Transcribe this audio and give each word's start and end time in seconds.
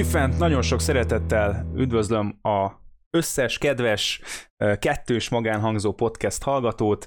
Újfent 0.00 0.38
nagyon 0.38 0.62
sok 0.62 0.80
szeretettel 0.80 1.70
üdvözlöm 1.74 2.38
a 2.42 2.70
összes 3.10 3.58
kedves 3.58 4.20
kettős 4.78 5.28
magánhangzó 5.28 5.92
podcast 5.92 6.42
hallgatót 6.42 7.06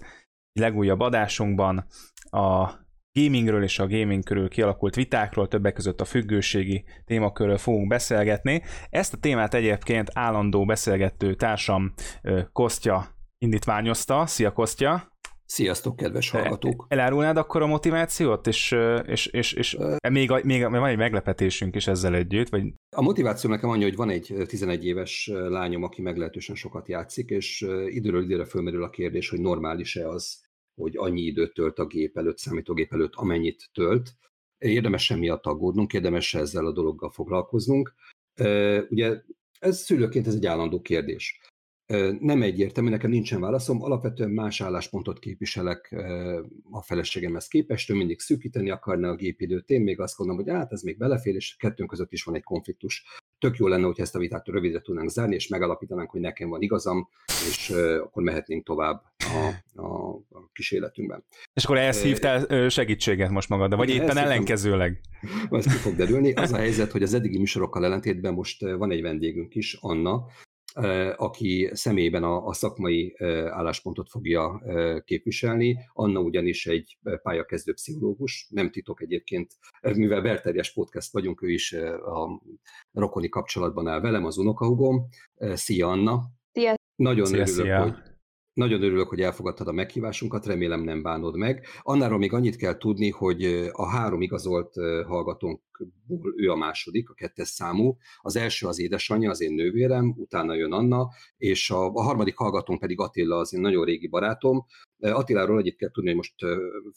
legújabb 0.59 0.99
adásunkban 0.99 1.85
a 2.23 2.69
gamingről 3.11 3.63
és 3.63 3.79
a 3.79 3.87
gaming 3.87 4.23
körül 4.23 4.49
kialakult 4.49 4.95
vitákról, 4.95 5.47
többek 5.47 5.73
között 5.73 6.01
a 6.01 6.05
függőségi 6.05 6.85
témakörről 7.05 7.57
fogunk 7.57 7.87
beszélgetni. 7.87 8.63
Ezt 8.89 9.13
a 9.13 9.17
témát 9.17 9.53
egyébként 9.53 10.09
állandó 10.13 10.65
beszélgető 10.65 11.33
társam 11.33 11.93
Kostya 12.51 13.05
indítványozta. 13.37 14.25
Szia 14.25 14.51
Kostya! 14.51 15.12
Sziasztok, 15.53 15.95
kedves 15.95 16.29
hallgatók! 16.29 16.85
Elárulnád 16.87 17.37
akkor 17.37 17.61
a 17.61 17.65
motivációt, 17.65 18.47
és, 18.47 18.75
és, 19.05 19.25
és, 19.25 19.53
és 19.53 19.73
uh, 19.73 20.09
még, 20.09 20.31
a, 20.31 20.39
még 20.43 20.61
van 20.61 20.85
egy 20.85 20.97
meglepetésünk 20.97 21.75
is 21.75 21.87
ezzel 21.87 22.15
együtt? 22.15 22.49
Vagy... 22.49 22.73
A 22.95 23.01
motiváció 23.01 23.49
nekem 23.49 23.69
annyi, 23.69 23.83
hogy 23.83 23.95
van 23.95 24.09
egy 24.09 24.33
11 24.47 24.85
éves 24.85 25.29
lányom, 25.33 25.83
aki 25.83 26.01
meglehetősen 26.01 26.55
sokat 26.55 26.87
játszik, 26.87 27.29
és 27.29 27.65
időről 27.87 28.23
időre 28.23 28.45
fölmerül 28.45 28.83
a 28.83 28.89
kérdés, 28.89 29.29
hogy 29.29 29.39
normális-e 29.39 30.07
az, 30.09 30.41
hogy 30.81 30.97
annyi 30.97 31.21
időt 31.21 31.53
tölt 31.53 31.79
a 31.79 31.85
gép 31.85 32.17
előtt, 32.17 32.37
számítógép 32.37 32.93
előtt, 32.93 33.13
amennyit 33.15 33.69
tölt. 33.73 34.15
Érdemes 34.57 35.03
semmiatt 35.03 35.45
aggódnunk, 35.45 35.93
érdemes 35.93 36.33
ezzel 36.33 36.65
a 36.65 36.71
dologgal 36.71 37.09
foglalkoznunk. 37.09 37.93
Ugye 38.89 39.21
ez 39.59 39.79
szülőként 39.79 40.27
ez 40.27 40.35
egy 40.35 40.45
állandó 40.45 40.81
kérdés 40.81 41.39
nem 42.19 42.41
egyértelmű, 42.41 42.89
nekem 42.89 43.09
nincsen 43.09 43.41
válaszom, 43.41 43.81
alapvetően 43.83 44.29
más 44.29 44.61
álláspontot 44.61 45.19
képviselek 45.19 45.95
a 46.71 46.81
feleségemhez 46.81 47.47
képest, 47.47 47.89
ő 47.89 47.93
mindig 47.93 48.19
szűkíteni 48.19 48.69
akarna 48.69 49.09
a 49.09 49.15
gépidőt, 49.15 49.69
én 49.69 49.81
még 49.81 49.99
azt 49.99 50.17
gondolom, 50.17 50.43
hogy 50.43 50.53
hát 50.53 50.71
ez 50.71 50.81
még 50.81 50.97
belefér, 50.97 51.35
és 51.35 51.55
kettőnk 51.55 51.89
között 51.89 52.11
is 52.11 52.23
van 52.23 52.35
egy 52.35 52.43
konfliktus. 52.43 53.05
Tök 53.39 53.57
jó 53.57 53.67
lenne, 53.67 53.85
hogy 53.85 53.99
ezt 53.99 54.15
a 54.15 54.19
vitát 54.19 54.47
rövidre 54.47 54.81
tudnánk 54.81 55.09
zárni, 55.09 55.35
és 55.35 55.47
megalapítanánk, 55.47 56.09
hogy 56.09 56.21
nekem 56.21 56.49
van 56.49 56.61
igazam, 56.61 57.09
és 57.49 57.69
akkor 57.99 58.23
mehetnénk 58.23 58.65
tovább 58.65 59.03
a, 59.17 59.81
a, 59.81 60.09
a 60.13 60.49
kísérletünkben. 60.53 61.25
És 61.53 61.63
akkor 61.63 61.77
ehhez 61.77 62.01
hívtál 62.01 62.69
segítséget 62.69 63.29
most 63.29 63.49
magad, 63.49 63.75
vagy 63.75 63.89
éppen 63.89 64.17
ellenkezőleg? 64.17 64.99
Ez 65.49 65.63
ki 65.63 65.77
fog 65.77 65.95
derülni. 65.95 66.33
Az 66.33 66.51
a 66.51 66.57
helyzet, 66.57 66.91
hogy 66.91 67.03
az 67.03 67.13
eddigi 67.13 67.37
műsorokkal 67.37 67.85
ellentétben 67.85 68.33
most 68.33 68.61
van 68.61 68.91
egy 68.91 69.01
vendégünk 69.01 69.55
is, 69.55 69.77
Anna, 69.81 70.25
aki 71.15 71.69
személyben 71.73 72.23
a, 72.23 72.45
a 72.47 72.53
szakmai 72.53 73.15
álláspontot 73.49 74.09
fogja 74.09 74.61
képviselni. 75.05 75.77
Anna 75.93 76.19
ugyanis 76.19 76.65
egy 76.65 76.97
pályakezdő 77.21 77.73
pszichológus, 77.73 78.47
nem 78.49 78.71
titok 78.71 79.01
egyébként, 79.01 79.51
mivel 79.81 80.21
belterjes 80.21 80.73
podcast 80.73 81.11
vagyunk, 81.11 81.41
ő 81.41 81.49
is 81.49 81.73
a 81.73 82.41
rokoni 82.91 83.29
kapcsolatban 83.29 83.87
áll 83.87 84.01
velem, 84.01 84.25
az 84.25 84.37
unokahugom. 84.37 85.07
Szia 85.53 85.87
Anna! 85.87 86.21
Szia! 86.51 86.73
Nagyon 86.95 87.25
szia, 87.25 87.39
örülök, 87.39 87.55
szia. 87.55 87.81
hogy 87.81 87.93
nagyon 88.53 88.81
örülök, 88.83 89.09
hogy 89.09 89.21
elfogadtad 89.21 89.67
a 89.67 89.71
meghívásunkat, 89.71 90.45
remélem 90.45 90.81
nem 90.81 91.01
bánod 91.01 91.35
meg. 91.35 91.65
Annáról 91.81 92.17
még 92.17 92.33
annyit 92.33 92.55
kell 92.55 92.77
tudni, 92.77 93.09
hogy 93.09 93.69
a 93.71 93.89
három 93.89 94.21
igazolt 94.21 94.73
hallgatónkból 95.77 96.33
ő 96.37 96.49
a 96.49 96.55
második, 96.55 97.09
a 97.09 97.13
kettes 97.13 97.47
számú. 97.47 97.97
Az 98.21 98.35
első 98.35 98.67
az 98.67 98.79
édesanyja, 98.79 99.29
az 99.29 99.41
én 99.41 99.53
nővérem, 99.53 100.13
utána 100.17 100.53
jön 100.53 100.71
Anna, 100.71 101.09
és 101.37 101.69
a, 101.69 101.85
a 101.85 102.01
harmadik 102.01 102.35
hallgatónk 102.35 102.79
pedig 102.79 102.99
Attila, 102.99 103.37
az 103.37 103.53
én 103.53 103.61
nagyon 103.61 103.85
régi 103.85 104.07
barátom. 104.07 104.65
Attiláról 104.99 105.59
egyet 105.59 105.75
kell 105.75 105.91
tudni, 105.91 106.09
hogy 106.09 106.17
most 106.17 106.35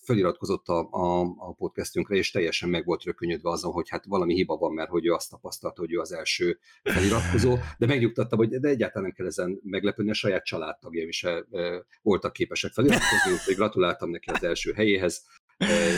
feliratkozott 0.02 0.66
a, 0.66 0.88
a, 0.90 1.20
a 1.20 1.52
podcastünkre, 1.52 2.16
és 2.16 2.30
teljesen 2.30 2.68
meg 2.68 2.84
volt 2.84 3.02
rökönyödve 3.02 3.50
azon, 3.50 3.72
hogy 3.72 3.88
hát 3.88 4.04
valami 4.04 4.34
hiba 4.34 4.56
van, 4.56 4.72
mert 4.72 4.90
hogy 4.90 5.06
ő 5.06 5.12
azt 5.12 5.30
tapasztalta, 5.30 5.80
hogy 5.80 5.92
ő 5.92 5.98
az 5.98 6.12
első 6.12 6.58
feliratkozó, 6.82 7.56
de 7.78 7.86
megnyugtattam, 7.86 8.38
hogy 8.38 8.48
de 8.48 8.68
egyáltalán 8.68 9.02
nem 9.02 9.12
kell 9.12 9.26
ezen 9.26 9.60
meglepődni, 9.62 10.10
a 10.10 10.14
saját 10.14 10.44
családtagjaim 10.44 11.08
is 11.08 11.26
voltak 12.02 12.32
képesek 12.32 12.72
feliratkozni, 12.72 13.32
úgyhogy 13.32 13.54
gratuláltam 13.54 14.10
neki 14.10 14.30
az 14.30 14.44
első 14.44 14.72
helyéhez, 14.72 15.24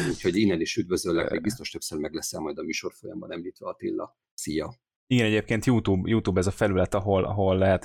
úgyhogy 0.09 0.37
innen 0.37 0.61
is 0.61 0.77
üdvözöllek, 0.77 1.31
meg 1.31 1.41
biztos 1.41 1.71
többször 1.71 1.99
meg 1.99 2.13
leszel 2.13 2.41
majd 2.41 2.59
a 2.59 2.63
műsor 2.63 2.93
folyamban 2.93 3.33
említve 3.33 3.69
Attila. 3.69 4.17
Szia! 4.35 4.75
Igen, 5.11 5.27
egyébként 5.27 5.65
YouTube, 5.65 6.11
YouTube 6.11 6.41
ez 6.41 6.47
a 6.47 6.51
felület, 6.51 6.95
ahol, 6.95 7.25
ahol 7.25 7.59
lehet 7.59 7.85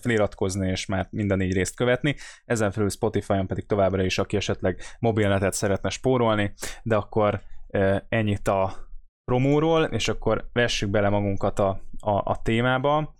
feliratkozni, 0.00 0.70
és 0.70 0.86
már 0.86 1.08
minden 1.10 1.38
négy 1.38 1.52
részt 1.52 1.76
követni. 1.76 2.16
Ezen 2.44 2.70
felül 2.70 2.88
Spotify-on 2.88 3.46
pedig 3.46 3.66
továbbra 3.66 4.04
is, 4.04 4.18
aki 4.18 4.36
esetleg 4.36 4.80
mobilnetet 4.98 5.52
szeretne 5.52 5.88
spórolni, 5.88 6.52
de 6.82 6.96
akkor 6.96 7.42
ennyit 8.08 8.48
a 8.48 8.74
promóról, 9.24 9.84
és 9.84 10.08
akkor 10.08 10.48
vessük 10.52 10.90
bele 10.90 11.08
magunkat 11.08 11.58
a, 11.58 11.80
a, 11.98 12.10
a 12.10 12.40
témába. 12.42 13.16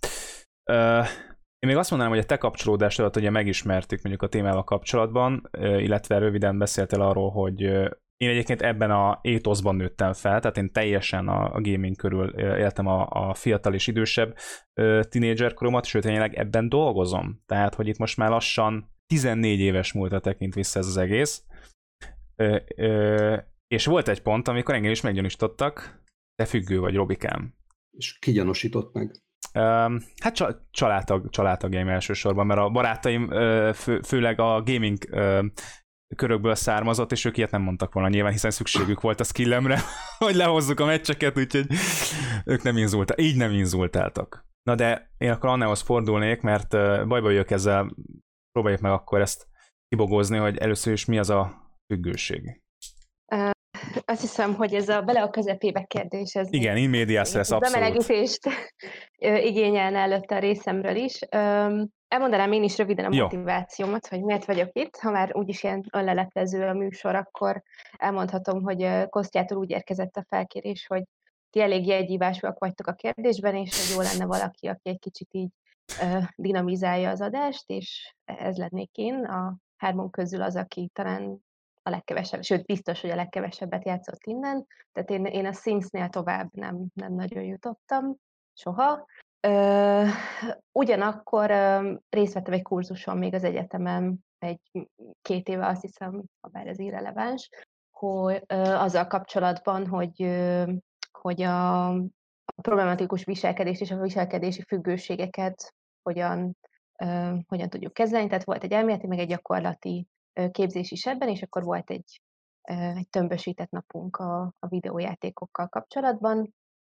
Én 1.66 1.72
még 1.72 1.80
azt 1.80 1.90
mondanám, 1.90 2.14
hogy 2.14 2.24
a 2.24 2.28
te 2.28 2.36
kapcsolódásodat 2.36 3.16
ugye 3.16 3.30
megismertük 3.30 4.02
mondjuk 4.02 4.22
a 4.22 4.28
témával 4.28 4.64
kapcsolatban, 4.64 5.50
illetve 5.60 6.18
röviden 6.18 6.58
beszéltél 6.58 7.00
arról, 7.00 7.30
hogy 7.30 7.60
én 8.16 8.28
egyébként 8.28 8.62
ebben 8.62 8.90
a 8.90 9.18
étoszban 9.22 9.76
nőttem 9.76 10.12
fel, 10.12 10.40
tehát 10.40 10.56
én 10.56 10.72
teljesen 10.72 11.28
a, 11.28 11.60
gaming 11.60 11.96
körül 11.96 12.28
éltem 12.38 12.86
a, 12.86 13.06
a 13.10 13.34
fiatal 13.34 13.74
és 13.74 13.86
idősebb 13.86 14.36
tinédzser 15.08 15.54
koromat, 15.54 15.84
sőt, 15.84 16.02
tényleg 16.02 16.34
ebben 16.34 16.68
dolgozom. 16.68 17.42
Tehát, 17.46 17.74
hogy 17.74 17.88
itt 17.88 17.98
most 17.98 18.16
már 18.16 18.30
lassan 18.30 18.90
14 19.06 19.60
éves 19.60 19.92
múltra 19.92 20.20
tekint 20.20 20.54
vissza 20.54 20.78
ez 20.78 20.86
az 20.86 20.96
egész. 20.96 21.44
Ö, 22.36 22.58
ö, 22.76 23.36
és 23.68 23.86
volt 23.86 24.08
egy 24.08 24.22
pont, 24.22 24.48
amikor 24.48 24.74
engem 24.74 24.90
is 24.90 25.00
meggyanúsítottak, 25.00 26.02
te 26.34 26.44
függő 26.44 26.78
vagy, 26.78 26.94
Robikám. 26.94 27.54
És 27.96 28.18
ki 28.18 28.32
gyanúsított 28.32 28.92
meg? 28.92 29.24
Hát 30.20 30.34
családtag, 30.70 31.30
családtagjaim 31.30 31.88
elsősorban, 31.88 32.46
mert 32.46 32.60
a 32.60 32.70
barátaim 32.70 33.30
fő, 33.72 34.00
főleg 34.00 34.40
a 34.40 34.62
gaming 34.62 34.98
körökből 36.16 36.54
származott, 36.54 37.12
és 37.12 37.24
ők 37.24 37.36
ilyet 37.36 37.50
nem 37.50 37.62
mondtak 37.62 37.92
volna 37.92 38.08
nyilván, 38.08 38.32
hiszen 38.32 38.50
szükségük 38.50 39.00
volt 39.00 39.20
a 39.20 39.24
skillemre, 39.24 39.80
hogy 40.18 40.34
lehozzuk 40.34 40.80
a 40.80 40.84
meccseket, 40.84 41.38
úgyhogy 41.38 41.66
ők 42.44 42.62
nem 42.62 42.76
inzultáltak, 42.76 43.24
így 43.24 43.36
nem 43.36 43.52
inzultáltak. 43.52 44.46
Na 44.62 44.74
de 44.74 45.10
én 45.18 45.30
akkor 45.30 45.48
Annához 45.48 45.80
fordulnék, 45.80 46.40
mert 46.40 46.68
bajba 47.08 47.30
jövök 47.30 47.50
ezzel, 47.50 47.96
próbáljuk 48.52 48.82
meg 48.82 48.92
akkor 48.92 49.20
ezt 49.20 49.46
kibogózni, 49.88 50.36
hogy 50.36 50.56
először 50.56 50.92
is 50.92 51.04
mi 51.04 51.18
az 51.18 51.30
a 51.30 51.70
függőség. 51.92 52.60
Azt 54.04 54.20
hiszem, 54.20 54.54
hogy 54.54 54.74
ez 54.74 54.88
a 54.88 55.02
bele 55.02 55.22
a 55.22 55.30
közepébe 55.30 55.82
kérdés. 55.82 56.34
Ez 56.34 56.52
Igen, 56.52 56.76
in 56.76 56.90
medias 56.90 57.32
lesz 57.32 57.50
abszolút. 57.50 57.74
Bemelegítést 57.74 58.40
igényelne 59.18 59.98
előtte 59.98 60.36
a 60.36 60.38
részemről 60.38 60.96
is. 60.96 61.18
Elmondanám 62.08 62.52
én 62.52 62.62
is 62.62 62.78
röviden 62.78 63.04
a 63.04 63.14
Jó. 63.14 63.22
motivációmat, 63.22 64.06
hogy 64.06 64.22
miért 64.22 64.44
vagyok 64.44 64.68
itt. 64.72 64.96
Ha 64.96 65.10
már 65.10 65.36
úgyis 65.36 65.62
ilyen 65.62 65.84
önleleplező 65.92 66.66
a 66.66 66.72
műsor, 66.72 67.14
akkor 67.14 67.62
elmondhatom, 67.96 68.62
hogy 68.62 69.08
Kosztjától 69.08 69.58
úgy 69.58 69.70
érkezett 69.70 70.16
a 70.16 70.26
felkérés, 70.28 70.86
hogy 70.86 71.02
ti 71.50 71.60
elég 71.60 71.86
jegyívásúak 71.86 72.58
vagytok 72.58 72.86
a 72.86 72.92
kérdésben, 72.92 73.54
és 73.54 73.86
hogy 73.86 73.96
jó 73.96 74.02
lenne 74.02 74.26
valaki, 74.26 74.66
aki 74.66 74.88
egy 74.88 74.98
kicsit 74.98 75.28
így 75.30 75.48
dinamizálja 76.34 77.10
az 77.10 77.20
adást, 77.20 77.64
és 77.66 78.14
ez 78.24 78.56
lennék 78.56 78.96
én, 78.96 79.24
a 79.24 79.56
hármunk 79.76 80.10
közül 80.10 80.42
az, 80.42 80.56
aki 80.56 80.90
talán 80.92 81.45
a 81.86 81.90
legkevesebb, 81.90 82.42
sőt 82.42 82.64
biztos, 82.64 83.00
hogy 83.00 83.10
a 83.10 83.14
legkevesebbet 83.14 83.84
játszott 83.84 84.24
innen, 84.24 84.66
tehát 84.92 85.10
én, 85.10 85.24
én 85.24 85.46
a 85.46 85.52
Sims-nél 85.52 86.08
tovább 86.08 86.48
nem, 86.52 86.86
nem 86.94 87.14
nagyon 87.14 87.42
jutottam, 87.42 88.16
soha, 88.52 89.06
Ö, 89.40 90.04
ugyanakkor 90.72 91.50
ö, 91.50 91.92
részt 92.08 92.32
vettem 92.34 92.52
egy 92.52 92.62
kurzuson 92.62 93.18
még 93.18 93.34
az 93.34 93.44
egyetemen, 93.44 94.24
egy 94.38 94.60
két 95.22 95.48
éve 95.48 95.66
azt 95.66 95.80
hiszem, 95.80 96.22
ha 96.40 96.48
bár 96.48 96.66
ez 96.66 96.78
irreleváns, 96.78 97.48
hogy 97.90 98.42
ö, 98.46 98.56
azzal 98.56 99.06
kapcsolatban, 99.06 99.86
hogy, 99.86 100.22
ö, 100.22 100.72
hogy 101.18 101.42
a, 101.42 101.88
a 102.44 102.62
problematikus 102.62 103.24
viselkedést 103.24 103.80
és 103.80 103.90
a 103.90 104.00
viselkedési 104.00 104.62
függőségeket 104.62 105.74
hogyan, 106.02 106.56
ö, 106.98 107.34
hogyan 107.48 107.68
tudjuk 107.68 107.92
kezelni. 107.92 108.28
Tehát 108.28 108.44
volt 108.44 108.64
egy 108.64 108.72
elméleti, 108.72 109.06
meg 109.06 109.18
egy 109.18 109.28
gyakorlati 109.28 110.06
képzés 110.50 110.90
is 110.90 111.06
ebben, 111.06 111.28
és 111.28 111.42
akkor 111.42 111.64
volt 111.64 111.90
egy, 111.90 112.22
egy 112.94 113.08
tömbösített 113.08 113.70
napunk 113.70 114.16
a, 114.16 114.54
a 114.58 114.66
videójátékokkal 114.68 115.68
kapcsolatban, 115.68 116.54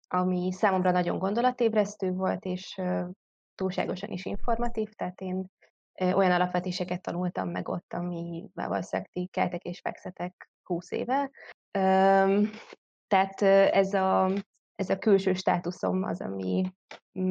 ami 0.08 0.52
számomra 0.52 0.90
nagyon 0.90 1.18
gondolatébresztő 1.18 2.12
volt, 2.12 2.44
és 2.44 2.80
túlságosan 3.54 4.10
is 4.10 4.24
informatív, 4.24 4.92
tehát 4.92 5.20
én 5.20 5.46
olyan 6.00 6.32
alapvetéseket 6.32 7.02
tanultam 7.02 7.48
meg 7.48 7.68
ott, 7.68 7.92
ami 7.92 8.50
valószínűleg 8.54 9.10
ti 9.12 9.28
keltek 9.32 9.62
és 9.62 9.80
fekszetek 9.80 10.50
20 10.62 10.90
éve. 10.90 11.30
Tehát 13.06 13.42
ez 13.72 13.94
a, 13.94 14.30
ez 14.74 14.90
a 14.90 14.98
külső 14.98 15.32
státuszom 15.32 16.02
az, 16.02 16.20
ami, 16.20 16.72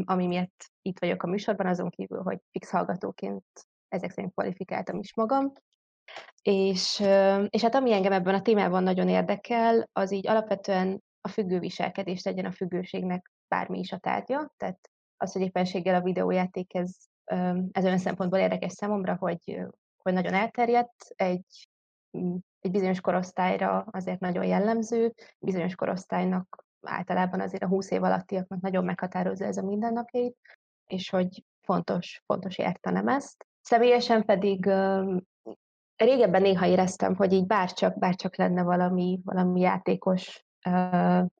ami 0.05 0.27
miatt 0.27 0.71
itt 0.81 0.99
vagyok 0.99 1.23
a 1.23 1.27
műsorban, 1.27 1.67
azon 1.67 1.89
kívül, 1.89 2.21
hogy 2.21 2.39
fix 2.51 2.69
hallgatóként 2.69 3.45
ezek 3.87 4.11
szerint 4.11 4.33
kvalifikáltam 4.33 4.99
is 4.99 5.15
magam. 5.15 5.51
És, 6.41 6.99
és 7.49 7.61
hát 7.61 7.75
ami 7.75 7.93
engem 7.93 8.11
ebben 8.11 8.35
a 8.35 8.41
témában 8.41 8.83
nagyon 8.83 9.09
érdekel, 9.09 9.89
az 9.93 10.11
így 10.11 10.27
alapvetően 10.27 11.03
a 11.21 11.27
függő 11.27 11.59
viselkedést 11.59 12.25
legyen 12.25 12.45
a 12.45 12.51
függőségnek 12.51 13.31
bármi 13.47 13.79
is 13.79 13.91
a 13.91 13.97
tárgya, 13.97 14.53
tehát 14.57 14.89
az, 15.17 15.31
hogy 15.31 15.41
éppenséggel 15.41 15.95
a 15.95 16.03
videójáték 16.03 16.75
ez, 16.75 16.95
ez 17.71 17.83
olyan 17.83 17.97
szempontból 17.97 18.39
érdekes 18.39 18.71
számomra, 18.71 19.15
hogy, 19.15 19.59
hogy 19.97 20.13
nagyon 20.13 20.33
elterjedt, 20.33 21.13
egy, 21.15 21.69
egy 22.59 22.71
bizonyos 22.71 23.01
korosztályra 23.01 23.85
azért 23.91 24.19
nagyon 24.19 24.45
jellemző, 24.45 25.13
bizonyos 25.39 25.75
korosztálynak 25.75 26.65
általában 26.81 27.39
azért 27.39 27.63
a 27.63 27.67
20 27.67 27.91
év 27.91 28.03
alattiaknak 28.03 28.61
nagyon 28.61 28.85
meghatározza 28.85 29.45
ez 29.45 29.57
a 29.57 29.63
mindennapjait, 29.63 30.37
és 30.87 31.09
hogy 31.09 31.43
fontos, 31.61 32.23
fontos 32.25 32.57
értenem 32.57 33.07
ezt. 33.07 33.45
Személyesen 33.61 34.25
pedig 34.25 34.65
régebben 36.05 36.41
néha 36.41 36.65
éreztem, 36.65 37.15
hogy 37.15 37.33
így 37.33 37.45
bárcsak, 37.45 37.99
bárcsak 37.99 38.37
lenne 38.37 38.63
valami, 38.63 39.19
valami 39.23 39.59
játékos 39.59 40.45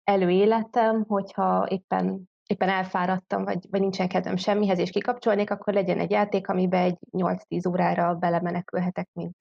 előéletem, 0.03 1.05
hogyha 1.07 1.67
éppen 1.69 2.29
éppen 2.49 2.69
elfáradtam, 2.69 3.43
vagy, 3.43 3.65
vagy 3.69 3.79
nincsen 3.79 4.07
kedvem 4.07 4.35
semmihez, 4.35 4.79
és 4.79 4.89
kikapcsolnék, 4.89 5.51
akkor 5.51 5.73
legyen 5.73 5.99
egy 5.99 6.11
játék, 6.11 6.47
amiben 6.47 6.81
egy 6.81 6.97
8-10 7.11 7.69
órára 7.69 8.15
belemenekülhetek, 8.15 9.09
mint, 9.13 9.35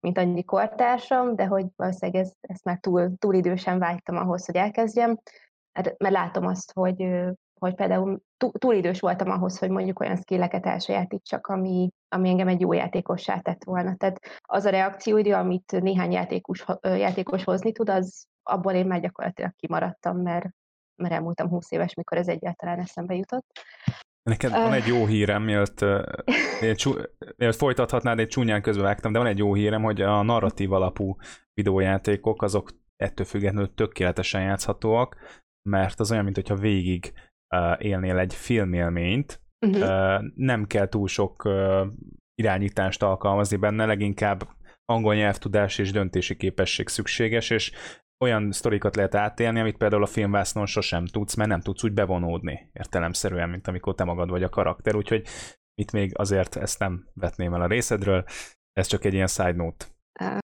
mint 0.00 0.18
annyi 0.18 0.44
kortársam, 0.44 1.34
de 1.34 1.46
hogy 1.46 1.66
valószínűleg 1.76 2.22
ez, 2.22 2.32
ezt 2.40 2.64
már 2.64 2.78
túl, 2.78 3.16
túl 3.18 3.34
idősen 3.34 3.78
vágytam 3.78 4.16
ahhoz, 4.16 4.46
hogy 4.46 4.56
elkezdjem, 4.56 5.18
mert, 5.72 5.98
mert 5.98 6.14
látom 6.14 6.46
azt, 6.46 6.72
hogy, 6.72 7.08
hogy 7.60 7.74
például 7.74 8.20
túl 8.36 8.74
idős 8.74 9.00
voltam 9.00 9.30
ahhoz, 9.30 9.58
hogy 9.58 9.70
mondjuk 9.70 10.00
olyan 10.00 10.16
skilleket 10.16 10.66
elsajátítsak, 10.66 11.46
ami, 11.46 11.88
ami 12.08 12.28
engem 12.28 12.48
egy 12.48 12.60
jó 12.60 12.72
játékossá 12.72 13.38
tett 13.38 13.64
volna. 13.64 13.96
Tehát 13.96 14.40
az 14.42 14.64
a 14.64 14.70
reakcióidő, 14.70 15.32
amit 15.32 15.80
néhány 15.80 16.12
játékos, 16.12 16.64
játékos 16.82 17.44
hozni 17.44 17.72
tud, 17.72 17.88
az 17.88 18.26
abból 18.42 18.72
én 18.72 18.86
már 18.86 19.00
gyakorlatilag 19.00 19.52
kimaradtam, 19.56 20.22
mert, 20.22 20.48
mert 21.02 21.14
elmúltam 21.14 21.48
20 21.48 21.70
éves, 21.70 21.94
mikor 21.94 22.18
ez 22.18 22.28
egyáltalán 22.28 22.78
eszembe 22.78 23.14
jutott. 23.14 23.46
Neked 24.22 24.50
van 24.50 24.72
egy 24.72 24.86
jó 24.86 25.06
hírem, 25.06 25.42
mielőtt, 25.42 25.80
mielőtt 27.38 27.56
folytathatnád, 27.64 28.18
egy 28.18 28.28
csúnyán 28.28 28.62
közbevágtam, 28.62 29.12
de 29.12 29.18
van 29.18 29.26
egy 29.26 29.38
jó 29.38 29.54
hírem, 29.54 29.82
hogy 29.82 30.00
a 30.00 30.22
narratív 30.22 30.72
alapú 30.72 31.16
videójátékok 31.54 32.42
azok 32.42 32.70
ettől 32.96 33.26
függetlenül 33.26 33.74
tökéletesen 33.74 34.42
játszhatóak, 34.42 35.16
mert 35.68 36.00
az 36.00 36.10
olyan, 36.10 36.24
mint 36.24 36.36
hogyha 36.36 36.54
végig 36.54 37.12
élnél 37.78 38.18
egy 38.18 38.34
filmélményt, 38.34 39.40
uh-huh. 39.66 40.24
nem 40.34 40.66
kell 40.66 40.88
túl 40.88 41.08
sok 41.08 41.48
irányítást 42.34 43.02
alkalmazni 43.02 43.56
benne, 43.56 43.86
leginkább 43.86 44.48
angol 44.84 45.14
nyelvtudás 45.14 45.78
és 45.78 45.92
döntési 45.92 46.36
képesség 46.36 46.88
szükséges, 46.88 47.50
és 47.50 47.72
olyan 48.24 48.52
sztorikat 48.52 48.96
lehet 48.96 49.14
átélni, 49.14 49.60
amit 49.60 49.76
például 49.76 50.02
a 50.02 50.06
filmvásznon 50.06 50.66
sosem 50.66 51.06
tudsz, 51.06 51.34
mert 51.34 51.48
nem 51.48 51.60
tudsz 51.60 51.84
úgy 51.84 51.92
bevonódni 51.92 52.70
értelemszerűen, 52.72 53.48
mint 53.48 53.68
amikor 53.68 53.94
te 53.94 54.04
magad 54.04 54.30
vagy 54.30 54.42
a 54.42 54.48
karakter, 54.48 54.94
úgyhogy 54.94 55.26
itt 55.74 55.92
még 55.92 56.18
azért 56.18 56.56
ezt 56.56 56.78
nem 56.78 57.08
vetném 57.14 57.54
el 57.54 57.60
a 57.60 57.66
részedről, 57.66 58.24
ez 58.72 58.86
csak 58.86 59.04
egy 59.04 59.14
ilyen 59.14 59.26
side 59.26 59.52
note. 59.52 59.86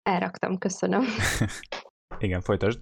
Elraktam, 0.10 0.58
köszönöm. 0.58 1.04
Igen, 2.20 2.42
folytasd. 2.42 2.80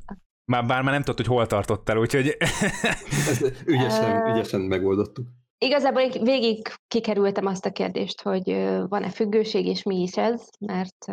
Már, 0.51 0.65
bár 0.65 0.81
már 0.81 0.94
nem 0.94 1.01
tudod, 1.01 1.17
hogy 1.17 1.35
hol 1.35 1.47
tartottál, 1.47 1.97
úgyhogy... 1.97 2.35
Ezt 2.39 3.53
ügyesen, 3.65 4.31
ügyesen 4.31 4.61
megoldottuk. 4.61 5.27
Igazából 5.57 6.01
én 6.01 6.23
végig 6.23 6.67
kikerültem 6.88 7.45
azt 7.45 7.65
a 7.65 7.71
kérdést, 7.71 8.21
hogy 8.21 8.44
van-e 8.88 9.09
függőség, 9.09 9.65
és 9.65 9.83
mi 9.83 10.01
is 10.01 10.17
ez, 10.17 10.49
mert 10.59 11.11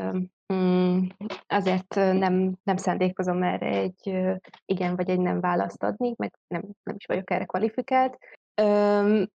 mm, 0.52 0.98
azért 1.46 1.94
nem, 1.94 2.54
nem 2.62 2.76
szándékozom 2.76 3.42
erre 3.42 3.66
egy 3.66 4.14
igen 4.64 4.96
vagy 4.96 5.10
egy 5.10 5.20
nem 5.20 5.40
választ 5.40 5.82
adni, 5.82 6.14
meg 6.16 6.32
nem, 6.46 6.62
nem 6.82 6.94
is 6.98 7.06
vagyok 7.06 7.30
erre 7.30 7.44
kvalifikált. 7.44 8.18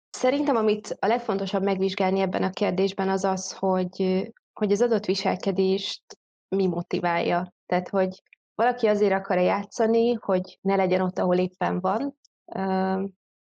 Szerintem, 0.09 0.55
amit 0.55 0.97
a 0.99 1.07
legfontosabb 1.07 1.63
megvizsgálni 1.63 2.19
ebben 2.19 2.43
a 2.43 2.49
kérdésben, 2.49 3.09
az 3.09 3.23
az, 3.23 3.51
hogy, 3.51 4.29
hogy 4.53 4.71
az 4.71 4.81
adott 4.81 5.05
viselkedést 5.05 6.03
mi 6.55 6.67
motiválja. 6.67 7.53
Tehát, 7.65 7.89
hogy 7.89 8.21
valaki 8.57 8.87
azért 8.87 9.13
akar 9.13 9.37
játszani, 9.37 10.13
hogy 10.13 10.57
ne 10.61 10.75
legyen 10.75 11.01
ott, 11.01 11.19
ahol 11.19 11.37
éppen 11.37 11.79
van, 11.79 12.17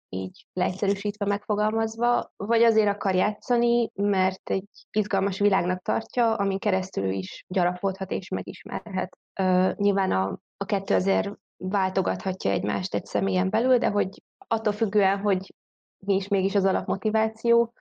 így 0.09 0.47
leegyszerűsítve 0.53 1.27
megfogalmazva, 1.27 2.33
vagy 2.37 2.63
azért 2.63 2.89
akar 2.89 3.15
játszani, 3.15 3.91
mert 3.95 4.51
egy 4.51 4.69
izgalmas 4.91 5.39
világnak 5.39 5.83
tartja, 5.83 6.35
amin 6.35 6.59
keresztül 6.59 7.11
is 7.11 7.45
gyarapodhat 7.49 8.11
és 8.11 8.29
megismerhet. 8.29 9.19
Nyilván 9.77 10.13
a, 10.13 10.39
a 10.57 10.65
kettő 10.65 10.95
azért 10.95 11.31
váltogathatja 11.57 12.51
egymást 12.51 12.95
egy 12.95 13.05
személyen 13.05 13.51
belül, 13.51 13.79
de 13.79 13.89
hogy 13.89 14.23
attól 14.39 14.73
függően, 14.73 15.19
hogy 15.19 15.55
mi 15.99 16.15
is 16.15 16.29
mégis 16.29 16.55
az 16.55 16.65
alapmotiváció, 16.65 17.73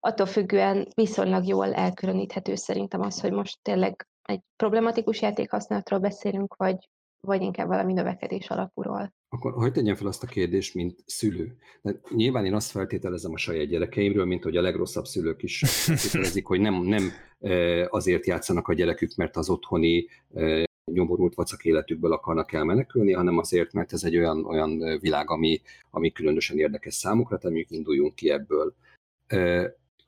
attól 0.00 0.26
függően 0.26 0.88
viszonylag 0.94 1.46
jól 1.46 1.74
elkülöníthető 1.74 2.54
szerintem 2.54 3.00
az, 3.00 3.20
hogy 3.20 3.32
most 3.32 3.58
tényleg 3.62 4.06
egy 4.22 4.40
problematikus 4.56 5.22
játékhasználatról 5.22 5.98
beszélünk, 5.98 6.56
vagy, 6.56 6.88
vagy 7.20 7.42
inkább 7.42 7.66
valami 7.66 7.92
növekedés 7.92 8.50
alapúról. 8.50 9.12
Akkor 9.28 9.52
hagyd 9.52 9.72
tegyem 9.72 9.94
fel 9.94 10.06
azt 10.06 10.22
a 10.22 10.26
kérdést, 10.26 10.74
mint 10.74 11.02
szülő. 11.06 11.56
De 11.82 12.00
nyilván 12.10 12.44
én 12.44 12.54
azt 12.54 12.70
feltételezem 12.70 13.32
a 13.32 13.36
saját 13.36 13.66
gyerekeimről, 13.66 14.24
mint 14.24 14.42
hogy 14.42 14.56
a 14.56 14.60
legrosszabb 14.60 15.04
szülők 15.04 15.42
is 15.42 15.58
feltételezik, 15.66 16.46
hogy 16.46 16.60
nem, 16.60 16.74
nem 16.74 17.10
azért 17.88 18.26
játszanak 18.26 18.68
a 18.68 18.74
gyerekük, 18.74 19.14
mert 19.14 19.36
az 19.36 19.50
otthoni 19.50 20.06
nyomorult 20.84 21.34
vacak 21.34 21.64
életükből 21.64 22.12
akarnak 22.12 22.52
elmenekülni, 22.52 23.12
hanem 23.12 23.38
azért, 23.38 23.72
mert 23.72 23.92
ez 23.92 24.04
egy 24.04 24.16
olyan, 24.16 24.44
olyan 24.44 24.98
világ, 25.00 25.30
ami, 25.30 25.60
ami 25.90 26.12
különösen 26.12 26.58
érdekes 26.58 26.94
számukra, 26.94 27.38
tehát 27.38 27.66
induljunk 27.68 28.14
ki 28.14 28.30
ebből. 28.30 28.74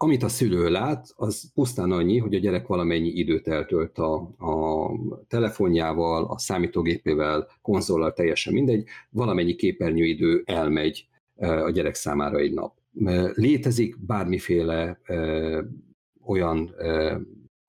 Amit 0.04 0.22
a 0.22 0.28
szülő 0.28 0.68
lát, 0.68 1.06
az 1.16 1.50
pusztán 1.54 1.90
annyi, 1.90 2.18
hogy 2.18 2.34
a 2.34 2.38
gyerek 2.38 2.66
valamennyi 2.66 3.08
időt 3.08 3.48
eltölt 3.48 3.98
a, 3.98 4.14
a 4.38 4.90
telefonjával, 5.28 6.24
a 6.24 6.38
számítógépével, 6.38 7.48
konzollal, 7.62 8.12
teljesen 8.12 8.52
mindegy, 8.52 8.84
valamennyi 9.10 9.54
képernyőidő 9.54 10.42
elmegy 10.46 11.06
e, 11.36 11.64
a 11.64 11.70
gyerek 11.70 11.94
számára 11.94 12.38
egy 12.38 12.52
nap. 12.52 12.74
E, 13.04 13.30
létezik 13.34 13.98
bármiféle 14.06 15.00
e, 15.02 15.18
olyan 16.24 16.74
ö, 16.78 17.16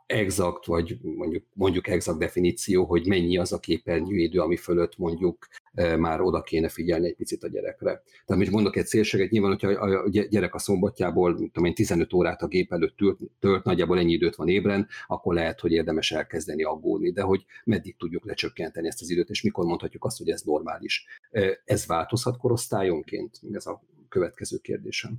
exakt, 0.06 0.66
vagy 0.66 0.98
mondjuk, 1.02 1.44
mondjuk 1.54 1.88
exakt 1.88 2.20
definíció, 2.20 2.86
hogy 2.86 3.08
mennyi 3.08 3.38
az 3.38 3.52
a 3.52 3.60
képernyőidő, 3.60 4.40
ami 4.40 4.56
fölött 4.56 4.98
mondjuk 4.98 5.48
e, 5.74 5.98
már 5.98 6.22
oda 6.22 6.42
kéne 6.42 6.70
figyelni 6.70 7.08
egy 7.08 7.16
picit 7.16 7.44
a 7.44 7.48
gyerekre. 7.48 8.04
Tehát 8.26 8.42
most 8.42 8.52
mondok 8.52 8.76
egy 8.76 8.86
szélséget, 8.86 9.30
nyilván, 9.30 9.52
hogyha 9.52 9.86
a 9.86 10.10
gyerek 10.10 10.56
a 10.56 10.60
szombatjából 10.60 11.36
tudom 11.36 11.66
én, 11.66 11.74
15 11.74 12.14
órát 12.14 12.42
a 12.42 12.48
gép 12.48 12.72
előtt 12.72 12.98
tölt, 12.98 13.20
tölt, 13.40 13.64
nagyjából 13.64 14.00
ennyi 14.00 14.14
időt 14.14 14.36
van 14.36 14.48
ébren, 14.48 14.88
akkor 15.08 15.34
lehet, 15.34 15.60
hogy 15.60 15.72
érdemes 15.72 16.12
elkezdeni 16.12 16.64
aggódni, 16.64 17.12
de 17.12 17.22
hogy 17.22 17.46
meddig 17.64 17.98
tudjuk 17.98 18.26
lecsökkenteni 18.26 18.88
ezt 18.88 19.02
az 19.02 19.10
időt, 19.10 19.30
és 19.30 19.42
mikor 19.42 19.66
mondhatjuk 19.66 20.06
azt, 20.06 20.18
hogy 20.18 20.30
ez 20.30 20.42
normális. 20.42 21.06
E, 21.32 21.62
ez 21.66 21.86
változhat 21.86 22.38
korosztályonként? 22.38 23.40
Ez 23.52 23.66
a 23.66 23.82
következő 24.10 24.58
kérdésem. 24.58 25.18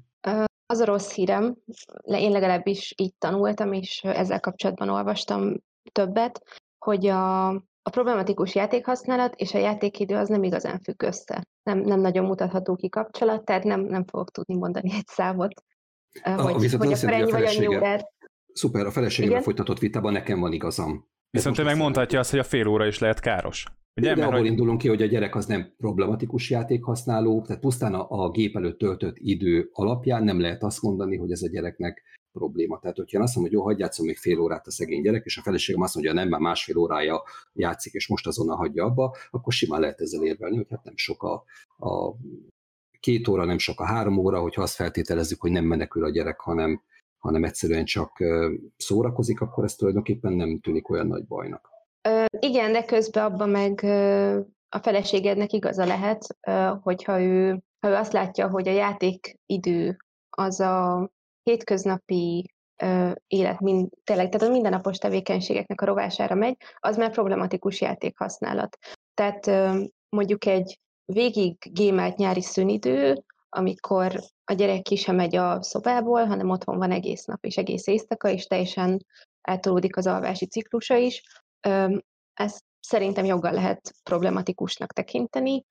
Az 0.66 0.78
a 0.78 0.84
rossz 0.84 1.12
hírem, 1.12 1.56
én 2.04 2.30
legalábbis 2.30 2.94
így 2.96 3.14
tanultam, 3.18 3.72
és 3.72 4.00
ezzel 4.04 4.40
kapcsolatban 4.40 4.88
olvastam 4.88 5.54
többet, 5.92 6.42
hogy 6.78 7.06
a, 7.06 7.48
a 7.54 7.90
problematikus 7.90 8.54
játékhasználat 8.54 9.34
és 9.34 9.54
a 9.54 9.58
játékidő 9.58 10.16
az 10.16 10.28
nem 10.28 10.42
igazán 10.42 10.80
függ 10.80 11.02
össze. 11.02 11.46
Nem, 11.62 11.78
nem 11.78 12.00
nagyon 12.00 12.24
mutatható 12.24 12.76
ki 12.76 12.88
kapcsolat, 12.88 13.44
tehát 13.44 13.64
nem, 13.64 13.80
nem 13.80 14.04
fogok 14.04 14.30
tudni 14.30 14.56
mondani 14.56 14.92
egy 14.92 15.06
számot, 15.06 15.52
a, 16.22 16.30
hogy, 16.30 16.72
hogy 16.72 16.92
akkor 16.92 17.12
ennyi 17.12 17.30
vagy 17.30 17.44
annyi 17.44 17.66
órát. 17.66 18.12
Szuper, 18.52 18.86
a 18.86 18.90
feleségemmel 18.90 19.42
folytatott 19.42 19.78
vitában 19.78 20.12
nekem 20.12 20.40
van 20.40 20.52
igazam. 20.52 21.08
Viszont 21.30 21.58
ő 21.58 21.62
megmondhatja 21.62 22.18
azt, 22.18 22.30
hogy 22.30 22.38
a 22.38 22.44
fél 22.44 22.66
óra 22.66 22.86
is 22.86 22.98
lehet 22.98 23.20
káros. 23.20 23.64
Ugye? 23.96 24.14
De 24.14 24.24
abból 24.24 24.38
hogy... 24.38 24.46
indulunk 24.46 24.78
ki, 24.78 24.88
hogy 24.88 25.02
a 25.02 25.06
gyerek 25.06 25.34
az 25.34 25.46
nem 25.46 25.72
problematikus 25.78 26.50
játékhasználó, 26.50 27.42
tehát 27.42 27.60
pusztán 27.60 27.94
a, 27.94 28.06
a 28.08 28.30
gép 28.30 28.56
előtt 28.56 28.78
töltött 28.78 29.16
idő 29.18 29.70
alapján 29.72 30.24
nem 30.24 30.40
lehet 30.40 30.62
azt 30.62 30.82
mondani, 30.82 31.16
hogy 31.16 31.30
ez 31.30 31.42
a 31.42 31.48
gyereknek 31.48 32.02
probléma. 32.32 32.78
Tehát, 32.78 32.96
hogyha 32.96 33.16
én 33.16 33.22
azt 33.22 33.34
mondom, 33.34 33.52
hogy 33.52 33.62
jó, 33.62 33.66
hagyj 33.66 33.80
játszom 33.80 34.06
még 34.06 34.16
fél 34.16 34.40
órát 34.40 34.66
a 34.66 34.70
szegény 34.70 35.02
gyerek, 35.02 35.24
és 35.24 35.36
a 35.36 35.42
feleségem 35.42 35.82
azt 35.82 35.94
mondja, 35.94 36.12
nem, 36.12 36.28
már 36.28 36.40
másfél 36.40 36.76
órája 36.76 37.22
játszik, 37.52 37.92
és 37.92 38.08
most 38.08 38.26
azonnal 38.26 38.56
hagyja 38.56 38.84
abba, 38.84 39.16
akkor 39.30 39.52
simán 39.52 39.80
lehet 39.80 40.00
ezzel 40.00 40.24
érvelni, 40.24 40.56
hogy 40.56 40.66
hát 40.70 40.84
nem 40.84 40.96
sok 40.96 41.22
a, 41.22 41.44
a 41.86 42.16
két 43.00 43.28
óra, 43.28 43.44
nem 43.44 43.58
sok 43.58 43.80
a 43.80 43.84
három 43.84 44.18
óra, 44.18 44.40
hogyha 44.40 44.62
azt 44.62 44.74
feltételezzük, 44.74 45.40
hogy 45.40 45.50
nem 45.50 45.64
menekül 45.64 46.04
a 46.04 46.10
gyerek, 46.10 46.40
hanem, 46.40 46.82
hanem 47.18 47.44
egyszerűen 47.44 47.84
csak 47.84 48.12
szórakozik, 48.76 49.40
akkor 49.40 49.64
ez 49.64 49.74
tulajdonképpen 49.74 50.32
nem 50.32 50.58
tűnik 50.58 50.90
olyan 50.90 51.06
nagy 51.06 51.26
bajnak. 51.26 51.75
Igen, 52.38 52.72
de 52.72 52.84
közben 52.84 53.24
abban 53.24 53.48
meg 53.48 53.84
a 54.68 54.78
feleségednek 54.78 55.52
igaza 55.52 55.84
lehet, 55.84 56.36
hogyha 56.82 57.20
ő, 57.20 57.62
ha 57.80 57.88
ő 57.88 57.94
azt 57.94 58.12
látja, 58.12 58.48
hogy 58.48 58.68
a 58.68 58.72
játékidő 58.72 59.96
az 60.30 60.60
a 60.60 61.10
hétköznapi 61.42 62.50
élet, 63.26 63.60
mind, 63.60 63.88
tényleg, 64.04 64.28
tehát 64.28 64.48
a 64.48 64.52
mindennapos 64.52 64.98
tevékenységeknek 64.98 65.80
a 65.80 65.84
rovására 65.84 66.34
megy, 66.34 66.56
az 66.78 66.96
már 66.96 67.10
problematikus 67.10 67.80
játékhasználat. 67.80 68.78
Tehát 69.14 69.50
mondjuk 70.08 70.46
egy 70.46 70.80
végig 71.04 71.56
gémelt 71.70 72.16
nyári 72.16 72.42
szünidő, 72.42 73.24
amikor 73.48 74.20
a 74.44 74.52
gyerek 74.52 74.82
ki 74.82 74.96
sem 74.96 75.14
megy 75.14 75.36
a 75.36 75.62
szobából, 75.62 76.24
hanem 76.24 76.50
otthon 76.50 76.78
van 76.78 76.90
egész 76.90 77.24
nap 77.24 77.44
és 77.44 77.56
egész 77.56 77.86
éjszaka, 77.86 78.28
és 78.28 78.46
teljesen 78.46 79.06
eltolódik 79.40 79.96
az 79.96 80.06
alvási 80.06 80.46
ciklusa 80.46 80.96
is. 80.96 81.22
Ezt 82.34 82.64
szerintem 82.80 83.24
joggal 83.24 83.52
lehet 83.52 83.94
problematikusnak 84.02 84.92
tekinteni. 84.92 85.64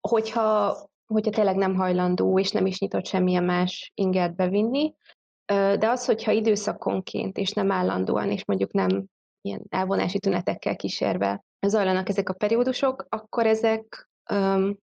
Hogyha, 0.00 0.76
hogyha 1.06 1.30
tényleg 1.30 1.56
nem 1.56 1.74
hajlandó 1.74 2.38
és 2.38 2.50
nem 2.50 2.66
is 2.66 2.78
nyitott 2.78 3.06
semmilyen 3.06 3.44
más 3.44 3.92
inget 3.94 4.34
bevinni, 4.34 4.94
de 5.78 5.88
az, 5.88 6.04
hogyha 6.04 6.32
időszakonként 6.32 7.36
és 7.36 7.50
nem 7.50 7.70
állandóan, 7.70 8.30
és 8.30 8.44
mondjuk 8.44 8.72
nem 8.72 9.04
ilyen 9.40 9.62
elvonási 9.68 10.18
tünetekkel 10.18 10.76
kísérve 10.76 11.44
zajlanak 11.66 12.08
ezek 12.08 12.28
a 12.28 12.32
periódusok, 12.32 13.06
akkor 13.08 13.46
ezek 13.46 14.08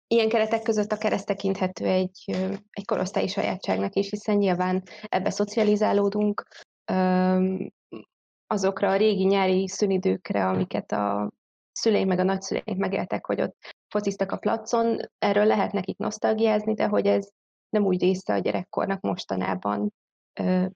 ilyen 0.07 0.29
keretek 0.29 0.63
között 0.63 0.93
akár 0.93 1.13
ez 1.13 1.25
tekinthető 1.25 1.85
egy, 1.87 2.37
egy 2.71 2.85
korosztályi 2.85 3.29
sajátságnak 3.29 3.95
is, 3.95 4.11
hiszen 4.11 4.37
nyilván 4.37 4.83
ebbe 5.03 5.31
szocializálódunk, 5.31 6.47
azokra 8.51 8.91
a 8.91 8.97
régi 8.97 9.25
nyári 9.25 9.69
szünidőkre, 9.69 10.49
amiket 10.49 10.93
a 10.93 11.31
szüleink 11.73 12.09
meg 12.09 12.19
a 12.19 12.23
nagyszüleink 12.23 12.79
megéltek, 12.79 13.27
hogy 13.27 13.41
ott 13.41 13.57
fociztak 13.89 14.33
a 14.33 14.37
placon, 14.37 14.99
erről 15.19 15.45
lehet 15.45 15.73
nekik 15.73 15.99
nosztalgiázni, 15.99 16.75
de 16.75 16.87
hogy 16.87 17.07
ez 17.07 17.29
nem 17.69 17.85
úgy 17.85 18.01
része 18.01 18.35
a 18.35 18.39
gyerekkornak 18.39 19.01
mostanában, 19.01 19.93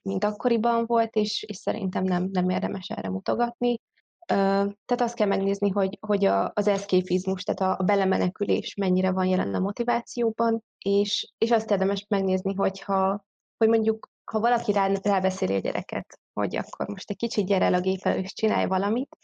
mint 0.03 0.25
akkoriban 0.25 0.87
volt, 0.87 1.15
és, 1.15 1.43
és 1.43 1.57
szerintem 1.57 2.05
nem, 2.05 2.29
nem 2.33 2.49
érdemes 2.49 2.89
erre 2.89 3.09
mutogatni. 3.09 3.79
Tehát 4.27 5.01
azt 5.01 5.15
kell 5.15 5.27
megnézni, 5.27 5.69
hogy, 5.69 5.99
hogy 6.01 6.25
a, 6.25 6.51
az 6.55 6.69
eszképizmus, 6.69 7.43
tehát 7.43 7.81
a, 7.81 7.85
belemenekülés 7.85 8.75
mennyire 8.75 9.11
van 9.11 9.27
jelen 9.27 9.55
a 9.55 9.59
motivációban, 9.59 10.65
és, 10.79 11.33
és 11.39 11.51
azt 11.51 11.71
érdemes 11.71 12.07
megnézni, 12.09 12.55
hogyha, 12.55 13.25
hogy 13.57 13.69
mondjuk, 13.69 14.11
ha 14.33 14.41
valaki 14.41 14.73
rá, 14.73 14.89
rábeszéli 15.03 15.55
a 15.55 15.59
gyereket, 15.59 16.19
hogy 16.33 16.57
akkor 16.57 16.89
most 16.89 17.11
egy 17.11 17.17
kicsit 17.17 17.47
gyere 17.47 17.65
el 17.65 17.75
a 17.75 17.81
gép 17.81 18.05
és 18.05 18.33
csinálj 18.33 18.67
valamit, 18.67 19.17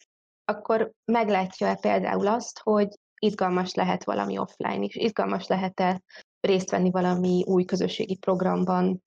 akkor 0.44 0.90
meglátja-e 1.04 1.74
például 1.74 2.26
azt, 2.26 2.58
hogy 2.58 2.88
izgalmas 3.20 3.74
lehet 3.74 4.04
valami 4.04 4.38
offline 4.38 4.82
is, 4.84 4.94
izgalmas 4.94 5.46
lehet-e 5.46 6.02
részt 6.40 6.70
venni 6.70 6.90
valami 6.90 7.44
új 7.46 7.64
közösségi 7.64 8.16
programban, 8.16 9.02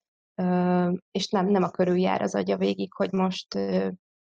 és 1.11 1.29
nem, 1.29 1.47
nem 1.47 1.63
a 1.63 1.69
körül 1.69 1.97
jár 1.97 2.21
az 2.21 2.35
agya 2.35 2.57
végig, 2.57 2.93
hogy 2.93 3.11
most 3.11 3.53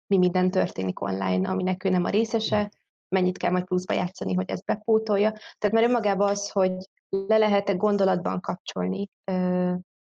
mi 0.07 0.17
minden 0.17 0.51
történik 0.51 1.01
online, 1.01 1.49
aminek 1.49 1.83
ő 1.83 1.89
nem 1.89 2.03
a 2.03 2.09
részese, 2.09 2.71
mennyit 3.15 3.37
kell 3.37 3.51
majd 3.51 3.65
pluszba 3.65 3.93
játszani, 3.93 4.33
hogy 4.33 4.49
ezt 4.49 4.65
bepótolja. 4.65 5.31
Tehát 5.31 5.75
már 5.75 5.83
önmagában 5.83 6.29
az, 6.29 6.49
hogy 6.49 6.73
le 7.09 7.37
lehet-e 7.37 7.73
gondolatban 7.73 8.39
kapcsolni 8.39 9.09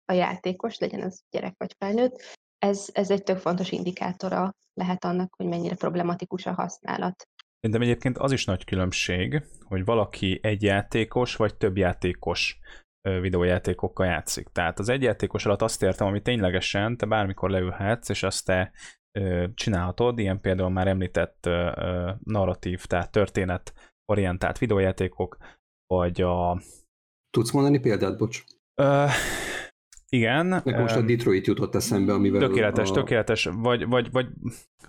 a 0.09 0.13
játékos, 0.13 0.77
legyen 0.77 1.01
az 1.01 1.23
gyerek 1.29 1.53
vagy 1.57 1.75
felnőtt, 1.77 2.37
ez, 2.57 2.89
ez 2.93 3.11
egy 3.11 3.23
tök 3.23 3.37
fontos 3.37 3.71
indikátora 3.71 4.55
lehet 4.73 5.05
annak, 5.05 5.33
hogy 5.35 5.45
mennyire 5.45 5.75
problematikus 5.75 6.45
a 6.45 6.53
használat. 6.53 7.27
Szerintem 7.59 7.87
egyébként 7.87 8.17
az 8.17 8.31
is 8.31 8.45
nagy 8.45 8.63
különbség, 8.65 9.43
hogy 9.63 9.85
valaki 9.85 10.39
egy 10.43 10.63
játékos 10.63 11.35
vagy 11.35 11.57
több 11.57 11.77
játékos 11.77 12.59
videójátékokkal 13.01 14.05
játszik. 14.05 14.47
Tehát 14.47 14.79
az 14.79 14.89
egyjátékos 14.89 15.45
alatt 15.45 15.61
azt 15.61 15.83
értem, 15.83 16.07
ami 16.07 16.21
ténylegesen 16.21 16.97
te 16.97 17.05
bármikor 17.05 17.49
leülhetsz, 17.49 18.09
és 18.09 18.23
azt 18.23 18.45
te 18.45 18.71
csinálhatod, 19.53 20.19
ilyen 20.19 20.41
például 20.41 20.69
már 20.69 20.87
említett 20.87 21.45
narratív, 22.23 22.85
tehát 22.85 23.11
történet 23.11 23.73
orientált 24.05 24.57
videójátékok, 24.57 25.37
vagy 25.87 26.21
a... 26.21 26.61
Tudsz 27.29 27.51
mondani 27.51 27.79
példát, 27.79 28.17
bocs? 28.17 28.43
Uh, 28.81 29.11
igen. 30.09 30.45
Nekem 30.45 30.81
most 30.81 30.95
a 30.95 31.01
Detroit 31.01 31.47
jutott 31.47 31.75
eszembe, 31.75 32.13
amivel... 32.13 32.39
Tökéletes, 32.39 32.89
a... 32.89 32.93
tökéletes, 32.93 33.49
vagy, 33.53 33.87
vagy, 33.87 34.11
vagy 34.11 34.27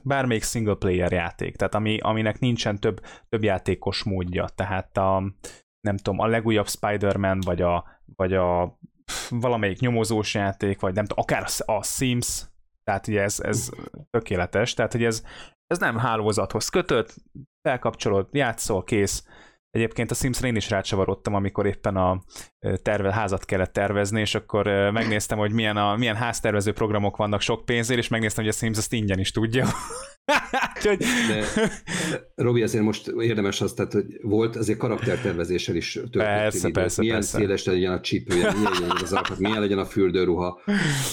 bármelyik 0.03 0.43
single 0.43 0.75
player 0.75 1.13
játék, 1.13 1.57
tehát 1.57 1.75
ami, 1.75 1.99
aminek 1.99 2.39
nincsen 2.39 2.79
több, 2.79 3.01
több 3.29 3.43
játékos 3.43 4.03
módja, 4.03 4.49
tehát 4.55 4.97
a, 4.97 5.23
nem 5.81 5.97
tudom, 5.97 6.19
a 6.19 6.27
legújabb 6.27 6.69
Spider-Man, 6.69 7.41
vagy 7.41 7.63
a, 7.63 7.85
vagy 8.17 8.35
a 8.35 8.79
valamelyik 9.31 9.81
nyomozós 9.81 10.35
játék, 10.35 10.81
vagy 10.81 10.95
nem 10.95 11.05
tudom, 11.05 11.25
akár 11.25 11.45
a 11.65 11.83
Sims, 11.85 12.45
tehát 12.85 13.09
ugye 13.09 13.23
ez, 13.23 13.41
ez 13.41 13.71
tökéletes, 14.11 14.75
tehát 14.75 14.93
hogy 14.93 15.05
ez, 15.05 15.25
ez 15.67 15.79
nem 15.79 15.99
hálózathoz 15.99 16.69
kötött, 16.69 17.15
felkapcsolod, 17.63 18.29
játszol, 18.33 18.85
kész. 18.85 19.25
Egyébként 19.71 20.11
a 20.11 20.15
Sims-re 20.15 20.47
én 20.49 20.57
is 20.57 20.71
rácsavarodtam, 20.71 21.35
amikor 21.35 21.67
éppen 21.67 21.97
a 21.97 22.23
terve, 22.83 23.13
házat 23.13 23.45
kellett 23.45 23.73
tervezni, 23.73 24.21
és 24.21 24.35
akkor 24.35 24.67
megnéztem, 24.93 25.39
hogy 25.39 25.53
milyen, 25.53 25.77
a, 25.77 25.97
milyen 25.97 26.17
háztervező 26.17 26.73
programok 26.73 27.17
vannak 27.17 27.41
sok 27.41 27.65
pénzért, 27.65 27.99
és 27.99 28.09
megnéztem, 28.09 28.45
hogy 28.45 28.53
a 28.53 28.57
Sims 28.57 28.79
azt 28.79 28.93
ingyen 28.93 29.19
is 29.19 29.31
tudja. 29.31 29.67
De, 31.29 31.45
Robi, 32.35 32.63
azért 32.63 32.85
most 32.85 33.13
érdemes 33.21 33.61
azt, 33.61 33.77
tehát, 33.77 33.93
hogy 33.93 34.05
volt 34.23 34.57
azért 34.57 34.79
karaktertervezéssel 34.79 35.77
is 35.77 35.93
történt. 35.93 36.25
Persze, 36.25 36.71
persze, 36.71 37.01
milyen 37.01 37.17
persze. 37.17 37.39
széles 37.39 37.65
legyen 37.65 37.93
a 37.93 38.01
csípője, 38.01 38.53
milyen 38.53 38.73
legyen 38.73 38.97
az 39.03 39.13
alkat, 39.13 39.39
milyen 39.39 39.61
legyen 39.61 39.79
a 39.79 39.85
fürdőruha. 39.85 40.61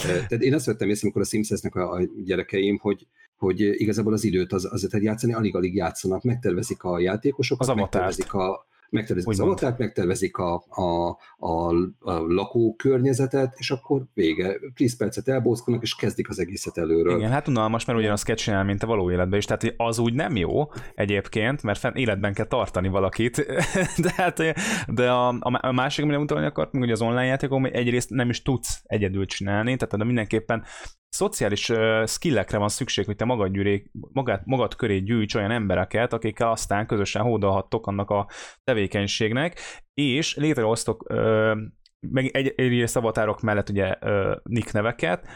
Tehát 0.03 0.31
én 0.31 0.53
azt 0.53 0.65
vettem 0.65 0.89
észre, 0.89 1.01
amikor 1.03 1.21
a 1.21 1.25
Simpsonsnek 1.25 1.75
a, 1.75 1.91
a 1.91 2.01
gyerekeim, 2.23 2.77
hogy 2.77 3.07
hogy 3.37 3.59
igazából 3.59 4.13
az 4.13 4.23
időt 4.23 4.53
az, 4.53 4.67
azért 4.71 5.03
játszani 5.03 5.33
alig-alig 5.33 5.75
játszanak, 5.75 6.23
megtervezik 6.23 6.83
a 6.83 6.99
játékosokat, 6.99 7.67
az 7.67 7.75
megtervezik 7.75 8.33
a, 8.33 8.67
megtervezik 8.89 9.29
az 9.29 9.39
avatárt, 9.39 9.77
megtervezik 9.77 10.37
a, 10.37 10.63
a, 10.69 11.17
a, 11.37 11.73
a 11.99 12.11
lakókörnyezetet, 12.27 13.53
és 13.57 13.71
akkor 13.71 14.01
vége. 14.13 14.59
10 14.75 14.97
percet 14.97 15.27
elbózkodnak, 15.27 15.83
és 15.83 15.95
kezdik 15.95 16.29
az 16.29 16.39
egészet 16.39 16.77
előről. 16.77 17.17
Igen, 17.17 17.31
hát 17.31 17.47
unalmas, 17.47 17.85
mert 17.85 17.99
ugyanazt 17.99 18.23
kell 18.25 18.35
csinálni, 18.35 18.67
mint 18.67 18.83
a 18.83 18.87
való 18.87 19.11
életben 19.11 19.39
is. 19.39 19.45
Tehát 19.45 19.73
az 19.77 19.99
úgy 19.99 20.13
nem 20.13 20.35
jó 20.35 20.71
egyébként, 20.95 21.63
mert 21.63 21.79
fenn 21.79 21.95
életben 21.95 22.33
kell 22.33 22.45
tartani 22.47 22.87
valakit. 22.87 23.45
de 24.03 24.13
hát, 24.15 24.41
de 24.87 25.11
a, 25.11 25.27
a 25.39 25.71
másik, 25.71 26.03
amire 26.03 26.19
mutatni 26.19 26.45
akart, 26.45 26.75
ugye 26.75 26.91
az 26.91 27.01
online 27.01 27.25
játékok, 27.25 27.75
egyrészt 27.75 28.09
nem 28.09 28.29
is 28.29 28.41
tudsz 28.41 28.81
egyedül 28.83 29.25
csinálni, 29.25 29.75
tehát 29.75 29.97
de 29.97 30.03
mindenképpen 30.03 30.63
szociális 31.09 31.69
uh, 31.69 32.05
skillekre 32.05 32.57
van 32.57 32.69
szükség, 32.69 33.05
hogy 33.05 33.15
te 33.15 33.25
magad, 33.25 33.51
gyűré, 33.51 33.83
magad, 33.91 34.41
magad 34.45 34.75
köré 34.75 34.97
gyűjts 34.97 35.35
olyan 35.35 35.51
embereket, 35.51 36.13
akikkel 36.13 36.51
aztán 36.51 36.87
közösen 36.87 37.21
hódolhattok 37.21 37.87
annak 37.87 38.09
a 38.09 38.27
tevékenységnek, 38.63 39.59
és 39.93 40.35
létrehoztok 40.35 41.09
uh, 41.09 41.57
meg 41.99 42.25
egy, 42.25 42.53
egy 42.55 42.87
szavatárok 42.87 43.41
mellett 43.41 43.69
ugye 43.69 43.95
uh, 44.01 44.35
nick 44.43 44.71
neveket, 44.71 45.27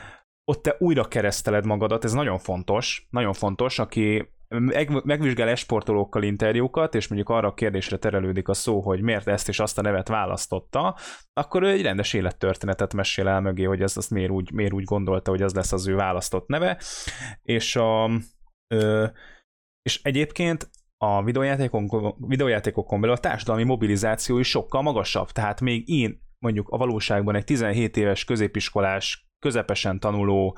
ott 0.51 0.63
te 0.63 0.75
újra 0.79 1.07
kereszteled 1.07 1.65
magadat, 1.65 2.03
ez 2.03 2.13
nagyon 2.13 2.37
fontos, 2.37 3.07
nagyon 3.09 3.33
fontos, 3.33 3.79
aki 3.79 4.29
meg, 4.47 5.05
megvizsgál 5.05 5.47
esportolókkal 5.47 6.23
interjúkat, 6.23 6.95
és 6.95 7.07
mondjuk 7.07 7.29
arra 7.29 7.47
a 7.47 7.53
kérdésre 7.53 7.97
terelődik 7.97 8.47
a 8.47 8.53
szó, 8.53 8.81
hogy 8.81 9.01
miért 9.01 9.27
ezt 9.27 9.47
és 9.47 9.59
azt 9.59 9.77
a 9.77 9.81
nevet 9.81 10.07
választotta, 10.07 10.97
akkor 11.33 11.63
ő 11.63 11.67
egy 11.67 11.81
rendes 11.81 12.13
élettörténetet 12.13 12.93
mesél 12.93 13.27
el 13.27 13.41
mögé, 13.41 13.63
hogy 13.63 13.81
ez 13.81 13.97
azt 13.97 14.09
miért 14.09 14.31
úgy, 14.31 14.51
miért 14.51 14.73
úgy 14.73 14.83
gondolta, 14.83 15.31
hogy 15.31 15.41
az 15.41 15.53
lesz 15.53 15.71
az 15.71 15.87
ő 15.87 15.95
választott 15.95 16.47
neve, 16.47 16.81
és 17.41 17.75
a, 17.75 18.09
ö, 18.73 19.07
és 19.81 20.03
egyébként 20.03 20.69
a 20.97 21.23
videójátékokon, 21.23 22.15
videójátékokon 22.17 23.01
belül 23.01 23.15
a 23.15 23.19
társadalmi 23.19 23.63
mobilizáció 23.63 24.37
is 24.37 24.49
sokkal 24.49 24.81
magasabb, 24.81 25.31
tehát 25.31 25.61
még 25.61 25.89
én 25.89 26.21
mondjuk 26.39 26.69
a 26.69 26.77
valóságban 26.77 27.35
egy 27.35 27.43
17 27.43 27.97
éves 27.97 28.23
középiskolás 28.23 29.30
közepesen 29.41 29.99
tanuló 29.99 30.57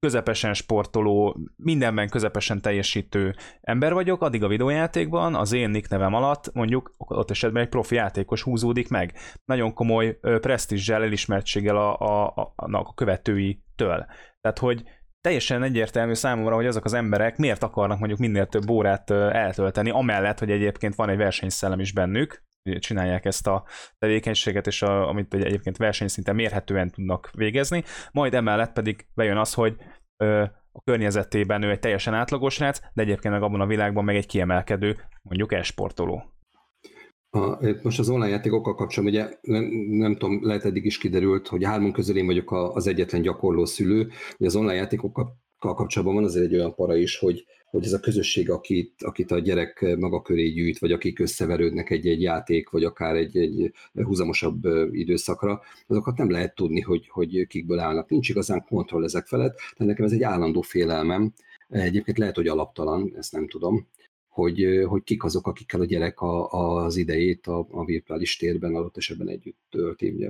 közepesen 0.00 0.54
sportoló, 0.54 1.36
mindenben 1.56 2.08
közepesen 2.08 2.60
teljesítő 2.60 3.34
ember 3.60 3.92
vagyok, 3.92 4.22
addig 4.22 4.42
a 4.42 4.48
videójátékban 4.48 5.34
az 5.34 5.52
én 5.52 5.70
nick 5.70 5.88
nevem 5.88 6.14
alatt 6.14 6.52
mondjuk 6.52 6.94
ott 6.98 7.30
esetben 7.30 7.62
egy 7.62 7.68
profi 7.68 7.94
játékos 7.94 8.42
húzódik 8.42 8.88
meg. 8.88 9.12
Nagyon 9.44 9.74
komoly 9.74 10.18
presztízsel, 10.20 11.02
elismertséggel 11.02 11.76
a, 11.76 11.98
a, 11.98 12.26
a, 12.56 12.76
a 12.76 12.94
követőitől. 12.94 14.06
Tehát, 14.40 14.58
hogy 14.58 14.82
teljesen 15.20 15.62
egyértelmű 15.62 16.14
számomra, 16.14 16.54
hogy 16.54 16.66
azok 16.66 16.84
az 16.84 16.92
emberek 16.92 17.36
miért 17.36 17.62
akarnak 17.62 17.98
mondjuk 17.98 18.20
minél 18.20 18.46
több 18.46 18.70
órát 18.70 19.10
eltölteni, 19.10 19.90
amellett, 19.90 20.38
hogy 20.38 20.50
egyébként 20.50 20.94
van 20.94 21.08
egy 21.08 21.16
versenyszellem 21.16 21.80
is 21.80 21.92
bennük, 21.92 22.42
csinálják 22.78 23.24
ezt 23.24 23.46
a 23.46 23.64
tevékenységet, 23.98 24.66
és 24.66 24.82
a, 24.82 25.08
amit 25.08 25.34
egyébként 25.34 25.76
versenyszinten 25.76 26.34
mérhetően 26.34 26.90
tudnak 26.90 27.30
végezni, 27.34 27.84
majd 28.12 28.34
emellett 28.34 28.72
pedig 28.72 29.06
bejön 29.14 29.36
az, 29.36 29.54
hogy 29.54 29.76
ö, 30.16 30.44
a 30.72 30.82
környezetében 30.84 31.62
ő 31.62 31.70
egy 31.70 31.78
teljesen 31.78 32.14
átlagos 32.14 32.58
rác, 32.58 32.80
de 32.94 33.02
egyébként 33.02 33.34
meg 33.34 33.42
abban 33.42 33.60
a 33.60 33.66
világban 33.66 34.04
meg 34.04 34.16
egy 34.16 34.26
kiemelkedő, 34.26 34.96
mondjuk 35.22 35.52
esportoló. 35.52 36.22
A, 37.30 37.66
most 37.82 37.98
az 37.98 38.08
online 38.08 38.30
játékokkal 38.30 38.74
kapcsolatban, 38.74 39.20
ugye 39.20 39.38
nem, 39.40 39.64
nem 39.88 40.16
tudom, 40.16 40.46
lehet 40.46 40.64
eddig 40.64 40.84
is 40.84 40.98
kiderült, 40.98 41.48
hogy 41.48 41.64
hármon 41.64 41.92
közül 41.92 42.16
én 42.16 42.26
vagyok 42.26 42.52
az 42.52 42.86
egyetlen 42.86 43.22
gyakorló 43.22 43.64
szülő, 43.64 44.10
hogy 44.36 44.46
az 44.46 44.56
online 44.56 44.74
játékokkal 44.74 45.38
kapcsolatban 45.60 46.14
van 46.14 46.24
azért 46.24 46.44
egy 46.44 46.54
olyan 46.54 46.74
para 46.74 46.96
is, 46.96 47.18
hogy, 47.18 47.44
hogy 47.70 47.84
ez 47.84 47.92
a 47.92 48.00
közösség, 48.00 48.50
akit, 48.50 49.02
akit 49.02 49.30
a 49.30 49.38
gyerek 49.38 49.96
maga 49.98 50.22
köré 50.22 50.48
gyűjt, 50.48 50.78
vagy 50.78 50.92
akik 50.92 51.18
összeverődnek 51.18 51.90
egy-egy 51.90 52.22
játék, 52.22 52.70
vagy 52.70 52.84
akár 52.84 53.16
egy, 53.16 53.36
egy 53.36 53.72
húzamosabb 53.92 54.64
időszakra, 54.92 55.60
azokat 55.86 56.16
nem 56.16 56.30
lehet 56.30 56.54
tudni, 56.54 56.80
hogy, 56.80 57.08
hogy 57.08 57.46
kikből 57.46 57.78
állnak. 57.78 58.08
Nincs 58.10 58.28
igazán 58.28 58.64
kontroll 58.68 59.04
ezek 59.04 59.26
felett, 59.26 59.58
de 59.76 59.84
nekem 59.84 60.04
ez 60.04 60.12
egy 60.12 60.22
állandó 60.22 60.60
félelmem. 60.60 61.32
Egyébként 61.68 62.18
lehet, 62.18 62.36
hogy 62.36 62.48
alaptalan, 62.48 63.12
ezt 63.16 63.32
nem 63.32 63.48
tudom, 63.48 63.88
hogy, 64.28 64.84
hogy 64.86 65.02
kik 65.02 65.24
azok, 65.24 65.46
akikkel 65.46 65.80
a 65.80 65.84
gyerek 65.84 66.20
a, 66.20 66.50
az 66.84 66.96
idejét 66.96 67.46
a, 67.46 67.66
a 67.70 67.84
virtuális 67.84 68.36
térben 68.36 68.74
adott 68.74 68.96
esetben 68.96 69.28
együtt 69.28 69.58
tölti. 69.70 70.28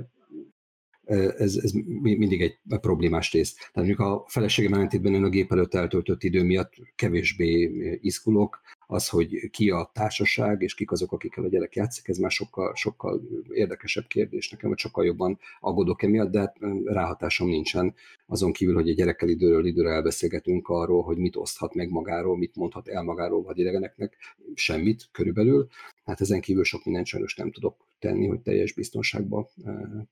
Ez, 1.37 1.55
ez 1.55 1.71
mindig 2.01 2.41
egy 2.41 2.59
problémás 2.81 3.31
rész. 3.31 3.53
Tehát 3.53 3.75
mondjuk 3.75 3.99
a 3.99 4.25
feleségem 4.27 4.73
ellentétben 4.73 5.13
ön 5.13 5.23
a 5.23 5.29
gép 5.29 5.51
előtt 5.51 5.73
eltöltött 5.73 6.23
idő 6.23 6.43
miatt 6.43 6.73
kevésbé 6.95 7.71
izgulok, 8.01 8.61
az, 8.91 9.09
hogy 9.09 9.49
ki 9.51 9.69
a 9.69 9.89
társaság, 9.93 10.61
és 10.61 10.73
kik 10.73 10.91
azok, 10.91 11.11
akikkel 11.11 11.43
a 11.43 11.47
gyerek 11.47 11.75
játszik, 11.75 12.07
ez 12.07 12.17
már 12.17 12.31
sokkal, 12.31 12.75
sokkal 12.75 13.21
érdekesebb 13.53 14.07
kérdés 14.07 14.49
nekem, 14.49 14.69
vagy 14.69 14.77
sokkal 14.77 15.05
jobban 15.05 15.39
aggódok 15.59 16.03
emiatt, 16.03 16.31
de 16.31 16.39
hát 16.39 16.57
ráhatásom 16.83 17.47
nincsen. 17.47 17.93
Azon 18.25 18.51
kívül, 18.51 18.73
hogy 18.73 18.89
a 18.89 18.93
gyerekkel 18.93 19.29
időről 19.29 19.65
időre 19.65 19.89
elbeszélgetünk 19.89 20.67
arról, 20.67 21.03
hogy 21.03 21.17
mit 21.17 21.35
oszthat 21.35 21.73
meg 21.73 21.89
magáról, 21.89 22.37
mit 22.37 22.55
mondhat 22.55 22.87
el 22.87 23.03
magáról 23.03 23.43
vagy 23.43 23.57
idegeneknek, 23.57 24.17
semmit 24.53 25.09
körülbelül. 25.11 25.67
Hát 26.03 26.21
ezen 26.21 26.41
kívül 26.41 26.63
sok 26.63 26.85
mindent 26.85 27.07
sajnos 27.07 27.35
nem 27.35 27.51
tudok 27.51 27.85
tenni, 27.99 28.27
hogy 28.27 28.39
teljes 28.39 28.73
biztonságban 28.73 29.47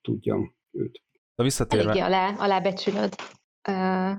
tudjam 0.02 0.54
őt. 0.72 1.02
De 1.36 1.44
visszatérve... 1.44 1.90
Eléggé 1.90 2.06
alá, 2.06 2.36
alábecsülöd. 2.38 3.16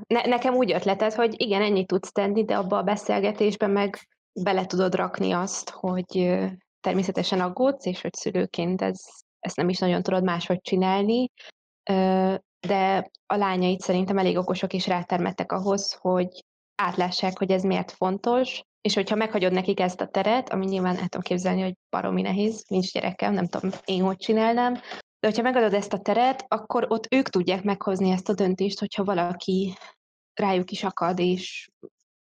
Ne, 0.06 0.26
nekem 0.26 0.54
úgy 0.54 0.72
ötleted, 0.72 1.12
hogy 1.12 1.34
igen, 1.36 1.62
ennyit 1.62 1.86
tudsz 1.86 2.12
tenni, 2.12 2.44
de 2.44 2.56
abba 2.56 2.78
a 2.78 2.82
beszélgetésben 2.82 3.70
meg 3.70 3.98
bele 4.32 4.66
tudod 4.66 4.94
rakni 4.94 5.32
azt, 5.32 5.70
hogy 5.70 6.38
természetesen 6.80 7.40
aggódsz, 7.40 7.86
és 7.86 8.00
hogy 8.00 8.14
szülőként 8.14 8.82
ez, 8.82 9.00
ezt 9.38 9.56
nem 9.56 9.68
is 9.68 9.78
nagyon 9.78 10.02
tudod 10.02 10.22
máshogy 10.22 10.60
csinálni, 10.60 11.30
de 12.66 13.10
a 13.26 13.36
lányait 13.36 13.80
szerintem 13.80 14.18
elég 14.18 14.38
okosak 14.38 14.72
és 14.72 14.86
rátermettek 14.86 15.52
ahhoz, 15.52 15.92
hogy 15.92 16.44
átlássák, 16.74 17.38
hogy 17.38 17.50
ez 17.50 17.62
miért 17.62 17.90
fontos, 17.90 18.62
és 18.80 18.94
hogyha 18.94 19.16
meghagyod 19.16 19.52
nekik 19.52 19.80
ezt 19.80 20.00
a 20.00 20.06
teret, 20.06 20.48
ami 20.48 20.66
nyilván 20.66 20.96
el 20.96 21.08
tudom 21.08 21.22
képzelni, 21.22 21.62
hogy 21.62 21.74
baromi 21.90 22.22
nehéz, 22.22 22.64
nincs 22.68 22.92
gyerekem, 22.92 23.32
nem 23.32 23.46
tudom 23.46 23.70
én 23.84 24.02
hogy 24.02 24.16
csinálnám, 24.16 24.74
de 25.20 25.28
hogyha 25.28 25.42
megadod 25.42 25.74
ezt 25.74 25.92
a 25.92 25.98
teret, 25.98 26.44
akkor 26.48 26.86
ott 26.88 27.06
ők 27.10 27.28
tudják 27.28 27.62
meghozni 27.62 28.10
ezt 28.10 28.28
a 28.28 28.34
döntést, 28.34 28.78
hogyha 28.78 29.04
valaki 29.04 29.74
rájuk 30.34 30.70
is 30.70 30.84
akad, 30.84 31.18
és 31.18 31.70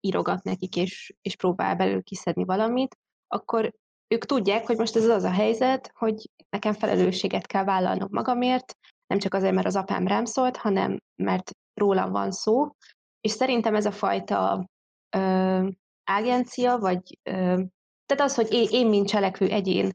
írogat 0.00 0.42
nekik, 0.42 0.76
és, 0.76 1.14
és 1.22 1.36
próbál 1.36 1.76
belül 1.76 2.02
kiszedni 2.02 2.44
valamit, 2.44 2.96
akkor 3.28 3.72
ők 4.14 4.24
tudják, 4.24 4.66
hogy 4.66 4.76
most 4.76 4.96
ez 4.96 5.08
az 5.08 5.24
a 5.24 5.30
helyzet, 5.30 5.92
hogy 5.94 6.30
nekem 6.48 6.72
felelősséget 6.72 7.46
kell 7.46 7.64
vállalnom 7.64 8.08
magamért, 8.10 8.76
nem 9.06 9.18
csak 9.18 9.34
azért, 9.34 9.54
mert 9.54 9.66
az 9.66 9.76
apám 9.76 10.06
rám 10.06 10.24
szólt, 10.24 10.56
hanem 10.56 10.98
mert 11.16 11.50
rólam 11.74 12.10
van 12.10 12.30
szó, 12.30 12.68
és 13.20 13.30
szerintem 13.30 13.74
ez 13.74 13.86
a 13.86 13.92
fajta 13.92 14.66
ö, 15.16 15.68
agencia, 16.04 16.78
vagy 16.78 17.18
ö, 17.22 17.32
tehát 18.06 18.24
az, 18.24 18.34
hogy 18.34 18.52
én, 18.52 18.68
én 18.70 18.86
mint 18.86 19.08
cselekvő 19.08 19.48
egyén 19.48 19.92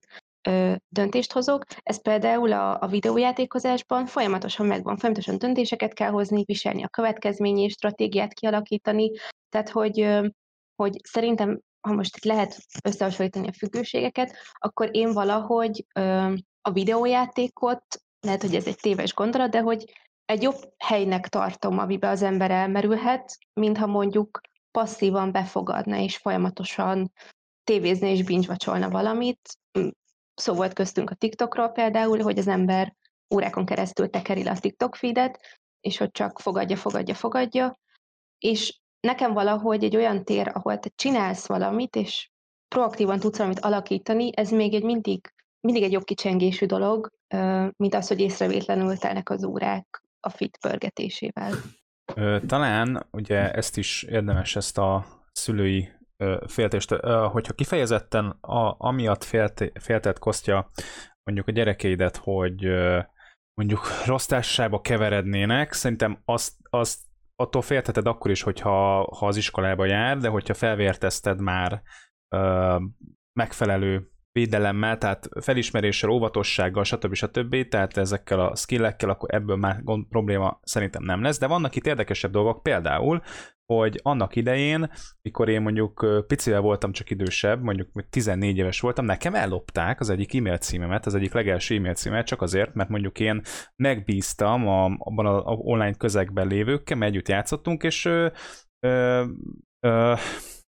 ö, 0.47 0.73
döntést 0.87 1.31
hozok. 1.31 1.63
Ez 1.83 2.01
például 2.01 2.51
a, 2.51 2.81
a 2.81 2.87
videójátékozásban 2.87 4.05
folyamatosan 4.05 4.65
megvan, 4.65 4.97
folyamatosan 4.97 5.37
döntéseket 5.37 5.93
kell 5.93 6.09
hozni, 6.09 6.43
viselni 6.45 6.83
a 6.83 6.87
következményi 6.87 7.69
stratégiát 7.69 8.33
kialakítani, 8.33 9.11
tehát 9.49 9.69
hogy, 9.69 10.07
hogy 10.75 10.99
szerintem, 11.03 11.59
ha 11.87 11.93
most 11.93 12.17
itt 12.17 12.23
lehet 12.23 12.57
összehasonlítani 12.83 13.47
a 13.47 13.53
függőségeket, 13.53 14.35
akkor 14.53 14.89
én 14.91 15.13
valahogy 15.13 15.85
a 16.61 16.71
videójátékot, 16.71 17.83
lehet, 18.19 18.41
hogy 18.41 18.55
ez 18.55 18.67
egy 18.67 18.75
téves 18.75 19.13
gondolat, 19.13 19.49
de 19.49 19.59
hogy 19.59 19.93
egy 20.25 20.41
jobb 20.41 20.73
helynek 20.77 21.27
tartom, 21.27 21.79
amiben 21.79 22.11
az 22.11 22.21
ember 22.21 22.51
elmerülhet, 22.51 23.37
mintha 23.53 23.87
mondjuk 23.87 24.41
passzívan 24.71 25.31
befogadna 25.31 25.97
és 25.97 26.17
folyamatosan 26.17 27.11
tévézni 27.63 28.09
és 28.09 28.23
binge 28.23 28.87
valamit, 28.89 29.59
szó 30.35 30.53
volt 30.53 30.73
köztünk 30.73 31.09
a 31.09 31.15
TikTokról 31.15 31.69
például, 31.69 32.21
hogy 32.21 32.37
az 32.37 32.47
ember 32.47 32.95
órákon 33.33 33.65
keresztül 33.65 34.09
tekeri 34.09 34.43
le 34.43 34.51
a 34.51 34.59
TikTok 34.59 34.95
feedet, 34.95 35.39
és 35.79 35.97
hogy 35.97 36.11
csak 36.11 36.39
fogadja, 36.39 36.77
fogadja, 36.77 37.15
fogadja, 37.15 37.79
és 38.37 38.79
nekem 39.05 39.33
valahogy 39.33 39.83
egy 39.83 39.95
olyan 39.95 40.23
tér, 40.23 40.51
ahol 40.53 40.79
te 40.79 40.89
csinálsz 40.95 41.47
valamit, 41.47 41.95
és 41.95 42.29
proaktívan 42.67 43.19
tudsz 43.19 43.37
valamit 43.37 43.59
alakítani, 43.59 44.29
ez 44.35 44.51
még 44.51 44.73
egy 44.73 44.83
mindig, 44.83 45.33
mindig 45.59 45.83
egy 45.83 45.91
jobb 45.91 46.03
kicsengésű 46.03 46.65
dolog, 46.65 47.11
mint 47.75 47.95
az, 47.95 48.07
hogy 48.07 48.19
észrevétlenül 48.19 48.97
telnek 48.97 49.29
az 49.29 49.43
órák 49.43 50.03
a 50.19 50.29
fit 50.29 50.57
pörgetésével. 50.57 51.51
Talán 52.47 53.07
ugye 53.11 53.51
ezt 53.51 53.77
is 53.77 54.03
érdemes 54.03 54.55
ezt 54.55 54.77
a 54.77 55.05
szülői 55.31 55.89
féltést, 56.47 56.89
hogyha 57.31 57.53
kifejezetten 57.53 58.25
a, 58.41 58.75
amiatt 58.77 59.23
félt, 59.23 59.71
féltett 59.79 60.19
kosztja 60.19 60.69
mondjuk 61.23 61.47
a 61.47 61.51
gyerekeidet, 61.51 62.17
hogy 62.17 62.65
mondjuk 63.53 63.87
rossz 64.05 64.25
társaságba 64.25 64.81
keverednének, 64.81 65.73
szerintem 65.73 66.21
azt, 66.25 66.53
azt 66.69 66.99
attól 67.35 67.61
féltheted 67.61 68.07
akkor 68.07 68.31
is, 68.31 68.41
hogyha 68.41 69.03
ha 69.17 69.27
az 69.27 69.37
iskolába 69.37 69.85
jár, 69.85 70.17
de 70.17 70.29
hogyha 70.29 70.53
felvértezted 70.53 71.41
már 71.41 71.81
ö, 72.35 72.75
megfelelő 73.39 74.09
védelemmel, 74.31 74.97
tehát 74.97 75.27
felismeréssel, 75.41 76.09
óvatossággal, 76.09 76.83
stb. 76.83 77.13
stb. 77.13 77.67
Tehát 77.67 77.97
ezekkel 77.97 78.39
a 78.39 78.55
skillekkel, 78.55 79.09
akkor 79.09 79.33
ebből 79.33 79.55
már 79.55 79.83
gond, 79.83 80.07
probléma 80.07 80.59
szerintem 80.63 81.03
nem 81.03 81.21
lesz, 81.21 81.39
de 81.39 81.47
vannak 81.47 81.75
itt 81.75 81.85
érdekesebb 81.85 82.31
dolgok, 82.31 82.63
például 82.63 83.21
hogy 83.65 83.99
annak 84.03 84.35
idején, 84.35 84.91
mikor 85.21 85.49
én 85.49 85.61
mondjuk 85.61 86.23
picivel 86.27 86.61
voltam 86.61 86.91
csak 86.91 87.09
idősebb, 87.09 87.61
mondjuk 87.61 88.09
14 88.09 88.57
éves 88.57 88.79
voltam, 88.79 89.05
nekem 89.05 89.35
ellopták 89.35 89.99
az 89.99 90.09
egyik 90.09 90.35
e-mail 90.35 90.57
címemet, 90.57 91.05
az 91.05 91.15
egyik 91.15 91.33
legelső 91.33 91.75
e-mail 91.75 91.93
címemet, 91.93 92.25
csak 92.25 92.41
azért, 92.41 92.73
mert 92.73 92.89
mondjuk 92.89 93.19
én 93.19 93.41
megbíztam 93.75 94.67
a, 94.67 94.85
abban 94.85 95.25
a, 95.25 95.37
a 95.37 95.53
online 95.53 95.93
közegben 95.93 96.47
lévőkkel, 96.47 96.97
mert 96.97 97.11
együtt 97.11 97.27
játszottunk, 97.27 97.83
és 97.83 98.05
ö, 98.05 98.27
ö, 98.79 99.23
ö, 99.79 100.13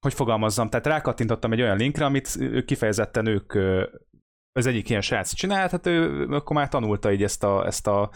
hogy 0.01 0.15
fogalmazzam, 0.15 0.69
tehát 0.69 0.87
rákattintottam 0.87 1.53
egy 1.53 1.61
olyan 1.61 1.77
linkre, 1.77 2.05
amit 2.05 2.39
kifejezetten 2.65 3.27
ők 3.27 3.55
az 4.53 4.67
egyik 4.67 4.89
ilyen 4.89 5.01
srác 5.01 5.35
csinált, 5.35 5.71
hát 5.71 5.87
ő 5.87 6.27
akkor 6.31 6.57
már 6.57 6.69
tanulta 6.69 7.13
így 7.13 7.23
ezt 7.23 7.45
a, 7.45 7.67
ezt 7.67 7.87
a 7.87 8.11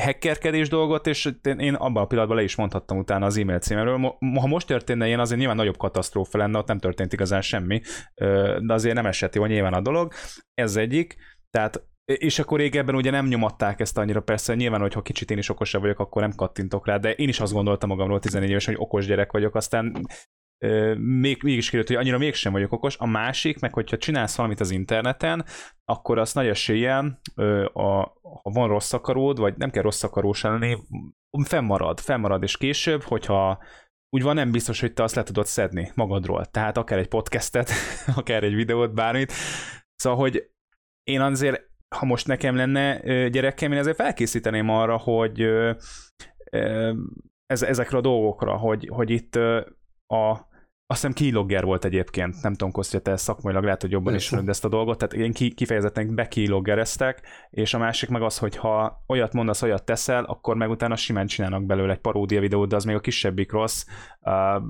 hackerkedés 0.00 0.68
dolgot, 0.68 1.06
és 1.06 1.30
én 1.42 1.74
abban 1.74 2.02
a 2.02 2.06
pillanatban 2.06 2.38
le 2.38 2.44
is 2.44 2.56
mondhattam 2.56 2.98
utána 2.98 3.26
az 3.26 3.36
e-mail 3.36 3.58
címről. 3.58 4.16
Ha 4.40 4.46
most 4.46 4.66
történne 4.66 5.06
ilyen, 5.06 5.20
azért 5.20 5.38
nyilván 5.38 5.56
nagyobb 5.56 5.76
katasztrófa 5.76 6.38
lenne, 6.38 6.58
ott 6.58 6.66
nem 6.66 6.78
történt 6.78 7.12
igazán 7.12 7.42
semmi, 7.42 7.80
de 8.60 8.72
azért 8.72 8.94
nem 8.94 9.06
esett 9.06 9.34
jó 9.34 9.44
nyilván 9.44 9.74
a 9.74 9.80
dolog. 9.80 10.12
Ez 10.54 10.76
egyik. 10.76 11.16
Tehát 11.50 11.86
és 12.04 12.38
akkor 12.38 12.58
régebben 12.58 12.94
ugye 12.94 13.10
nem 13.10 13.26
nyomatták 13.26 13.80
ezt 13.80 13.98
annyira, 13.98 14.20
persze 14.20 14.54
nyilván, 14.54 14.80
hogyha 14.80 15.02
kicsit 15.02 15.30
én 15.30 15.38
is 15.38 15.48
okosabb 15.48 15.80
vagyok, 15.80 15.98
akkor 15.98 16.22
nem 16.22 16.34
kattintok 16.34 16.86
rá, 16.86 16.96
de 16.96 17.12
én 17.12 17.28
is 17.28 17.40
azt 17.40 17.52
gondoltam 17.52 17.88
magamról 17.88 18.20
14 18.20 18.50
évesen, 18.50 18.74
hogy 18.74 18.82
okos 18.82 19.06
gyerek 19.06 19.32
vagyok, 19.32 19.54
aztán 19.54 20.06
még, 20.98 21.42
mégis 21.42 21.64
kiderült, 21.64 21.88
hogy 21.88 21.96
annyira 21.96 22.18
mégsem 22.18 22.52
vagyok 22.52 22.72
okos. 22.72 22.96
A 22.98 23.06
másik, 23.06 23.60
meg 23.60 23.72
hogyha 23.72 23.96
csinálsz 23.96 24.36
valamit 24.36 24.60
az 24.60 24.70
interneten, 24.70 25.44
akkor 25.84 26.18
az 26.18 26.32
nagy 26.32 26.46
eséllyel, 26.46 27.20
ha 27.72 28.12
van 28.42 28.68
rossz 28.68 28.92
akaród, 28.92 29.38
vagy 29.38 29.56
nem 29.56 29.70
kell 29.70 29.82
rossz 29.82 30.02
akarós 30.02 30.42
lenni, 30.42 30.76
fennmarad, 31.44 32.00
fennmarad, 32.00 32.42
és 32.42 32.56
később, 32.56 33.02
hogyha 33.02 33.62
úgy 34.16 34.22
van, 34.22 34.34
nem 34.34 34.50
biztos, 34.50 34.80
hogy 34.80 34.92
te 34.92 35.02
azt 35.02 35.14
le 35.14 35.22
tudod 35.22 35.46
szedni 35.46 35.92
magadról. 35.94 36.44
Tehát 36.44 36.76
akár 36.76 36.98
egy 36.98 37.08
podcastet, 37.08 37.70
akár 38.16 38.42
egy 38.42 38.54
videót, 38.54 38.94
bármit. 38.94 39.32
Szóval, 39.94 40.18
hogy 40.18 40.50
én 41.02 41.20
azért, 41.20 41.70
ha 41.96 42.04
most 42.04 42.26
nekem 42.26 42.56
lenne 42.56 42.98
gyerekem, 43.28 43.72
én 43.72 43.78
azért 43.78 43.96
felkészíteném 43.96 44.68
arra, 44.68 44.96
hogy 44.96 45.40
ez, 47.46 47.62
ezekre 47.62 47.96
a 47.96 48.00
dolgokra, 48.00 48.56
hogy, 48.56 48.88
hogy 48.92 49.10
itt 49.10 49.34
a 50.06 50.50
azt 50.92 51.00
hiszem 51.00 51.16
keylogger 51.16 51.64
volt 51.64 51.84
egyébként, 51.84 52.42
nem 52.42 52.52
tudom, 52.52 52.72
Kostya, 52.72 53.00
te 53.00 53.16
szakmailag 53.16 53.64
lehet, 53.64 53.80
hogy 53.80 53.90
jobban 53.90 54.14
is 54.14 54.32
ezt 54.32 54.64
a 54.64 54.68
dolgot, 54.68 54.98
tehát 54.98 55.14
én 55.14 55.32
ki, 55.32 55.54
kifejezetten 55.54 56.14
bekiloggereztek, 56.14 57.22
és 57.50 57.74
a 57.74 57.78
másik 57.78 58.08
meg 58.08 58.22
az, 58.22 58.38
hogy 58.38 58.56
ha 58.56 59.04
olyat 59.06 59.32
mondasz, 59.32 59.62
olyat 59.62 59.84
teszel, 59.84 60.24
akkor 60.24 60.56
meg 60.56 60.70
utána 60.70 60.96
simán 60.96 61.26
csinálnak 61.26 61.64
belőle 61.64 61.92
egy 61.92 62.00
paródia 62.00 62.40
videót, 62.40 62.68
de 62.68 62.76
az 62.76 62.84
még 62.84 62.96
a 62.96 63.00
kisebbik 63.00 63.52
rossz. 63.52 63.84
Uh, 64.20 64.62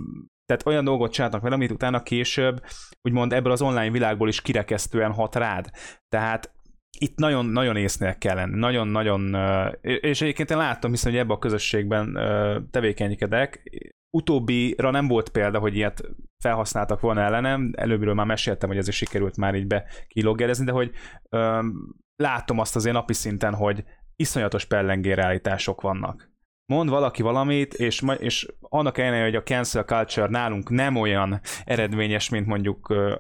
tehát 0.46 0.66
olyan 0.66 0.85
dolgot 0.85 1.12
csináltak 1.12 1.42
vele, 1.42 1.54
amit 1.54 1.70
utána 1.70 2.02
később, 2.02 2.62
úgymond 3.02 3.32
ebből 3.32 3.52
az 3.52 3.62
online 3.62 3.90
világból 3.90 4.28
is 4.28 4.42
kirekesztően 4.42 5.12
hat 5.12 5.35
rád. 5.35 5.70
Tehát 6.08 6.52
itt 6.98 7.16
nagyon, 7.16 7.46
nagyon 7.46 7.76
észnél 7.76 8.18
kell 8.18 8.35
lenni, 8.35 8.58
nagyon-nagyon, 8.58 9.37
és 9.80 10.20
egyébként 10.20 10.50
én 10.50 10.56
láttam, 10.56 10.90
hiszen 10.90 11.11
hogy 11.11 11.20
ebben 11.20 11.37
a 11.37 11.38
közösségben 11.38 12.18
tevékenykedek, 12.70 13.62
utóbbira 14.16 14.90
nem 14.90 15.09
volt 15.09 15.29
példa, 15.29 15.59
hogy 15.59 15.77
ilyet 15.77 16.03
felhasználtak 16.38 17.01
volna 17.01 17.20
ellenem, 17.20 17.72
előbbről 17.77 18.14
már 18.14 18.27
meséltem, 18.27 18.68
hogy 18.68 18.79
ez 18.79 18.88
is 18.88 18.96
sikerült 18.96 19.37
már 19.37 19.55
így 19.55 19.66
be 19.66 19.85
kiloggerezni, 20.07 20.64
de 20.64 20.72
hogy 20.72 20.90
öm, 21.29 21.94
látom 22.16 22.59
azt 22.59 22.77
azért 22.77 22.94
napi 22.94 23.12
szinten, 23.12 23.55
hogy 23.55 23.85
iszonyatos 24.16 24.64
pellengérállítások 24.64 25.81
vannak. 25.81 26.31
Mond 26.66 26.88
valaki 26.88 27.22
valamit, 27.22 27.75
és, 27.75 28.03
és 28.18 28.48
annak 28.61 28.98
ellenére, 28.98 29.25
hogy 29.25 29.37
a 29.37 29.42
cancel 29.42 29.85
culture 29.85 30.27
nálunk 30.27 30.70
nem 30.70 30.96
olyan 30.96 31.40
eredményes, 31.64 32.29
mint 32.29 32.46
mondjuk 32.46 32.88
uh, 32.88 33.12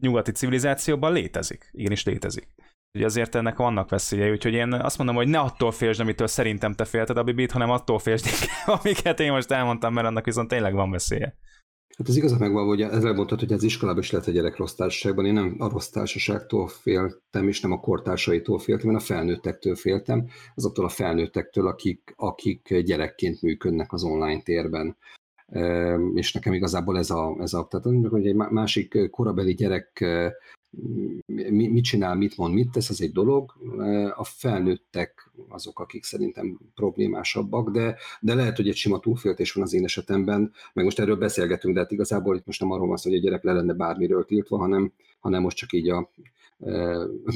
nyugati 0.00 0.30
civilizációban, 0.30 1.12
létezik. 1.12 1.68
Igenis 1.72 2.04
létezik. 2.04 2.48
Ugye 2.94 3.04
azért 3.04 3.34
ennek 3.34 3.56
vannak 3.56 3.90
veszélyei, 3.90 4.30
úgyhogy 4.30 4.52
én 4.52 4.72
azt 4.72 4.98
mondom, 4.98 5.16
hogy 5.16 5.28
ne 5.28 5.38
attól 5.38 5.72
félsd, 5.72 6.00
amitől 6.00 6.26
szerintem 6.26 6.72
te 6.72 6.84
félted 6.84 7.16
a 7.16 7.22
bibit, 7.22 7.50
hanem 7.50 7.70
attól 7.70 7.98
félsd, 7.98 8.26
amiket 8.82 9.20
én 9.20 9.32
most 9.32 9.50
elmondtam, 9.50 9.92
mert 9.92 10.06
annak 10.06 10.24
viszont 10.24 10.48
tényleg 10.48 10.74
van 10.74 10.90
veszélye. 10.90 11.36
Hát 11.96 12.08
az 12.08 12.16
igazán 12.16 12.38
megvan, 12.38 12.66
hogy 12.66 12.80
ezzel 12.80 13.12
mondtad, 13.12 13.38
hogy 13.38 13.52
az 13.52 13.62
iskolában 13.62 14.02
is 14.02 14.10
lehet 14.10 14.26
a 14.26 14.30
gyerek 14.30 14.56
rossz 14.56 14.74
társaságban. 14.74 15.26
Én 15.26 15.32
nem 15.32 15.54
a 15.58 15.68
rossz 15.68 15.88
társaságtól 15.88 16.68
féltem, 16.68 17.48
és 17.48 17.60
nem 17.60 17.72
a 17.72 17.80
kortársaitól 17.80 18.58
féltem, 18.58 18.90
én 18.90 18.96
a 18.96 19.00
felnőttektől 19.00 19.74
féltem, 19.74 20.28
azoktól 20.54 20.84
a 20.84 20.88
felnőttektől, 20.88 21.66
akik, 21.66 22.14
akik 22.16 22.78
gyerekként 22.78 23.42
működnek 23.42 23.92
az 23.92 24.02
online 24.02 24.42
térben. 24.42 24.96
És 26.14 26.32
nekem 26.32 26.52
igazából 26.52 26.98
ez 26.98 27.10
a, 27.10 27.36
ez 27.40 27.52
a 27.52 27.66
tehát 27.70 28.08
hogy 28.10 28.26
egy 28.26 28.34
másik 28.34 29.10
korabeli 29.10 29.54
gyerek 29.54 30.04
mit 31.26 31.84
csinál, 31.84 32.14
mit 32.14 32.36
mond, 32.36 32.54
mit 32.54 32.70
tesz, 32.70 32.90
az 32.90 33.02
egy 33.02 33.12
dolog. 33.12 33.52
A 34.14 34.24
felnőttek 34.24 35.30
azok, 35.48 35.80
akik 35.80 36.04
szerintem 36.04 36.58
problémásabbak, 36.74 37.70
de, 37.70 37.96
de 38.20 38.34
lehet, 38.34 38.56
hogy 38.56 38.68
egy 38.68 38.76
sima 38.76 38.98
túlféltés 38.98 39.52
van 39.52 39.64
az 39.64 39.74
én 39.74 39.84
esetemben, 39.84 40.52
meg 40.72 40.84
most 40.84 40.98
erről 40.98 41.16
beszélgetünk, 41.16 41.74
de 41.74 41.80
hát 41.80 41.90
igazából 41.90 42.36
itt 42.36 42.46
most 42.46 42.60
nem 42.60 42.70
arról 42.70 42.86
van 42.86 42.96
szó, 42.96 43.10
hogy 43.10 43.18
a 43.18 43.22
gyerek 43.22 43.42
le 43.42 43.52
lenne 43.52 43.72
bármiről 43.72 44.24
tiltva, 44.24 44.58
hanem, 44.58 44.92
hanem 45.20 45.42
most 45.42 45.56
csak 45.56 45.72
így 45.72 45.88
a 45.88 46.10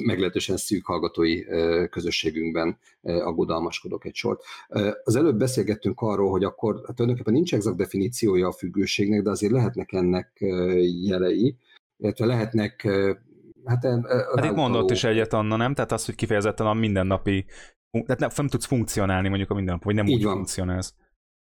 meglehetősen 0.05 0.57
szűk 0.57 0.87
hallgatói 0.87 1.45
közösségünkben 1.91 2.79
aggodalmaskodok 3.03 4.05
egy 4.05 4.15
sort. 4.15 4.43
Az 5.05 5.17
előbb 5.17 5.39
beszélgettünk 5.39 6.01
arról, 6.01 6.31
hogy 6.31 6.45
akkor 6.45 6.75
hát 6.87 6.97
tulajdonképpen 6.97 7.35
nincs 7.35 7.55
exakt 7.55 7.77
definíciója 7.77 8.47
a 8.47 8.53
függőségnek, 8.53 9.23
de 9.23 9.31
azért 9.31 9.53
lehetnek 9.53 9.93
ennek 9.93 10.45
jelei, 11.03 11.57
illetve 11.99 12.27
lehetnek 12.27 12.89
Hát, 13.69 13.85
hát 14.35 14.45
itt 14.45 14.55
mondott 14.55 14.91
is 14.91 15.05
egyet 15.05 15.33
Anna, 15.33 15.57
nem? 15.57 15.75
Tehát 15.75 15.93
az, 15.93 16.05
hogy 16.05 16.15
kifejezetten 16.15 16.67
a 16.67 16.75
mindennapi, 16.75 17.45
tehát 17.91 18.21
nem, 18.21 18.31
nem 18.37 18.49
tudsz 18.49 18.67
funkcionálni 18.67 19.29
mondjuk 19.29 19.51
a 19.51 19.55
mindennap, 19.55 19.85
vagy 19.85 19.95
nem 19.95 20.07
így 20.07 20.15
úgy 20.15 20.25
van. 20.25 20.35
funkcionálsz. 20.35 20.95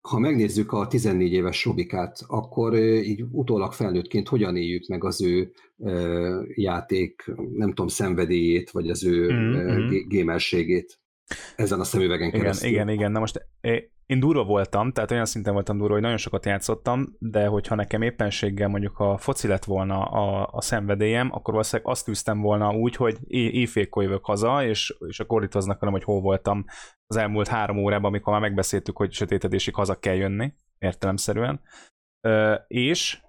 Ha 0.08 0.20
megnézzük 0.20 0.72
a 0.72 0.88
14 0.88 1.32
éves 1.34 1.66
Robikát, 1.66 2.20
akkor 2.28 2.76
így 2.80 3.26
utólag 3.32 3.74
felnőttként 3.74 4.28
hogyan 4.28 4.56
éljük 4.56 4.88
meg 4.88 5.04
az 5.04 5.22
ő 5.22 5.52
játék, 6.56 7.32
nem 7.54 7.70
tudom, 7.70 7.88
szenvedélyét, 7.88 8.72
vagy 8.72 8.90
az 8.90 9.06
ő 9.06 9.32
mm-hmm. 9.32 10.08
gémerségét 10.08 11.00
ezen 11.56 11.80
a 11.80 11.84
szemüvegen 11.84 12.32
keresztül. 12.32 12.70
Igen, 12.70 12.82
igen, 12.82 12.96
igen. 12.96 13.12
Na 13.12 13.20
most 13.20 13.48
én 14.06 14.20
durva 14.20 14.44
voltam, 14.44 14.92
tehát 14.92 15.12
olyan 15.12 15.26
szinten 15.26 15.54
voltam 15.54 15.78
durva, 15.78 15.94
hogy 15.94 16.02
nagyon 16.02 16.18
sokat 16.18 16.46
játszottam, 16.46 17.16
de 17.20 17.48
hogyha 17.48 17.76
nekem 17.76 18.02
éppenséggel 18.02 18.68
mondjuk 18.68 19.00
a 19.00 19.18
foci 19.18 19.48
lett 19.48 19.64
volna 19.64 20.04
a, 20.04 20.50
a 20.52 20.62
szenvedélyem, 20.62 21.30
akkor 21.32 21.54
valószínűleg 21.54 21.92
azt 21.92 22.06
tűztem 22.06 22.42
volna 22.42 22.76
úgy, 22.76 22.96
hogy 22.96 23.18
éjfélkor 23.28 24.04
jövök 24.04 24.26
haza, 24.26 24.66
és, 24.66 24.96
és 25.08 25.20
akkor 25.20 25.44
itt 25.44 25.54
hoznak 25.54 25.80
velem, 25.80 25.96
hogy 25.96 26.04
hol 26.04 26.22
voltam 26.22 26.66
az 27.08 27.16
elmúlt 27.16 27.48
három 27.48 27.78
órában, 27.78 28.10
amikor 28.10 28.34
már 28.34 28.42
megbeszéltük, 28.42 28.98
hogy 28.98 29.12
sötétedésig 29.12 29.76
haza 29.76 30.00
kell 30.00 30.16
jönni, 30.16 30.54
értelemszerűen. 30.78 31.62
Ö, 32.28 32.54
és 32.68 33.20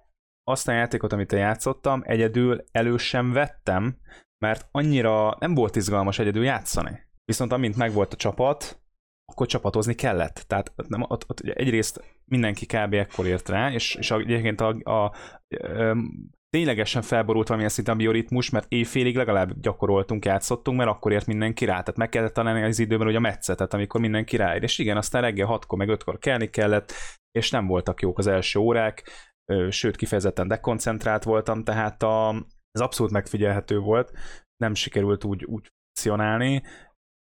azt 0.45 0.69
a 0.69 0.73
játékot, 0.73 1.13
amit 1.13 1.33
játszottam, 1.33 2.03
egyedül 2.05 2.65
elő 2.71 2.97
sem 2.97 3.33
vettem, 3.33 3.97
mert 4.39 4.69
annyira 4.71 5.37
nem 5.39 5.55
volt 5.55 5.77
izgalmas 5.77 6.19
egyedül 6.19 6.45
játszani. 6.45 7.06
Viszont 7.27 7.53
amint 7.53 7.77
megvolt 7.77 8.13
a 8.13 8.17
csapat, 8.17 8.81
akkor 9.33 9.47
csapatozni 9.47 9.95
kellett. 9.95 10.45
Tehát 10.47 10.73
nem, 10.89 11.03
ott, 11.03 11.31
ott 11.31 11.41
egyrészt 11.41 12.05
mindenki 12.25 12.67
kb. 12.67 12.95
ekkor 12.95 13.27
ért 13.27 13.49
rá, 13.49 13.73
és, 13.73 13.95
és 13.95 14.11
egyébként 14.11 14.61
a, 14.61 14.77
a, 14.83 14.91
a, 14.91 15.13
a 15.49 15.97
ténylegesen 16.51 17.03
felborult 17.03 17.47
valamilyen 17.47 17.73
szinten 17.73 17.95
a 17.95 17.99
bioritmus, 17.99 18.51
mert 18.51 18.67
éjfélig 18.69 19.17
legalább 19.17 19.61
gyakoroltunk, 19.61 20.25
játszottunk, 20.25 20.79
mert 20.79 20.91
akkor 20.91 21.13
ért 21.13 21.27
mindenki 21.27 21.65
rá. 21.65 21.73
Tehát 21.73 21.97
meg 21.97 22.09
kellett 22.09 22.35
találni 22.35 22.63
az 22.63 22.79
időben, 22.79 23.07
hogy 23.07 23.17
a 23.17 23.21
metszetet, 23.21 23.75
amikor 23.75 24.01
mindenki 24.01 24.37
ráér. 24.37 24.63
És 24.63 24.79
igen, 24.79 24.97
aztán 24.97 25.23
reggel 25.23 25.47
hatkor 25.47 25.79
meg 25.79 25.89
ötkor 25.89 26.19
kelni 26.19 26.51
kellett, 26.51 26.93
és 27.31 27.51
nem 27.51 27.67
voltak 27.67 28.01
jók 28.03 28.19
az 28.19 28.27
első 28.27 28.59
órák, 28.59 29.11
sőt 29.69 29.97
kifejezetten 29.97 30.49
dekoncentrált 30.49 31.25
voltam, 31.25 31.65
tehát 31.65 32.03
a, 32.03 32.47
ez 32.71 32.81
abszolút 32.81 33.13
megfigyelhető 33.13 33.79
volt, 33.79 34.13
nem 34.57 34.75
sikerült 34.75 35.25
úgy, 35.25 35.45
úgy 35.45 35.69
funkcionálni, 35.97 36.63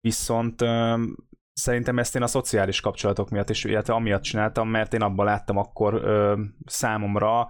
viszont 0.04 0.60
szerintem 1.52 1.98
ezt 1.98 2.16
én 2.16 2.22
a 2.22 2.26
szociális 2.26 2.80
kapcsolatok 2.80 3.30
miatt 3.30 3.50
is, 3.50 3.64
illetve 3.64 3.94
amiatt 3.94 4.22
csináltam, 4.22 4.68
mert 4.68 4.94
én 4.94 5.02
abban 5.02 5.24
láttam 5.24 5.56
akkor 5.56 6.02
számomra 6.64 7.48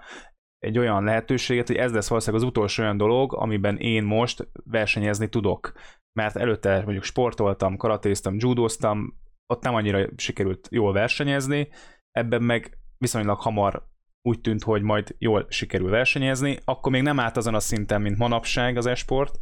egy 0.58 0.78
olyan 0.78 1.04
lehetőséget, 1.04 1.66
hogy 1.66 1.76
ez 1.76 1.92
lesz 1.92 2.08
valószínűleg 2.08 2.42
az 2.42 2.48
utolsó 2.48 2.82
olyan 2.82 2.96
dolog, 2.96 3.34
amiben 3.34 3.76
én 3.76 4.04
most 4.04 4.48
versenyezni 4.64 5.28
tudok. 5.28 5.72
Mert 6.18 6.36
előtte 6.36 6.82
mondjuk 6.82 7.04
sportoltam, 7.04 7.76
karatéztem, 7.76 8.36
judóztam, 8.38 9.20
ott 9.46 9.62
nem 9.62 9.74
annyira 9.74 10.08
sikerült 10.16 10.68
jól 10.70 10.92
versenyezni, 10.92 11.68
ebben 12.10 12.42
meg 12.42 12.78
viszonylag 12.98 13.40
hamar 13.40 13.86
úgy 14.28 14.40
tűnt, 14.40 14.62
hogy 14.62 14.82
majd 14.82 15.14
jól 15.18 15.46
sikerül 15.48 15.90
versenyezni, 15.90 16.58
akkor 16.64 16.92
még 16.92 17.02
nem 17.02 17.20
állt 17.20 17.36
azon 17.36 17.54
a 17.54 17.60
szinten, 17.60 18.02
mint 18.02 18.18
manapság 18.18 18.76
az 18.76 18.86
esport, 18.86 19.38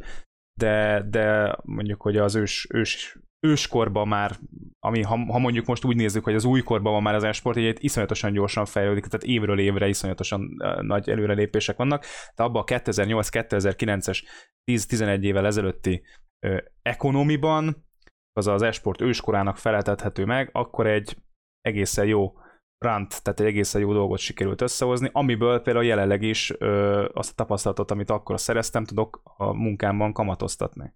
de, 0.53 1.05
de 1.09 1.55
mondjuk, 1.63 2.01
hogy 2.01 2.17
az 2.17 2.35
ős, 2.35 2.67
ős 2.69 3.17
őskorban 3.45 4.07
már, 4.07 4.35
ami 4.79 5.01
ha, 5.01 5.17
ha 5.17 5.39
mondjuk 5.39 5.65
most 5.65 5.85
úgy 5.85 5.95
nézzük, 5.95 6.23
hogy 6.23 6.35
az 6.35 6.45
újkorban 6.45 6.93
van 6.93 7.01
már 7.01 7.15
az 7.15 7.23
esport, 7.23 7.57
így 7.57 7.77
iszonyatosan 7.79 8.33
gyorsan 8.33 8.65
fejlődik, 8.65 9.05
tehát 9.05 9.25
évről 9.25 9.59
évre 9.59 9.87
iszonyatosan 9.87 10.49
nagy 10.81 11.09
előrelépések 11.09 11.77
vannak, 11.77 12.05
de 12.35 12.43
abban 12.43 12.61
a 12.61 12.65
2008-2009-es 12.65 14.23
10-11 14.71 15.21
évvel 15.21 15.45
ezelőtti 15.45 16.03
ö, 16.45 16.57
ekonomiban, 16.81 17.85
az 18.33 18.47
az 18.47 18.61
esport 18.61 19.01
őskorának 19.01 19.57
feleltethető 19.57 20.25
meg, 20.25 20.49
akkor 20.51 20.87
egy 20.87 21.17
egészen 21.61 22.05
jó 22.05 22.33
rant, 22.83 23.23
tehát 23.23 23.39
egy 23.39 23.45
egészen 23.45 23.81
jó 23.81 23.93
dolgot 23.93 24.19
sikerült 24.19 24.61
összehozni, 24.61 25.09
amiből 25.11 25.59
például 25.59 25.85
jelenleg 25.85 26.21
is 26.21 26.53
ö, 26.57 27.05
azt 27.13 27.31
a 27.31 27.35
tapasztalatot, 27.35 27.91
amit 27.91 28.09
akkor 28.09 28.39
szereztem, 28.39 28.83
tudok 28.83 29.21
a 29.37 29.53
munkámban 29.53 30.13
kamatoztatni. 30.13 30.93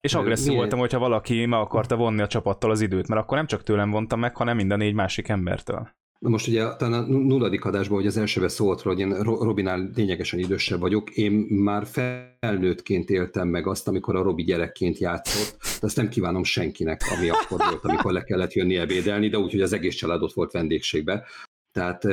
És 0.00 0.14
agresszív 0.14 0.46
Milyen? 0.46 0.60
voltam, 0.60 0.78
hogyha 0.78 0.98
valaki 0.98 1.46
meg 1.46 1.60
akarta 1.60 1.96
vonni 1.96 2.22
a 2.22 2.26
csapattal 2.26 2.70
az 2.70 2.80
időt, 2.80 3.08
mert 3.08 3.20
akkor 3.20 3.36
nem 3.36 3.46
csak 3.46 3.62
tőlem 3.62 3.90
vontam 3.90 4.18
meg, 4.18 4.36
hanem 4.36 4.56
minden 4.56 4.78
négy 4.78 4.94
másik 4.94 5.28
embertől. 5.28 5.94
Most 6.18 6.48
ugye 6.48 6.76
talán 6.76 7.02
a 7.02 7.06
nulladik 7.06 7.64
adásban, 7.64 7.96
hogy 7.96 8.06
az 8.06 8.16
elsőbe 8.16 8.48
szólt 8.48 8.80
hogy 8.80 8.98
én 8.98 9.22
Robinál 9.22 9.90
lényegesen 9.94 10.38
idősebb 10.38 10.80
vagyok, 10.80 11.10
én 11.10 11.32
már 11.48 11.86
felnőttként 11.86 13.10
éltem 13.10 13.48
meg 13.48 13.66
azt, 13.66 13.88
amikor 13.88 14.16
a 14.16 14.22
Robi 14.22 14.42
gyerekként 14.42 14.98
játszott, 14.98 15.56
de 15.60 15.86
ezt 15.86 15.96
nem 15.96 16.08
kívánom 16.08 16.44
senkinek, 16.44 17.00
ami 17.16 17.28
akkor 17.28 17.58
volt, 17.58 17.84
amikor 17.84 18.12
le 18.12 18.22
kellett 18.22 18.52
jönni 18.52 18.76
ebédelni, 18.76 19.28
de 19.28 19.38
úgy, 19.38 19.50
hogy 19.50 19.60
az 19.60 19.72
egész 19.72 19.94
család 19.94 20.22
ott 20.22 20.32
volt 20.32 20.52
vendégségbe. 20.52 21.24
Tehát 21.72 22.06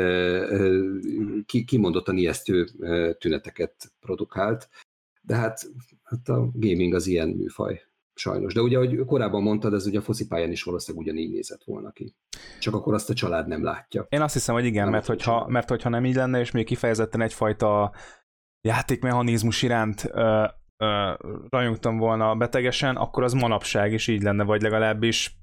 kimondottan 1.66 2.18
ijesztő 2.18 2.68
tüneteket 3.20 3.92
produkált, 4.00 4.70
de 5.22 5.36
hát, 5.36 5.70
hát 6.04 6.30
a 6.30 6.50
gaming 6.54 6.94
az 6.94 7.08
ilyen 7.08 7.30
műfaj, 7.30 7.82
sajnos. 8.16 8.54
De 8.54 8.62
ugye, 8.62 8.78
ahogy 8.78 9.06
korábban 9.06 9.42
mondtad, 9.42 9.74
ez 9.74 9.86
ugye 9.86 10.00
a 10.00 10.02
focipályán 10.02 10.52
is 10.52 10.64
valószínűleg 10.64 11.08
ugyanígy 11.08 11.32
nézett 11.32 11.64
volna 11.64 11.92
ki. 11.92 12.16
Csak 12.60 12.74
akkor 12.74 12.94
azt 12.94 13.10
a 13.10 13.14
család 13.14 13.48
nem 13.48 13.64
látja. 13.64 14.06
Én 14.10 14.22
azt 14.22 14.34
hiszem, 14.34 14.56
hogy 14.56 14.66
igen, 14.66 14.84
nem 14.84 14.92
mert 14.92 15.06
hogyha, 15.06 15.48
mert 15.48 15.70
hogyha 15.70 15.90
nem 15.90 16.06
így 16.06 16.16
lenne, 16.16 16.40
és 16.40 16.52
még 16.52 16.66
kifejezetten 16.66 17.22
egyfajta 17.22 17.92
játékmechanizmus 18.62 19.62
iránt 19.62 20.10
ö, 20.12 20.44
ö, 20.78 21.14
rajongtam 21.50 21.98
volna 21.98 22.36
betegesen, 22.36 22.96
akkor 22.96 23.24
az 23.24 23.34
manapság 23.34 23.94
is 23.94 24.08
így 24.08 24.22
lenne, 24.22 24.44
vagy 24.44 24.62
legalábbis 24.62 25.43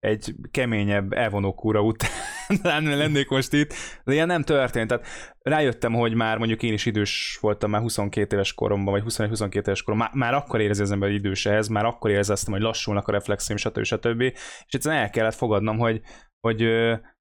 egy 0.00 0.34
keményebb 0.50 1.12
elvonókúra 1.12 1.82
után 1.82 2.82
lennék 3.02 3.28
most 3.28 3.52
itt, 3.52 3.74
de 4.04 4.12
ilyen 4.12 4.26
nem 4.26 4.42
történt. 4.42 4.88
Tehát 4.88 5.06
rájöttem, 5.38 5.92
hogy 5.92 6.14
már 6.14 6.38
mondjuk 6.38 6.62
én 6.62 6.72
is 6.72 6.86
idős 6.86 7.38
voltam 7.40 7.70
már 7.70 7.80
22 7.80 8.34
éves 8.34 8.54
koromban, 8.54 8.92
vagy 8.92 9.14
21-22 9.14 9.54
éves 9.54 9.82
koromban, 9.82 10.08
már, 10.12 10.30
már 10.30 10.42
akkor 10.42 10.60
érzi 10.60 10.82
az 10.82 10.90
ember, 10.90 11.10
idős 11.10 11.46
ehhez, 11.46 11.68
már 11.68 11.84
akkor 11.84 12.10
éreztem, 12.10 12.52
hogy 12.52 12.62
lassulnak 12.62 13.08
a 13.08 13.12
reflexim, 13.12 13.56
stb. 13.56 13.82
stb. 13.82 14.20
És 14.20 14.64
egyszerűen 14.68 15.02
el 15.02 15.10
kellett 15.10 15.34
fogadnom, 15.34 15.78
hogy, 15.78 16.00
hogy 16.40 16.62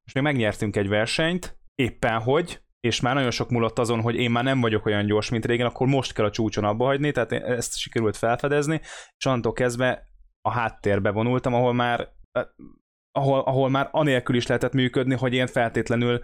most 0.03 0.13
még 0.13 0.23
megnyertünk 0.23 0.75
egy 0.75 0.87
versenyt, 0.87 1.57
éppen 1.75 2.21
hogy, 2.21 2.61
és 2.79 2.99
már 2.99 3.15
nagyon 3.15 3.31
sok 3.31 3.49
múlott 3.49 3.79
azon, 3.79 4.01
hogy 4.01 4.15
én 4.15 4.31
már 4.31 4.43
nem 4.43 4.61
vagyok 4.61 4.85
olyan 4.85 5.05
gyors, 5.05 5.29
mint 5.29 5.45
régen, 5.45 5.65
akkor 5.65 5.87
most 5.87 6.13
kell 6.13 6.25
a 6.25 6.31
csúcson 6.31 6.63
abba 6.63 6.85
hagyni, 6.85 7.11
tehát 7.11 7.31
ezt 7.31 7.77
sikerült 7.77 8.17
felfedezni, 8.17 8.79
és 9.17 9.25
onnantól 9.25 9.53
kezdve 9.53 10.07
a 10.41 10.51
háttérbe 10.51 11.11
vonultam, 11.11 11.53
ahol 11.53 11.73
már 11.73 12.17
ahol, 13.11 13.39
ahol 13.39 13.69
már 13.69 13.89
anélkül 13.91 14.35
is 14.35 14.47
lehetett 14.47 14.73
működni, 14.73 15.15
hogy 15.15 15.33
én 15.33 15.47
feltétlenül 15.47 16.19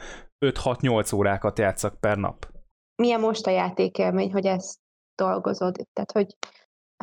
5-6-8 0.45 1.15
órákat 1.15 1.59
játszak 1.59 1.99
per 1.99 2.17
nap. 2.17 2.47
Milyen 3.01 3.19
most 3.19 3.47
a 3.47 3.51
játékélmény, 3.51 4.31
hogy 4.31 4.45
ezt 4.45 4.79
dolgozod? 5.15 5.75
Tehát, 5.93 6.11
hogy 6.11 6.35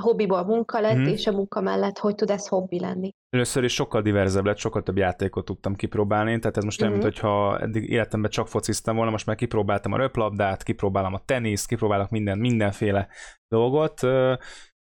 hobbiból 0.00 0.44
munka 0.44 0.80
lett, 0.80 0.94
hmm. 0.94 1.06
és 1.06 1.26
a 1.26 1.32
munka 1.32 1.60
mellett 1.60 1.98
hogy 1.98 2.14
tud 2.14 2.30
ez 2.30 2.46
hobbi 2.46 2.80
lenni? 2.80 3.10
Először 3.28 3.64
is 3.64 3.74
sokkal 3.74 4.02
diverzebb 4.02 4.44
lett, 4.44 4.56
sokkal 4.56 4.82
több 4.82 4.96
játékot 4.96 5.44
tudtam 5.44 5.74
kipróbálni, 5.74 6.38
tehát 6.38 6.56
ez 6.56 6.64
most 6.64 6.80
olyan, 6.80 6.92
mm-hmm. 6.92 7.02
mint 7.02 7.14
hogyha 7.14 7.58
eddig 7.60 7.90
életemben 7.90 8.30
csak 8.30 8.48
fociztam 8.48 8.96
volna, 8.96 9.10
most 9.10 9.26
már 9.26 9.36
kipróbáltam 9.36 9.92
a 9.92 9.96
röplabdát, 9.96 10.62
kipróbálom 10.62 11.14
a 11.14 11.24
teniszt, 11.24 11.66
kipróbálok 11.66 12.10
minden, 12.10 12.38
mindenféle 12.38 13.08
dolgot, 13.48 14.02
uh, 14.02 14.36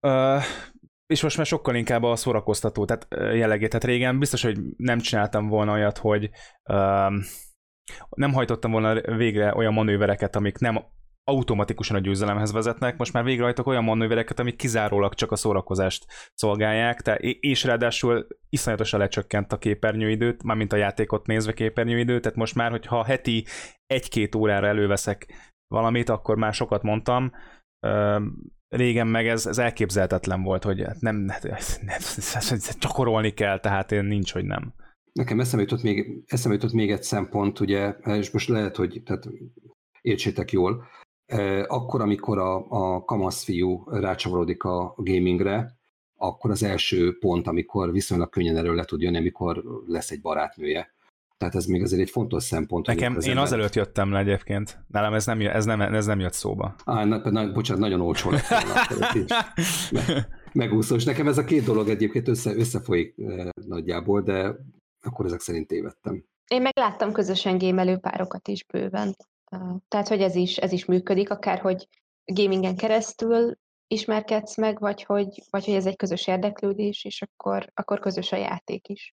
uh, 0.07 0.43
és 1.07 1.23
most 1.23 1.37
már 1.37 1.47
sokkal 1.47 1.75
inkább 1.75 2.03
a 2.03 2.17
szórakoztató 2.17 2.85
tehát 2.85 3.07
jellegét. 3.11 3.69
Tehát 3.69 3.85
régen 3.85 4.19
biztos, 4.19 4.43
hogy 4.43 4.59
nem 4.77 4.99
csináltam 4.99 5.49
volna 5.49 5.73
olyat, 5.73 5.99
hogy 5.99 6.31
uh, 6.69 7.13
nem 8.17 8.33
hajtottam 8.33 8.71
volna 8.71 9.01
végre 9.17 9.55
olyan 9.55 9.73
manővereket, 9.73 10.37
amik 10.37 10.59
nem 10.59 10.85
automatikusan 11.25 11.97
a 11.97 12.01
győzelemhez 12.01 12.53
vezetnek, 12.53 12.97
most 12.97 13.13
már 13.13 13.25
végrehajtok 13.25 13.67
olyan 13.67 13.85
manővereket, 13.85 14.39
amik 14.39 14.57
kizárólag 14.57 15.15
csak 15.15 15.33
a 15.33 15.37
szórakozást 15.37 16.07
szolgálják, 16.35 17.01
tehát, 17.01 17.21
és 17.21 17.65
ráadásul 17.65 18.27
iszonyatosan 18.49 19.01
lecsökkent 19.01 19.53
a 19.53 19.59
képernyőidőt, 19.59 20.43
mármint 20.43 20.73
a 20.73 20.77
játékot 20.77 21.27
nézve 21.27 21.53
képernyőidőt, 21.53 22.23
tehát 22.23 22.39
most 22.39 22.55
már, 22.55 22.71
hogyha 22.71 23.05
heti 23.05 23.47
egy-két 23.87 24.35
órára 24.35 24.67
előveszek 24.67 25.27
valamit, 25.67 26.09
akkor 26.09 26.37
már 26.37 26.55
sokat 26.55 26.83
mondtam, 26.83 27.33
régen 28.73 29.07
meg 29.07 29.27
ez, 29.27 29.47
ez 29.47 29.59
elképzelhetetlen 29.59 30.43
volt, 30.43 30.65
hogy 30.65 30.87
nem, 30.99 31.17
nem, 31.17 31.37
nem 32.49 32.59
gyakorolni 32.81 33.31
kell, 33.31 33.61
tehát 33.61 33.93
én 33.93 34.05
nincs, 34.05 34.33
hogy 34.33 34.45
nem. 34.45 34.73
Nekem 35.13 35.41
eszembe 35.41 35.63
jutott 35.63 35.83
még, 35.83 36.25
eszembe 36.27 36.57
jutott 36.57 36.73
még 36.73 36.91
egy 36.91 37.03
szempont, 37.03 37.61
ugye, 37.61 37.95
és 38.05 38.31
most 38.31 38.49
lehet, 38.49 38.77
hogy 38.77 39.03
tehát 39.05 39.29
értsétek 40.01 40.51
jól, 40.51 40.87
akkor, 41.67 42.01
amikor 42.01 42.39
a, 42.39 42.67
a 42.69 43.05
kamasz 43.05 43.45
fiú 43.45 43.85
rácsavarodik 43.91 44.63
a 44.65 44.95
gamingre, 44.97 45.77
akkor 46.17 46.51
az 46.51 46.63
első 46.63 47.19
pont, 47.19 47.47
amikor 47.47 47.93
viszonylag 47.93 48.29
könnyen 48.29 48.57
erről 48.57 48.75
le 48.75 48.85
tud 48.85 49.01
jönni, 49.01 49.17
amikor 49.17 49.63
lesz 49.87 50.11
egy 50.11 50.21
barátnője. 50.21 50.95
Tehát 51.43 51.57
ez 51.57 51.67
még 51.67 51.83
azért 51.83 52.03
egy 52.03 52.11
fontos 52.11 52.45
szempont. 52.45 52.87
Nekem, 52.87 53.13
én 53.13 53.29
ember... 53.29 53.43
azelőtt 53.43 53.75
jöttem 53.75 54.13
le 54.13 54.19
egyébként. 54.19 54.79
Nálam 54.89 55.15
ez 55.15 55.27
nem, 55.27 55.41
ez 55.41 55.65
nem, 55.65 55.81
ez 55.81 56.07
nem 56.07 56.21
jött 56.21 56.33
szóba. 56.33 56.75
Á, 56.85 57.05
na, 57.05 57.31
na, 57.31 57.53
bocsánat, 57.53 57.83
nagyon 57.83 58.01
olcsó 58.01 58.31
lett 58.31 58.43
Megúszós. 60.53 61.05
Nekem 61.05 61.29
ez 61.29 61.39
a 61.39 61.45
két 61.45 61.65
dolog 61.65 61.89
egyébként 61.89 62.29
össze, 62.29 62.55
összefolyik 62.55 63.15
eh, 63.19 63.49
nagyjából, 63.67 64.21
de 64.21 64.57
akkor 65.01 65.27
ezek 65.27 65.41
szerint 65.41 65.67
tévedtem. 65.67 66.25
Én 66.49 66.63
meg 66.63 66.73
láttam 66.77 67.13
közösen 67.13 67.59
gémelő 67.59 67.97
párokat 67.97 68.49
is 68.49 68.65
bőven. 68.65 69.17
Tehát, 69.89 70.09
hogy 70.09 70.21
ez 70.21 70.35
is, 70.35 70.57
ez 70.57 70.73
is 70.73 70.85
működik, 70.85 71.31
akár 71.31 71.59
hogy 71.59 71.89
gamingen 72.25 72.77
keresztül 72.77 73.55
ismerkedsz 73.87 74.57
meg, 74.57 74.79
vagy 74.79 75.03
hogy, 75.03 75.43
vagy 75.51 75.65
hogy 75.65 75.75
ez 75.75 75.87
egy 75.87 75.97
közös 75.97 76.27
érdeklődés, 76.27 77.05
és 77.05 77.23
akkor, 77.23 77.71
akkor 77.75 77.99
közös 78.01 78.33
a 78.33 78.37
játék 78.37 78.89
is. 78.89 79.15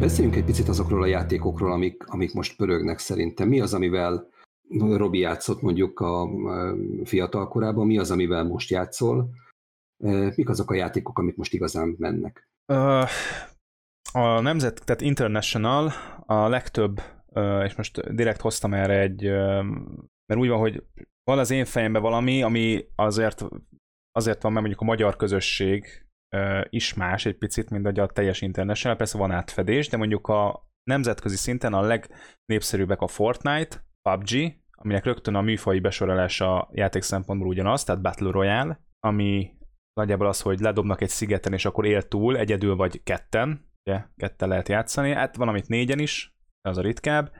Beszéljünk 0.00 0.36
egy 0.36 0.44
picit 0.44 0.68
azokról 0.68 1.02
a 1.02 1.06
játékokról, 1.06 1.72
amik, 1.72 2.06
amik 2.06 2.34
most 2.34 2.56
pörögnek 2.56 2.98
szerintem. 2.98 3.48
Mi 3.48 3.60
az, 3.60 3.74
amivel 3.74 4.28
Robi 4.78 5.18
játszott 5.18 5.62
mondjuk 5.62 6.00
a 6.00 6.28
fiatal 7.04 7.48
korában, 7.48 7.86
mi 7.86 7.98
az, 7.98 8.10
amivel 8.10 8.44
most 8.44 8.70
játszol? 8.70 9.28
Mik 10.34 10.48
azok 10.48 10.70
a 10.70 10.74
játékok, 10.74 11.18
amik 11.18 11.36
most 11.36 11.52
igazán 11.52 11.94
mennek? 11.98 12.48
A 14.12 14.40
nemzet, 14.40 14.84
tehát 14.84 15.00
international 15.00 15.92
a 16.26 16.48
legtöbb, 16.48 17.00
és 17.64 17.74
most 17.74 18.14
direkt 18.14 18.40
hoztam 18.40 18.74
erre 18.74 19.00
egy, 19.00 19.22
mert 20.26 20.40
úgy 20.40 20.48
van, 20.48 20.58
hogy 20.58 20.82
van 21.24 21.38
az 21.38 21.50
én 21.50 21.64
fejemben 21.64 22.02
valami, 22.02 22.42
ami 22.42 22.86
azért, 22.94 23.44
azért 24.12 24.42
van, 24.42 24.52
mert 24.52 24.64
mondjuk 24.64 24.80
a 24.82 24.90
magyar 24.92 25.16
közösség 25.16 26.05
is 26.68 26.94
más 26.94 27.26
egy 27.26 27.38
picit, 27.38 27.70
mint 27.70 27.98
a 27.98 28.06
teljes 28.06 28.40
international, 28.40 28.96
persze 28.96 29.18
van 29.18 29.30
átfedés, 29.30 29.88
de 29.88 29.96
mondjuk 29.96 30.28
a 30.28 30.68
nemzetközi 30.90 31.36
szinten 31.36 31.72
a 31.72 31.80
legnépszerűbbek 31.80 33.00
a 33.00 33.06
Fortnite, 33.06 33.84
PUBG, 34.02 34.54
aminek 34.70 35.04
rögtön 35.04 35.34
a 35.34 35.40
műfai 35.40 35.80
besorolása 35.80 36.68
játék 36.72 37.02
szempontból 37.02 37.48
ugyanaz, 37.48 37.84
tehát 37.84 38.02
Battle 38.02 38.30
Royale, 38.30 38.80
ami 39.00 39.54
nagyjából 39.92 40.26
az, 40.26 40.40
hogy 40.40 40.60
ledobnak 40.60 41.00
egy 41.00 41.08
szigeten, 41.08 41.52
és 41.52 41.64
akkor 41.64 41.86
él 41.86 42.02
túl, 42.02 42.36
egyedül 42.36 42.76
vagy 42.76 43.02
ketten, 43.02 43.70
ugye, 43.84 44.04
kettel 44.16 44.48
lehet 44.48 44.68
játszani, 44.68 45.12
hát 45.12 45.36
van, 45.36 45.48
amit 45.48 45.68
négyen 45.68 45.98
is, 45.98 46.36
az 46.60 46.78
a 46.78 46.82
ritkább, 46.82 47.32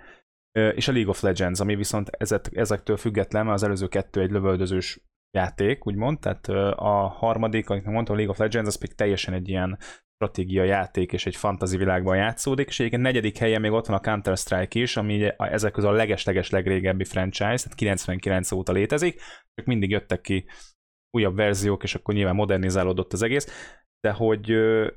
és 0.52 0.88
a 0.88 0.92
League 0.92 1.10
of 1.10 1.20
Legends, 1.20 1.60
ami 1.60 1.76
viszont 1.76 2.08
ezek, 2.08 2.48
ezektől 2.52 2.96
független, 2.96 3.48
az 3.48 3.62
előző 3.62 3.88
kettő 3.88 4.20
egy 4.20 4.30
lövöldözős 4.30 5.00
játék, 5.36 5.86
úgymond, 5.86 6.18
tehát 6.18 6.48
a 6.78 7.08
harmadik, 7.08 7.70
amit 7.70 7.84
mondtam, 7.84 8.14
a 8.14 8.18
League 8.18 8.32
of 8.32 8.38
Legends, 8.38 8.68
az 8.68 8.78
pedig 8.78 8.96
teljesen 8.96 9.34
egy 9.34 9.48
ilyen 9.48 9.78
stratégia 10.14 10.64
játék 10.64 11.12
és 11.12 11.26
egy 11.26 11.36
fantasy 11.36 11.76
világban 11.76 12.16
játszódik, 12.16 12.68
és 12.68 12.78
egyébként 12.78 13.02
negyedik 13.02 13.38
helyen 13.38 13.60
még 13.60 13.70
ott 13.70 13.86
van 13.86 13.96
a 13.96 14.00
Counter-Strike 14.00 14.80
is, 14.80 14.96
ami 14.96 15.32
ezek 15.36 15.72
közül 15.72 15.90
a 15.90 15.92
leges-leges 15.92 16.50
legrégebbi 16.50 17.04
franchise, 17.04 17.62
tehát 17.62 17.74
99 17.74 18.52
óta 18.52 18.72
létezik, 18.72 19.20
csak 19.54 19.66
mindig 19.66 19.90
jöttek 19.90 20.20
ki 20.20 20.46
újabb 21.10 21.36
verziók, 21.36 21.82
és 21.82 21.94
akkor 21.94 22.14
nyilván 22.14 22.34
modernizálódott 22.34 23.12
az 23.12 23.22
egész, 23.22 23.74
de 24.00 24.12
hogy 24.12 24.50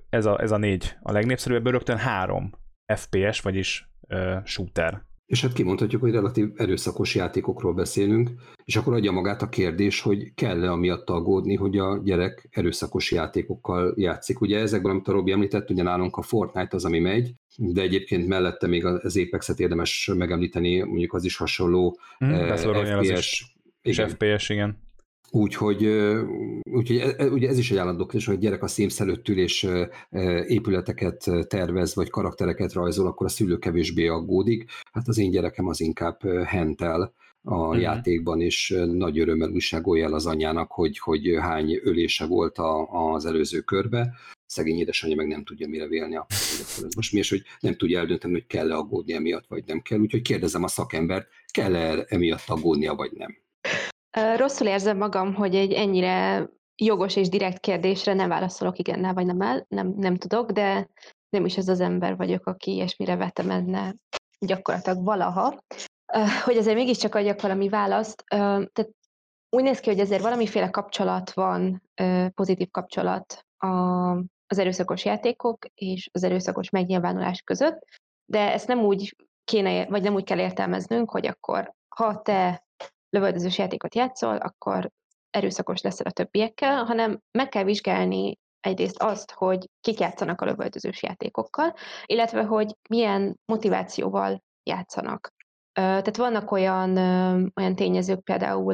ez 0.10 0.26
a, 0.26 0.42
ez 0.42 0.52
a 0.52 0.58
négy 0.58 0.96
a 1.02 1.12
legnépszerűbb, 1.12 1.68
rögtön 1.68 1.98
három 1.98 2.52
FPS, 2.96 3.42
vagyis 3.42 3.90
uh, 4.08 4.46
shooter. 4.46 5.09
És 5.30 5.42
hát 5.42 5.54
kimondhatjuk, 5.54 6.02
hogy 6.02 6.12
relatív 6.12 6.48
erőszakos 6.56 7.16
játékokról 7.16 7.74
beszélünk, 7.74 8.30
és 8.66 8.76
akkor 8.76 8.94
adja 8.94 9.12
magát 9.12 9.42
a 9.42 9.50
kérdés, 9.50 10.02
hogy 10.02 10.34
kell-e 10.34 10.72
amiatt 10.72 11.10
aggódni, 11.10 11.56
hogy 11.56 11.78
a 11.78 12.02
gyerek 12.04 12.48
erőszakos 12.52 13.12
játékokkal 13.12 13.94
játszik. 13.98 14.42
Ugye 14.42 14.60
ezekben, 14.60 14.92
amit 14.92 15.08
a 15.08 15.12
Robi 15.12 15.32
említett, 15.32 15.70
ugye 15.70 15.84
nálunk 15.84 16.18
a 16.18 16.22
Fortnite 16.22 16.76
az, 16.76 16.86
ami 16.86 17.00
megy, 17.00 17.32
de 17.58 17.82
egyébként 17.82 18.28
mellette 18.28 18.68
még 18.68 18.86
az 18.86 19.18
Apex-et 19.18 19.60
érdemes 19.60 20.12
megemlíteni, 20.18 20.80
mondjuk 20.80 21.14
az 21.14 21.26
is 21.26 21.38
hasonló 21.38 22.00
hmm, 22.18 22.34
eh, 22.34 22.58
FPS. 22.58 23.56
Igen. 23.82 24.10
FPS, 24.10 24.50
igen. 24.50 24.89
Úgyhogy, 25.32 25.86
úgyhogy 26.72 26.98
e, 26.98 27.14
e, 27.18 27.26
ugye 27.26 27.48
ez 27.48 27.58
is 27.58 27.72
egy 27.72 27.78
állandó 27.78 28.06
kérdés, 28.06 28.26
hogy 28.26 28.36
a 28.36 28.40
gyerek 28.40 28.64
a 28.64 28.68
szímsz 28.68 29.00
előtt 29.00 29.28
ül 29.28 29.38
és 29.38 29.68
épületeket 30.48 31.26
tervez, 31.48 31.96
vagy 31.96 32.10
karaktereket 32.10 32.74
rajzol, 32.74 33.08
akkor 33.08 33.26
a 33.26 33.30
szülő 33.30 33.58
kevésbé 33.58 34.08
aggódik. 34.08 34.66
Hát 34.92 35.08
az 35.08 35.18
én 35.18 35.32
gyerekem 35.32 35.68
az 35.68 35.82
inkább 35.82 36.44
hentel 36.46 37.14
a 37.44 37.56
uh-huh. 37.56 37.82
játékban, 37.82 38.42
és 38.42 38.76
nagy 38.92 39.20
örömmel 39.20 39.50
újságolja 39.50 40.06
el 40.06 40.14
az 40.14 40.26
anyjának, 40.26 40.72
hogy, 40.72 41.00
hogy 41.00 41.36
hány 41.40 41.80
ölése 41.84 42.26
volt 42.26 42.58
a, 42.58 42.88
az 43.14 43.26
előző 43.26 43.60
körbe. 43.60 44.14
Szegény 44.46 44.80
édesanyja 44.80 45.16
meg 45.16 45.28
nem 45.28 45.44
tudja 45.44 45.68
mire 45.68 45.88
vélni 45.88 46.16
a 46.16 46.26
most 46.96 47.14
mi, 47.14 47.20
és 47.20 47.30
hogy 47.30 47.42
nem 47.60 47.76
tudja 47.76 48.00
eldönteni, 48.00 48.34
hogy 48.34 48.48
kell-e 48.48 48.76
aggódni 48.76 49.14
emiatt, 49.14 49.48
vagy 49.48 49.64
nem 49.66 49.82
kell. 49.82 50.00
Úgyhogy 50.00 50.22
kérdezem 50.22 50.64
a 50.64 50.68
szakembert, 50.68 51.28
kell-e 51.52 52.06
emiatt 52.08 52.44
aggódnia, 52.48 52.96
vagy 52.96 53.12
nem. 53.12 53.38
Rosszul 54.12 54.68
érzem 54.68 54.98
magam, 54.98 55.34
hogy 55.34 55.56
egy 55.56 55.74
ennyire 55.74 56.50
jogos 56.76 57.16
és 57.16 57.30
direkt 57.30 57.60
kérdésre 57.60 58.14
nem 58.14 58.30
válaszolok 58.30 58.78
igennel 58.78 59.14
vagy 59.14 59.26
nem 59.26 59.42
el, 59.42 59.66
nem, 59.68 59.94
nem 59.98 60.18
tudok, 60.18 60.52
de 60.52 60.90
nem 61.30 61.46
is 61.46 61.58
ez 61.58 61.68
az 61.68 61.80
ember 61.80 62.16
vagyok, 62.18 62.46
aki 62.46 62.72
ilyesmire 62.72 63.16
vetemedne 63.16 63.96
gyakorlatilag 64.40 65.04
valaha. 65.04 65.58
Hogy 66.44 66.58
azért 66.58 66.76
mégiscsak 66.76 67.16
adjak 67.16 67.42
valami 67.42 67.70
választ, 67.70 68.24
tehát 68.28 68.90
úgy 69.50 69.64
néz 69.64 69.80
ki, 69.80 69.90
hogy 69.90 70.00
ezért 70.00 70.22
valamiféle 70.22 70.70
kapcsolat 70.70 71.32
van, 71.32 71.84
pozitív 72.34 72.70
kapcsolat 72.72 73.46
az 74.48 74.58
erőszakos 74.58 75.06
játékok 75.06 75.66
és 75.74 76.10
az 76.12 76.24
erőszakos 76.24 76.70
megnyilvánulás 76.70 77.42
között, 77.42 77.86
de 78.26 78.52
ezt 78.52 78.68
nem 78.68 78.80
úgy 78.80 79.16
kéne, 79.44 79.86
vagy 79.86 80.02
nem 80.02 80.14
úgy 80.14 80.24
kell 80.24 80.40
értelmeznünk, 80.40 81.12
hogy 81.12 81.28
akkor 81.28 81.74
ha 81.96 82.22
te 82.22 82.68
lövöldözős 83.10 83.58
játékot 83.58 83.96
játszol, 83.96 84.36
akkor 84.36 84.90
erőszakos 85.30 85.82
leszel 85.82 86.06
a 86.06 86.12
többiekkel, 86.12 86.84
hanem 86.84 87.20
meg 87.32 87.50
kell 87.50 87.64
vizsgálni 87.64 88.38
egyrészt 88.60 89.02
azt, 89.02 89.32
hogy 89.32 89.70
kik 89.82 90.00
játszanak 90.00 90.42
a 90.42 90.46
lövöldözős 90.46 91.04
játékokkal, 91.04 91.74
illetve 92.06 92.44
hogy 92.44 92.76
milyen 92.90 93.40
motivációval 93.46 94.44
játszanak. 94.64 95.34
Tehát 95.72 96.18
vannak 96.18 96.52
olyan, 96.52 96.98
olyan 97.56 97.76
tényezők, 97.76 98.24
például 98.24 98.74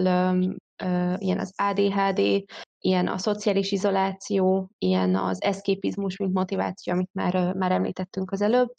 ilyen 1.17 1.39
az 1.39 1.54
ADHD, 1.56 2.43
ilyen 2.80 3.08
a 3.08 3.17
szociális 3.17 3.71
izoláció, 3.71 4.69
ilyen 4.78 5.15
az 5.15 5.41
eszképizmus, 5.41 6.17
mint 6.17 6.34
motiváció, 6.34 6.93
amit 6.93 7.10
már, 7.13 7.54
már 7.54 7.71
említettünk 7.71 8.32
az 8.32 8.41
előbb, 8.41 8.69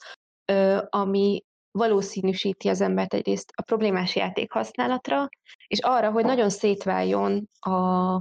ami 0.88 1.42
valószínűsíti 1.76 2.68
az 2.68 2.80
embert 2.80 3.14
egyrészt 3.14 3.52
a 3.54 3.62
problémás 3.62 4.16
játék 4.16 4.52
használatra, 4.52 5.28
és 5.66 5.78
arra, 5.80 6.10
hogy 6.10 6.24
nagyon 6.24 6.50
szétváljon 6.50 7.48
a, 7.58 8.14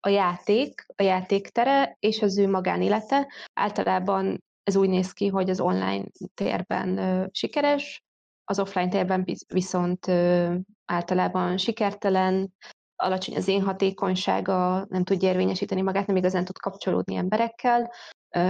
a 0.00 0.08
játék, 0.08 0.86
a 0.96 1.02
játéktere 1.02 1.96
és 1.98 2.22
az 2.22 2.38
ő 2.38 2.48
magánélete. 2.48 3.32
Általában 3.52 4.44
ez 4.62 4.76
úgy 4.76 4.88
néz 4.88 5.12
ki, 5.12 5.28
hogy 5.28 5.50
az 5.50 5.60
online 5.60 6.04
térben 6.34 6.98
ö, 6.98 7.26
sikeres, 7.32 8.02
az 8.44 8.58
offline 8.58 8.88
térben 8.88 9.24
viszont 9.52 10.08
ö, 10.08 10.54
általában 10.84 11.56
sikertelen, 11.56 12.54
alacsony 12.96 13.36
az 13.36 13.48
én 13.48 13.62
hatékonysága, 13.62 14.86
nem 14.88 15.04
tudja 15.04 15.28
érvényesíteni 15.28 15.80
magát, 15.82 16.06
nem 16.06 16.16
igazán 16.16 16.44
tud 16.44 16.58
kapcsolódni 16.58 17.14
emberekkel, 17.14 17.92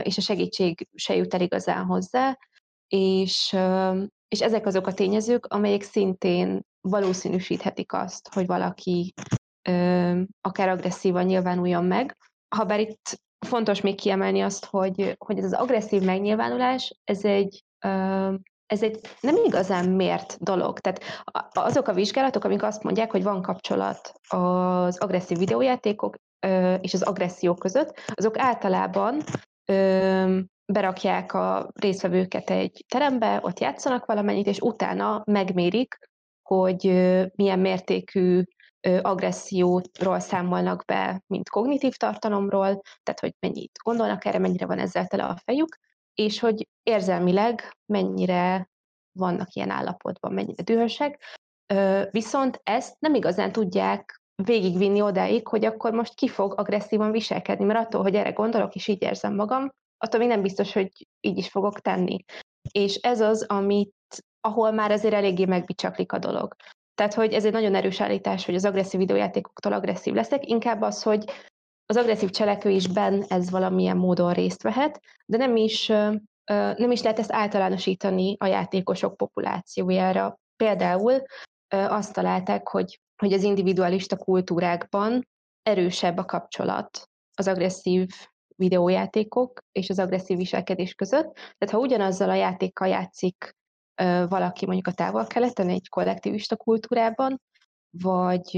és 0.03 0.18
a 0.18 0.21
segítség 0.21 0.88
se 0.94 1.14
jut 1.14 1.35
el 1.35 1.40
igazán 1.40 1.85
hozzá, 1.85 2.38
és, 2.88 3.57
és 4.28 4.40
ezek 4.40 4.66
azok 4.66 4.86
a 4.86 4.94
tényezők, 4.94 5.46
amelyek 5.46 5.82
szintén 5.82 6.60
valószínűsíthetik 6.80 7.92
azt, 7.92 8.34
hogy 8.34 8.46
valaki 8.46 9.14
ö, 9.68 10.20
akár 10.40 10.68
agresszívan 10.68 11.24
nyilvánuljon 11.24 11.84
meg. 11.84 12.16
Habár 12.54 12.80
itt 12.80 13.20
fontos 13.46 13.80
még 13.80 13.94
kiemelni 13.94 14.40
azt, 14.40 14.64
hogy, 14.64 15.14
hogy 15.18 15.38
ez 15.38 15.44
az 15.44 15.52
agresszív 15.52 16.02
megnyilvánulás, 16.02 17.00
ez 17.04 17.24
egy, 17.24 17.64
ö, 17.84 18.34
ez 18.66 18.82
egy 18.82 19.00
nem 19.20 19.36
igazán 19.44 19.88
mért 19.88 20.36
dolog. 20.40 20.78
Tehát 20.78 21.00
azok 21.52 21.88
a 21.88 21.94
vizsgálatok, 21.94 22.44
amik 22.44 22.62
azt 22.62 22.82
mondják, 22.82 23.10
hogy 23.10 23.22
van 23.22 23.42
kapcsolat 23.42 24.12
az 24.28 24.98
agresszív 24.98 25.38
videójátékok 25.38 26.16
és 26.80 26.94
az 26.94 27.02
agresszió 27.02 27.54
között, 27.54 28.00
azok 28.14 28.38
általában 28.38 29.22
berakják 30.72 31.33
a 31.33 31.70
résztvevőket 31.74 32.50
egy 32.50 32.85
terembe, 32.88 33.40
ott 33.42 33.61
játszanak 33.61 34.07
valamennyit, 34.07 34.46
és 34.46 34.61
utána 34.61 35.22
megmérik, 35.26 35.98
hogy 36.42 36.83
milyen 37.35 37.59
mértékű 37.59 38.42
agresszióról 39.02 40.18
számolnak 40.18 40.85
be, 40.85 41.22
mint 41.26 41.48
kognitív 41.48 41.94
tartalomról, 41.94 42.83
tehát 43.02 43.20
hogy 43.20 43.35
mennyit 43.40 43.78
gondolnak 43.83 44.24
erre, 44.24 44.38
mennyire 44.38 44.66
van 44.66 44.78
ezzel 44.78 45.07
tele 45.07 45.24
a 45.24 45.37
fejük, 45.44 45.78
és 46.14 46.40
hogy 46.40 46.68
érzelmileg 46.83 47.76
mennyire 47.87 48.68
vannak 49.12 49.52
ilyen 49.52 49.70
állapotban, 49.70 50.33
mennyire 50.33 50.62
dühösek. 50.62 51.38
Viszont 52.11 52.61
ezt 52.64 52.96
nem 52.98 53.14
igazán 53.14 53.52
tudják 53.52 54.22
végigvinni 54.42 55.00
odáig, 55.00 55.48
hogy 55.48 55.64
akkor 55.64 55.92
most 55.92 56.14
ki 56.14 56.28
fog 56.28 56.59
agresszívan 56.59 57.11
viselkedni, 57.11 57.64
mert 57.64 57.78
attól, 57.78 58.02
hogy 58.02 58.14
erre 58.14 58.31
gondolok, 58.31 58.74
és 58.74 58.87
így 58.88 59.02
érzem 59.02 59.35
magam, 59.35 59.72
attól 59.98 60.20
még 60.20 60.28
nem 60.28 60.42
biztos, 60.42 60.72
hogy 60.72 61.06
így 61.20 61.38
is 61.38 61.48
fogok 61.48 61.80
tenni. 61.80 62.24
És 62.72 62.94
ez 62.94 63.20
az, 63.20 63.42
amit, 63.42 63.94
ahol 64.40 64.70
már 64.70 64.90
azért 64.90 65.14
eléggé 65.14 65.44
megbicsaklik 65.44 66.12
a 66.12 66.18
dolog. 66.18 66.54
Tehát, 66.94 67.14
hogy 67.14 67.32
ez 67.32 67.44
egy 67.44 67.52
nagyon 67.52 67.74
erős 67.74 68.00
állítás, 68.00 68.44
hogy 68.44 68.54
az 68.54 68.64
agresszív 68.64 69.00
videójátékoktól 69.00 69.72
agresszív 69.72 70.14
leszek, 70.14 70.46
inkább 70.46 70.82
az, 70.82 71.02
hogy 71.02 71.24
az 71.87 71.96
agresszív 71.96 72.30
cselekvésben 72.30 73.24
ez 73.28 73.50
valamilyen 73.50 73.96
módon 73.96 74.32
részt 74.32 74.62
vehet, 74.62 75.00
de 75.26 75.37
nem 75.37 75.56
is, 75.56 75.87
nem 76.76 76.90
is 76.90 77.02
lehet 77.02 77.18
ezt 77.18 77.32
általánosítani 77.32 78.37
a 78.38 78.46
játékosok 78.46 79.16
populációjára. 79.16 80.38
Például 80.56 81.22
azt 81.68 82.12
találták, 82.12 82.68
hogy, 82.68 83.00
hogy 83.16 83.32
az 83.32 83.42
individualista 83.42 84.16
kultúrákban 84.16 85.28
erősebb 85.62 86.18
a 86.18 86.24
kapcsolat 86.24 87.08
az 87.34 87.48
agresszív 87.48 88.08
videójátékok 88.59 89.61
és 89.73 89.90
az 89.90 89.99
agresszív 89.99 90.37
viselkedés 90.37 90.94
között. 90.94 91.35
Tehát 91.35 91.75
ha 91.75 91.79
ugyanazzal 91.79 92.31
a 92.31 92.35
játékkal 92.35 92.88
játszik 92.88 93.57
valaki 94.29 94.66
mondjuk 94.66 94.87
a 94.87 94.92
távol-keleten, 94.92 95.68
egy 95.68 95.88
kollektivista 95.88 96.57
kultúrában, 96.57 97.40
vagy, 97.90 98.53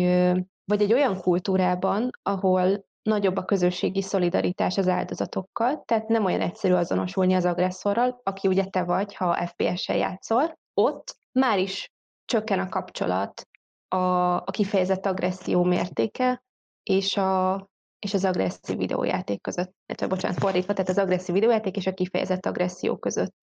vagy 0.64 0.82
egy 0.82 0.92
olyan 0.92 1.20
kultúrában, 1.20 2.10
ahol 2.22 2.84
nagyobb 3.02 3.36
a 3.36 3.44
közösségi 3.44 4.02
szolidaritás 4.02 4.78
az 4.78 4.88
áldozatokkal, 4.88 5.82
tehát 5.84 6.08
nem 6.08 6.24
olyan 6.24 6.40
egyszerű 6.40 6.74
azonosulni 6.74 7.34
az 7.34 7.44
agresszorral, 7.44 8.20
aki 8.22 8.48
ugye 8.48 8.64
te 8.64 8.84
vagy, 8.84 9.14
ha 9.14 9.46
FPS-sel 9.46 9.96
játszol, 9.96 10.58
ott 10.74 11.18
már 11.32 11.58
is 11.58 11.92
csökken 12.24 12.58
a 12.58 12.68
kapcsolat 12.68 13.48
a, 13.88 14.34
a 14.34 14.50
kifejezett 14.50 15.06
agresszió 15.06 15.62
mértéke 15.64 16.42
és, 16.82 17.16
a, 17.16 17.69
és 18.00 18.14
az 18.14 18.24
agresszív 18.24 18.76
videójáték 18.76 19.40
között, 19.40 19.74
illetve 19.86 20.06
bocsánat, 20.06 20.38
fordítva, 20.38 20.72
tehát 20.72 20.90
az 20.90 20.98
agresszív 20.98 21.34
videójáték 21.34 21.76
és 21.76 21.86
a 21.86 21.94
kifejezett 21.94 22.46
agresszió 22.46 22.96
között. 22.96 23.34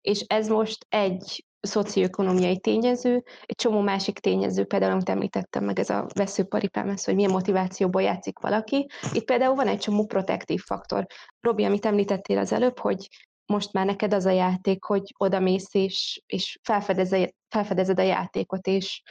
És 0.00 0.20
ez 0.20 0.48
most 0.48 0.86
egy 0.88 1.44
szocioekonomiai 1.60 2.58
tényező, 2.58 3.22
egy 3.42 3.56
csomó 3.56 3.80
másik 3.80 4.18
tényező, 4.18 4.64
például 4.64 4.92
amit 4.92 5.08
említettem 5.08 5.64
meg, 5.64 5.78
ez 5.78 5.90
a 5.90 6.06
veszőparipám, 6.14 6.88
ez, 6.88 7.04
hogy 7.04 7.14
milyen 7.14 7.30
motivációból 7.30 8.02
játszik 8.02 8.38
valaki. 8.38 8.86
Itt 9.12 9.24
például 9.24 9.54
van 9.54 9.68
egy 9.68 9.78
csomó 9.78 10.06
protektív 10.06 10.60
faktor. 10.60 11.06
Robi, 11.40 11.64
amit 11.64 11.86
említettél 11.86 12.38
az 12.38 12.52
előbb, 12.52 12.78
hogy 12.78 13.08
most 13.46 13.72
már 13.72 13.86
neked 13.86 14.14
az 14.14 14.26
a 14.26 14.30
játék, 14.30 14.84
hogy 14.84 15.14
odamész 15.18 15.74
és, 15.74 16.22
és 16.26 16.58
felfedezed, 16.62 17.98
a 17.98 18.02
játékot, 18.02 18.66
és, 18.66 19.02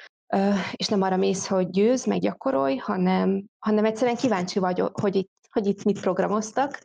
és 0.71 0.87
nem 0.87 1.01
arra 1.01 1.17
mész, 1.17 1.47
hogy 1.47 1.69
győz, 1.69 2.05
meg 2.05 2.19
gyakorolj, 2.19 2.75
hanem, 2.75 3.45
hanem 3.59 3.85
egyszerűen 3.85 4.15
kíváncsi 4.15 4.59
vagy, 4.59 4.83
hogy 5.01 5.15
itt, 5.15 5.31
hogy 5.49 5.67
itt 5.67 5.83
mit 5.83 6.01
programoztak, 6.01 6.79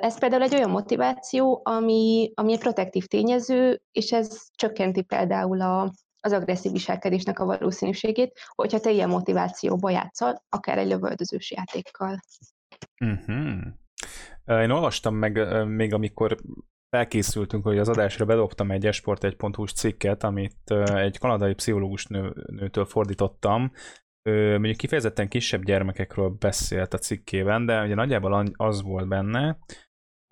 ez 0.00 0.18
például 0.18 0.42
egy 0.42 0.54
olyan 0.54 0.70
motiváció, 0.70 1.60
ami, 1.64 2.32
ami 2.34 2.52
egy 2.52 2.58
protektív 2.58 3.06
tényező, 3.06 3.80
és 3.92 4.12
ez 4.12 4.46
csökkenti 4.54 5.02
például 5.02 5.60
a, 5.60 5.92
az 6.20 6.32
agresszív 6.32 6.72
viselkedésnek 6.72 7.38
a 7.38 7.44
valószínűségét, 7.44 8.38
hogyha 8.54 8.80
te 8.80 8.90
ilyen 8.90 9.08
motivációba 9.08 9.90
játszol, 9.90 10.42
akár 10.48 10.78
egy 10.78 10.88
lövöldözős 10.88 11.50
játékkal. 11.50 12.20
Uh-huh. 13.00 14.62
Én 14.62 14.70
olvastam 14.70 15.14
meg 15.14 15.64
még, 15.66 15.92
amikor 15.92 16.36
felkészültünk, 16.90 17.64
hogy 17.64 17.78
az 17.78 17.88
adásra 17.88 18.24
bedobtam 18.24 18.70
egy 18.70 18.86
esport 18.86 19.24
1.hu-s 19.24 19.72
cikket, 19.72 20.24
amit 20.24 20.70
egy 20.84 21.18
kanadai 21.18 21.54
pszichológus 21.54 22.06
nő, 22.06 22.32
nőtől 22.46 22.84
fordítottam, 22.84 23.72
mondjuk 24.30 24.76
kifejezetten 24.76 25.28
kisebb 25.28 25.64
gyermekekről 25.64 26.28
beszélt 26.28 26.94
a 26.94 26.98
cikkében, 26.98 27.66
de 27.66 27.84
ugye 27.84 27.94
nagyjából 27.94 28.44
az 28.56 28.82
volt 28.82 29.08
benne, 29.08 29.58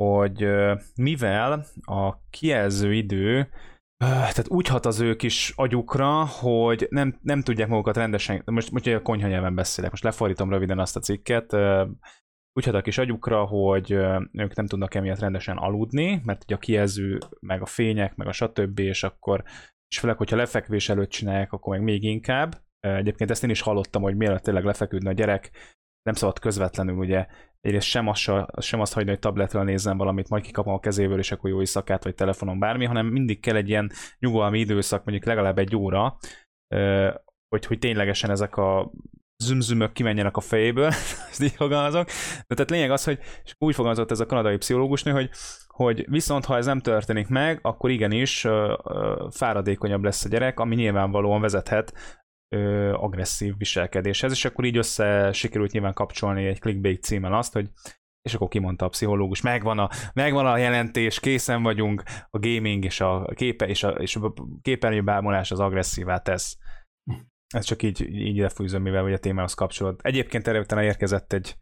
hogy 0.02 0.48
mivel 0.94 1.66
a 1.80 2.28
kijelző 2.30 2.94
idő 2.94 3.48
tehát 4.04 4.48
úgy 4.48 4.66
hat 4.66 4.86
az 4.86 5.00
ő 5.00 5.16
kis 5.16 5.52
agyukra, 5.56 6.26
hogy 6.26 6.86
nem, 6.90 7.18
nem 7.22 7.42
tudják 7.42 7.68
magukat 7.68 7.96
rendesen, 7.96 8.42
most, 8.44 8.70
most 8.70 8.86
a 8.86 9.02
konyha 9.02 9.28
nyelven 9.28 9.54
beszélek, 9.54 9.90
most 9.90 10.02
lefordítom 10.02 10.50
röviden 10.50 10.78
azt 10.78 10.96
a 10.96 11.00
cikket, 11.00 11.52
úgy 12.56 12.64
hat 12.64 12.74
a 12.74 12.82
kis 12.82 12.98
agyukra, 12.98 13.44
hogy 13.44 13.90
ők 14.32 14.54
nem 14.54 14.66
tudnak 14.66 14.94
emiatt 14.94 15.18
rendesen 15.18 15.56
aludni, 15.56 16.20
mert 16.24 16.42
ugye 16.44 16.54
a 16.54 16.58
kijelző, 16.58 17.18
meg 17.40 17.62
a 17.62 17.66
fények, 17.66 18.14
meg 18.14 18.26
a 18.26 18.32
stb. 18.32 18.78
és 18.78 19.02
akkor, 19.02 19.42
és 19.88 19.98
főleg, 19.98 20.16
hogyha 20.16 20.36
lefekvés 20.36 20.88
előtt 20.88 21.10
csinálják, 21.10 21.52
akkor 21.52 21.76
meg 21.76 21.84
még 21.84 22.02
inkább, 22.02 22.64
Egyébként 22.84 23.30
ezt 23.30 23.44
én 23.44 23.50
is 23.50 23.60
hallottam, 23.60 24.02
hogy 24.02 24.16
mielőtt 24.16 24.42
tényleg 24.42 24.64
lefeküdne 24.64 25.10
a 25.10 25.12
gyerek, 25.12 25.50
nem 26.02 26.14
szabad 26.14 26.38
közvetlenül 26.38 26.96
ugye 26.96 27.26
egyrészt 27.60 27.86
sem 27.86 28.08
azt, 28.08 28.30
sem 28.60 28.80
azt 28.80 28.92
hagyni, 28.92 29.10
hogy 29.10 29.18
tabletről 29.18 29.62
nézzem 29.62 29.96
valamit, 29.96 30.28
majd 30.28 30.42
kikapom 30.42 30.74
a 30.74 30.80
kezéből, 30.80 31.18
és 31.18 31.32
akkor 31.32 31.50
jó 31.50 31.58
éjszakát, 31.58 32.04
vagy 32.04 32.14
telefonon 32.14 32.58
bármi, 32.58 32.84
hanem 32.84 33.06
mindig 33.06 33.40
kell 33.40 33.56
egy 33.56 33.68
ilyen 33.68 33.90
nyugalmi 34.18 34.58
időszak, 34.58 35.04
mondjuk 35.04 35.26
legalább 35.26 35.58
egy 35.58 35.76
óra, 35.76 36.16
hogy, 37.48 37.66
hogy 37.66 37.78
ténylegesen 37.78 38.30
ezek 38.30 38.56
a 38.56 38.92
zümzümök 39.38 39.92
kimenjenek 39.92 40.36
a 40.36 40.40
fejéből, 40.40 40.86
ezt 41.30 41.42
így 41.42 41.54
fogalmazok. 41.54 42.06
De 42.46 42.54
tehát 42.54 42.70
lényeg 42.70 42.90
az, 42.90 43.04
hogy 43.04 43.18
és 43.44 43.54
úgy 43.58 43.74
fogalmazott 43.74 44.10
ez 44.10 44.20
a 44.20 44.26
kanadai 44.26 44.56
pszichológusnő, 44.56 45.12
hogy, 45.12 45.30
hogy 45.66 46.04
viszont 46.08 46.44
ha 46.44 46.56
ez 46.56 46.66
nem 46.66 46.80
történik 46.80 47.28
meg, 47.28 47.58
akkor 47.62 47.90
igenis 47.90 48.46
fáradékonyabb 49.30 50.04
lesz 50.04 50.24
a 50.24 50.28
gyerek, 50.28 50.60
ami 50.60 50.74
nyilvánvalóan 50.74 51.40
vezethet 51.40 51.92
ö, 52.48 52.92
agresszív 52.92 53.54
viselkedéshez, 53.56 54.32
és 54.32 54.44
akkor 54.44 54.64
így 54.64 54.76
össze 54.76 55.32
sikerült 55.32 55.72
nyilván 55.72 55.94
kapcsolni 55.94 56.46
egy 56.46 56.60
clickbait 56.60 57.02
címmel 57.02 57.34
azt, 57.34 57.52
hogy 57.52 57.68
és 58.24 58.34
akkor 58.34 58.48
kimondta 58.48 58.84
a 58.84 58.88
pszichológus, 58.88 59.40
megvan 59.40 59.78
a, 59.78 59.88
megvan 60.14 60.46
a 60.46 60.56
jelentés, 60.56 61.20
készen 61.20 61.62
vagyunk, 61.62 62.02
a 62.30 62.38
gaming 62.38 62.84
és 62.84 63.00
a, 63.00 63.32
képe, 63.34 63.66
és 63.66 63.82
a, 63.82 63.88
és 63.88 64.16
a 64.16 64.32
képernyőbámulás 64.62 65.50
az 65.50 65.60
agresszívá 65.60 66.18
tesz. 66.18 66.58
Ez 67.54 67.64
csak 67.64 67.82
így, 67.82 68.00
így 68.00 68.38
lefűzöm, 68.38 68.82
mivel 68.82 69.04
ugye 69.04 69.14
a 69.14 69.18
témához 69.18 69.54
kapcsolód. 69.54 70.00
Egyébként 70.02 70.48
erre 70.48 70.58
utána 70.58 70.82
érkezett 70.82 71.32
egy 71.32 71.56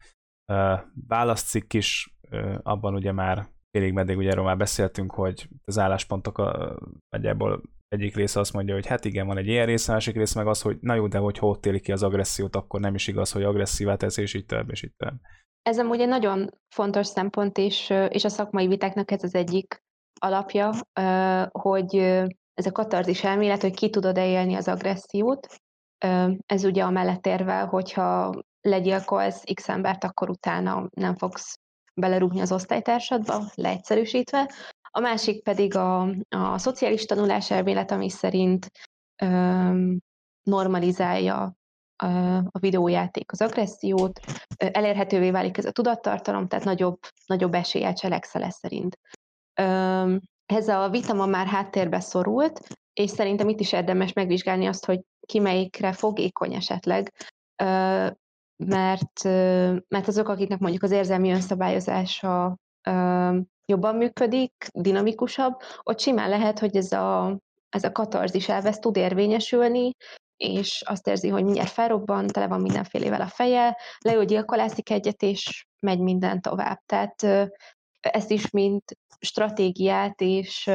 uh, 0.53 0.81
válaszcikk 1.09 1.73
is, 1.73 2.15
uh, 2.31 2.59
abban 2.63 2.95
ugye 2.95 3.13
már 3.13 3.47
félig 3.71 3.93
meddig 3.93 4.17
ugye 4.17 4.31
erről 4.31 4.45
már 4.45 4.57
beszéltünk, 4.57 5.13
hogy 5.13 5.49
az 5.65 5.79
álláspontok 5.79 6.39
a, 6.39 6.79
nagyjából 7.09 7.63
egyik 7.89 8.17
része 8.17 8.41
azt 8.41 8.53
mondja, 8.53 8.75
hogy 8.75 8.87
hát 8.87 9.05
igen, 9.05 9.27
van 9.27 9.37
egy 9.37 9.47
ilyen 9.47 9.67
része, 9.67 9.93
másik 9.93 10.17
része 10.17 10.39
meg 10.39 10.49
az, 10.49 10.63
hogy 10.63 10.79
na 10.81 10.95
jó, 10.95 11.07
de 11.07 11.19
hogy 11.19 11.37
ott 11.41 11.67
éli 11.67 11.81
ki 11.81 11.93
az 11.93 12.03
agressziót, 12.03 12.57
akkor 12.57 12.81
nem 12.81 12.95
is 12.95 13.07
igaz, 13.07 13.33
hogy 13.33 13.43
agresszívá 13.43 13.97
tesz, 13.97 14.17
és 14.17 14.35
így 14.35 14.47
tovább, 14.47 14.71
és 14.71 14.83
így 14.83 14.95
tovább. 14.97 15.21
Ez 15.63 15.79
amúgy 15.79 16.01
egy 16.01 16.09
nagyon 16.09 16.51
fontos 16.75 17.07
szempont, 17.07 17.59
és, 17.59 17.91
és 18.09 18.25
a 18.25 18.29
szakmai 18.29 18.67
vitáknak 18.67 19.11
ez 19.11 19.23
az 19.23 19.35
egyik 19.35 19.83
alapja, 20.21 20.71
hogy 21.51 21.97
ez 22.55 22.67
a 22.67 22.73
katarzis 22.73 23.25
elmélet, 23.25 23.61
hogy 23.61 23.75
ki 23.75 23.91
tudod-e 23.91 24.27
élni 24.27 24.55
az 24.55 24.69
agressziót. 24.69 25.47
Ez 26.47 26.65
ugye 26.65 26.85
amellett 26.85 27.27
érvel, 27.27 27.67
hogyha 27.67 28.35
legyilkolsz 28.61 29.43
X 29.55 29.69
embert, 29.69 30.05
akkor 30.05 30.31
utána 30.31 30.89
nem 30.91 31.17
fogsz 31.17 31.59
belerúgni 31.95 32.41
az 32.41 32.53
osztálytársadba, 32.53 33.45
leegyszerűsítve. 33.55 34.51
A 34.91 35.01
másik 35.01 35.43
pedig 35.43 35.77
a, 35.77 36.01
a 36.29 36.59
szociális 36.59 37.05
tanulás 37.05 37.51
elmélet, 37.51 37.91
ami 37.91 38.11
szerint 38.11 38.71
öm, 39.23 39.99
normalizálja 40.43 41.57
a, 41.97 42.07
a 42.37 42.59
videójáték 42.59 43.33
az 43.33 43.41
agressziót, 43.41 44.21
elérhetővé 44.57 45.31
válik 45.31 45.59
ez 45.59 45.65
a 45.65 45.73
tudattartalom, 45.73 46.49
tehát 46.49 46.65
nagyobb, 46.65 46.99
nagyobb 47.27 47.55
eséllyel 47.55 47.95
cselekszel 47.95 48.51
szerint. 48.51 48.99
Öm, 49.55 50.21
ez 50.47 50.69
a 50.69 50.89
vita 50.89 51.15
ma 51.15 51.27
már 51.27 51.47
háttérbe 51.47 52.01
szorult, 52.01 52.61
és 52.93 53.11
szerintem 53.11 53.49
itt 53.49 53.61
is 53.61 53.73
érdemes 53.73 54.13
megvizsgálni 54.13 54.67
azt, 54.67 54.85
hogy 54.85 55.01
ki 55.27 55.39
melyikre 55.39 55.93
fogékony 55.93 56.55
esetleg, 56.55 57.13
mert, 58.57 59.23
mert 59.89 60.09
azok, 60.09 60.29
akiknek 60.29 60.59
mondjuk 60.59 60.83
az 60.83 60.91
érzelmi 60.91 61.31
önszabályozása 61.31 62.57
jobban 63.67 63.97
működik, 63.97 64.53
dinamikusabb, 64.73 65.61
ott 65.83 66.01
simán 66.01 66.29
lehet, 66.29 66.59
hogy 66.59 66.77
ez 66.77 66.93
a, 66.93 67.39
ez 67.69 67.85
a 67.85 67.93
katarzis 67.93 68.49
elvesz 68.49 68.79
tud 68.79 68.97
érvényesülni, 68.97 69.93
és 70.37 70.83
azt 70.87 71.07
érzi, 71.07 71.29
hogy 71.29 71.45
mindjárt 71.45 71.71
felrobban, 71.71 72.27
tele 72.27 72.47
van 72.47 72.61
mindenfélével 72.61 73.21
a 73.21 73.27
feje, 73.27 73.77
leül 73.99 74.25
gyilkolászik 74.25 74.91
egyet, 74.91 75.23
és 75.23 75.67
megy 75.87 75.99
minden 75.99 76.41
tovább. 76.41 76.79
Tehát 76.87 77.23
ezt 78.01 78.31
is, 78.31 78.51
mint 78.51 78.85
stratégiát 79.21 80.21
és, 80.21 80.71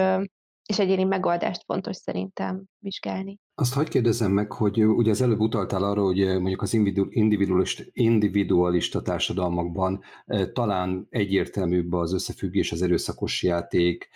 és 0.67 0.79
egyéni 0.79 1.03
megoldást 1.03 1.63
fontos 1.65 1.95
szerintem 1.95 2.63
vizsgálni. 2.79 3.39
Azt 3.55 3.73
hagyd 3.73 3.89
kérdezem 3.89 4.31
meg, 4.31 4.51
hogy 4.51 4.85
ugye 4.85 5.11
az 5.11 5.21
előbb 5.21 5.39
utaltál 5.39 5.83
arra, 5.83 6.01
hogy 6.01 6.17
mondjuk 6.17 6.61
az 6.61 6.73
individualista, 7.09 7.83
individualista 7.91 9.01
társadalmakban 9.01 10.03
talán 10.53 11.07
egyértelműbb 11.09 11.93
az 11.93 12.13
összefüggés 12.13 12.71
az 12.71 12.81
erőszakos 12.81 13.43
játék 13.43 14.09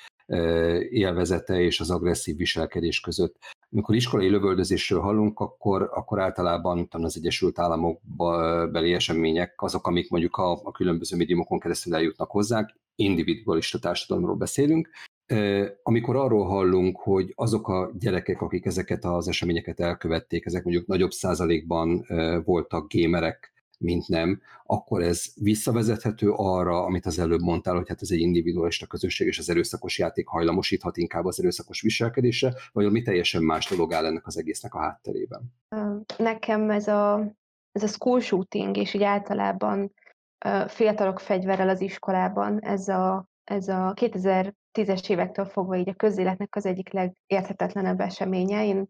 élvezete 0.89 1.61
és 1.61 1.79
az 1.79 1.91
agresszív 1.91 2.35
viselkedés 2.35 2.99
között. 2.99 3.35
Amikor 3.71 3.95
iskolai 3.95 4.29
lövöldözésről 4.29 4.99
hallunk, 4.99 5.39
akkor, 5.39 5.89
akkor 5.93 6.19
általában 6.19 6.87
az 6.89 7.17
Egyesült 7.17 7.59
Államok 7.59 8.01
beli 8.71 8.93
események 8.93 9.61
azok, 9.61 9.87
amik 9.87 10.09
mondjuk 10.09 10.35
a, 10.37 10.51
a 10.51 10.71
különböző 10.71 11.17
médiumokon 11.17 11.59
keresztül 11.59 11.95
eljutnak 11.95 12.31
hozzánk, 12.31 12.73
individualista 12.95 13.79
társadalomról 13.79 14.35
beszélünk, 14.35 14.89
amikor 15.83 16.15
arról 16.15 16.45
hallunk, 16.45 16.97
hogy 16.97 17.33
azok 17.35 17.67
a 17.67 17.91
gyerekek, 17.99 18.41
akik 18.41 18.65
ezeket 18.65 19.05
az 19.05 19.27
eseményeket 19.27 19.79
elkövették, 19.79 20.45
ezek 20.45 20.63
mondjuk 20.63 20.87
nagyobb 20.87 21.11
százalékban 21.11 22.05
voltak 22.43 22.87
gémerek, 22.87 23.51
mint 23.81 24.07
nem, 24.07 24.41
akkor 24.65 25.01
ez 25.01 25.25
visszavezethető 25.35 26.31
arra, 26.31 26.83
amit 26.83 27.05
az 27.05 27.19
előbb 27.19 27.41
mondtál, 27.41 27.75
hogy 27.75 27.87
hát 27.87 28.01
ez 28.01 28.11
egy 28.11 28.19
individualista 28.19 28.85
közösség, 28.85 29.27
és 29.27 29.39
az 29.39 29.49
erőszakos 29.49 29.99
játék 29.99 30.27
hajlamosíthat 30.27 30.97
inkább 30.97 31.25
az 31.25 31.39
erőszakos 31.39 31.81
viselkedésre, 31.81 32.53
vagy 32.71 32.91
mi 32.91 33.01
teljesen 33.01 33.43
más 33.43 33.69
dolog 33.69 33.93
áll 33.93 34.05
ennek 34.05 34.27
az 34.27 34.37
egésznek 34.37 34.73
a 34.73 34.79
hátterében? 34.79 35.53
Nekem 36.17 36.69
ez 36.69 36.87
a, 36.87 37.33
ez 37.71 37.83
a 37.83 37.87
school 37.87 38.19
shooting, 38.19 38.77
és 38.77 38.93
így 38.93 39.03
általában 39.03 39.93
fiatalok 40.67 41.19
fegyverrel 41.19 41.69
az 41.69 41.81
iskolában, 41.81 42.59
ez 42.59 42.87
a, 42.87 43.30
ez 43.51 43.67
a 43.67 43.93
2010-es 43.93 45.09
évektől 45.09 45.45
fogva 45.45 45.75
így 45.75 45.89
a 45.89 45.93
közéletnek 45.93 46.55
az 46.55 46.65
egyik 46.65 46.93
legérthetetlenebb 46.93 47.99
eseménye. 47.99 48.65
Én, 48.65 48.89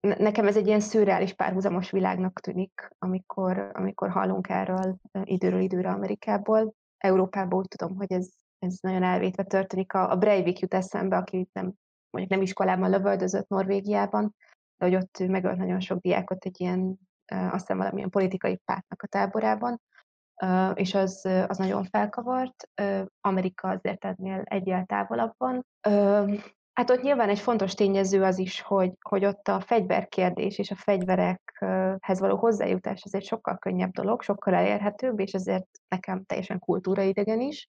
nekem 0.00 0.46
ez 0.46 0.56
egy 0.56 0.66
ilyen 0.66 0.80
szürreális 0.80 1.32
párhuzamos 1.32 1.90
világnak 1.90 2.40
tűnik, 2.40 2.88
amikor, 2.98 3.70
amikor 3.72 4.10
hallunk 4.10 4.48
erről 4.48 4.96
időről 5.22 5.60
időre 5.60 5.90
Amerikából. 5.90 6.74
Európában 6.98 7.58
úgy 7.58 7.68
tudom, 7.68 7.96
hogy 7.96 8.12
ez, 8.12 8.28
ez 8.58 8.78
nagyon 8.80 9.02
elvétve 9.02 9.42
történik. 9.42 9.92
A, 9.94 10.10
a 10.10 10.16
Breivik 10.16 10.58
jut 10.58 10.74
eszembe, 10.74 11.16
aki 11.16 11.48
nem, 11.52 11.72
mondjuk 12.10 12.34
nem 12.34 12.42
iskolában 12.42 12.90
lövöldözött 12.90 13.48
Norvégiában, 13.48 14.34
de 14.76 14.84
hogy 14.84 14.94
ott 14.94 15.18
megölt 15.18 15.56
nagyon 15.56 15.80
sok 15.80 16.00
diákot 16.00 16.44
egy 16.44 16.60
ilyen, 16.60 16.98
azt 17.26 17.60
hiszem 17.60 17.76
valamilyen 17.76 18.10
politikai 18.10 18.56
pártnak 18.56 19.02
a 19.02 19.06
táborában 19.06 19.80
és 20.74 20.94
az, 20.94 21.28
az 21.48 21.58
nagyon 21.58 21.84
felkavart. 21.84 22.68
Amerika 23.20 23.68
azért 23.68 24.04
ennél 24.04 24.42
egyel 24.44 24.84
távolabb 24.84 25.32
van. 25.36 25.66
Hát 26.72 26.90
ott 26.90 27.02
nyilván 27.02 27.28
egy 27.28 27.38
fontos 27.38 27.74
tényező 27.74 28.22
az 28.22 28.38
is, 28.38 28.60
hogy, 28.60 28.92
hogy 29.00 29.24
ott 29.24 29.48
a 29.48 29.60
fegyverkérdés 29.60 30.58
és 30.58 30.70
a 30.70 30.74
fegyverekhez 30.74 32.20
való 32.20 32.36
hozzájutás 32.36 33.02
az 33.04 33.14
egy 33.14 33.24
sokkal 33.24 33.58
könnyebb 33.58 33.90
dolog, 33.90 34.22
sokkal 34.22 34.54
elérhetőbb, 34.54 35.20
és 35.20 35.32
ezért 35.32 35.66
nekem 35.88 36.24
teljesen 36.24 36.58
kultúraidegen 36.58 37.40
is. 37.40 37.68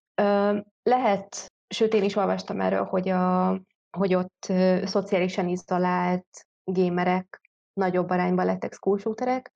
Lehet, 0.84 1.52
sőt 1.68 1.94
én 1.94 2.04
is 2.04 2.16
olvastam 2.16 2.62
erről, 2.62 2.84
hogy, 2.84 3.10
a, 3.10 3.60
hogy 3.98 4.16
ott 4.16 4.46
szociálisan 4.84 5.48
izolált 5.48 6.48
gémerek 6.64 7.42
nagyobb 7.74 8.10
arányban 8.10 8.46
lettek 8.46 8.74
school 8.74 8.98
shooterek, 8.98 9.52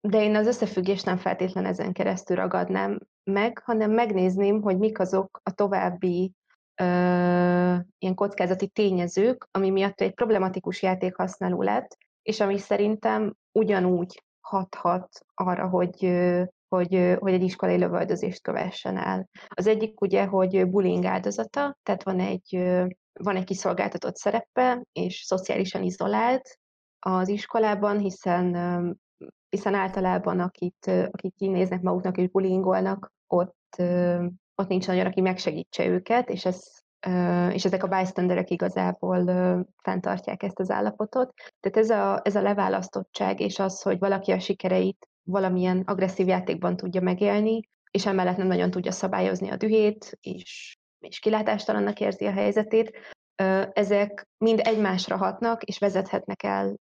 de 0.00 0.22
én 0.22 0.34
az 0.34 0.46
összefüggést 0.46 1.04
nem 1.04 1.16
feltétlen 1.16 1.64
ezen 1.64 1.92
keresztül 1.92 2.36
ragadnám 2.36 2.98
meg, 3.24 3.62
hanem 3.64 3.90
megnézném, 3.90 4.62
hogy 4.62 4.78
mik 4.78 4.98
azok 4.98 5.40
a 5.42 5.50
további 5.50 6.32
ö, 6.80 6.84
ilyen 7.98 8.14
kockázati 8.14 8.68
tényezők, 8.68 9.48
ami 9.50 9.70
miatt 9.70 10.00
egy 10.00 10.14
problematikus 10.14 10.82
játék 10.82 11.16
használó 11.16 11.62
lett, 11.62 11.96
és 12.22 12.40
ami 12.40 12.58
szerintem 12.58 13.34
ugyanúgy 13.52 14.22
hathat 14.40 15.08
arra, 15.34 15.68
hogy, 15.68 16.12
hogy, 16.68 17.16
hogy 17.18 17.32
egy 17.32 17.42
iskolai 17.42 17.78
lövöldözést 17.78 18.42
kövessen 18.42 18.96
el. 18.96 19.28
Az 19.48 19.66
egyik 19.66 20.00
ugye, 20.00 20.24
hogy 20.24 20.68
bullying 20.68 21.04
áldozata, 21.04 21.78
tehát 21.82 22.02
van 22.02 22.20
egy, 22.20 22.56
van 23.12 23.36
egy 23.36 23.44
kiszolgáltatott 23.44 24.16
szerepe, 24.16 24.82
és 24.92 25.22
szociálisan 25.22 25.82
izolált 25.82 26.58
az 26.98 27.28
iskolában, 27.28 27.98
hiszen 27.98 28.54
hiszen 29.48 29.74
általában 29.74 30.40
akit, 30.40 30.90
akik 31.10 31.34
kinéznek 31.34 31.80
maguknak 31.80 32.16
és 32.16 32.28
bullyingolnak, 32.28 33.12
ott, 33.26 33.82
ott 34.54 34.68
nincs 34.68 34.86
nagyon, 34.86 35.06
aki 35.06 35.20
megsegítse 35.20 35.86
őket, 35.86 36.28
és, 36.28 36.44
ez, 36.44 36.62
és 37.52 37.64
ezek 37.64 37.84
a 37.84 37.88
bystanderek 37.88 38.50
igazából 38.50 39.24
fenntartják 39.82 40.42
ezt 40.42 40.58
az 40.58 40.70
állapotot. 40.70 41.34
Tehát 41.60 41.78
ez 41.78 41.90
a, 41.90 42.20
ez 42.24 42.36
a 42.36 42.42
leválasztottság, 42.42 43.40
és 43.40 43.58
az, 43.58 43.82
hogy 43.82 43.98
valaki 43.98 44.32
a 44.32 44.38
sikereit 44.38 45.08
valamilyen 45.22 45.82
agresszív 45.86 46.26
játékban 46.26 46.76
tudja 46.76 47.00
megélni, 47.00 47.60
és 47.90 48.06
emellett 48.06 48.36
nem 48.36 48.46
nagyon 48.46 48.70
tudja 48.70 48.90
szabályozni 48.90 49.50
a 49.50 49.56
dühét, 49.56 50.18
és, 50.20 50.78
és 50.98 51.18
kilátástalannak 51.18 52.00
érzi 52.00 52.26
a 52.26 52.32
helyzetét, 52.32 52.98
ezek 53.72 54.28
mind 54.38 54.60
egymásra 54.62 55.16
hatnak, 55.16 55.62
és 55.62 55.78
vezethetnek 55.78 56.42
el, 56.42 56.76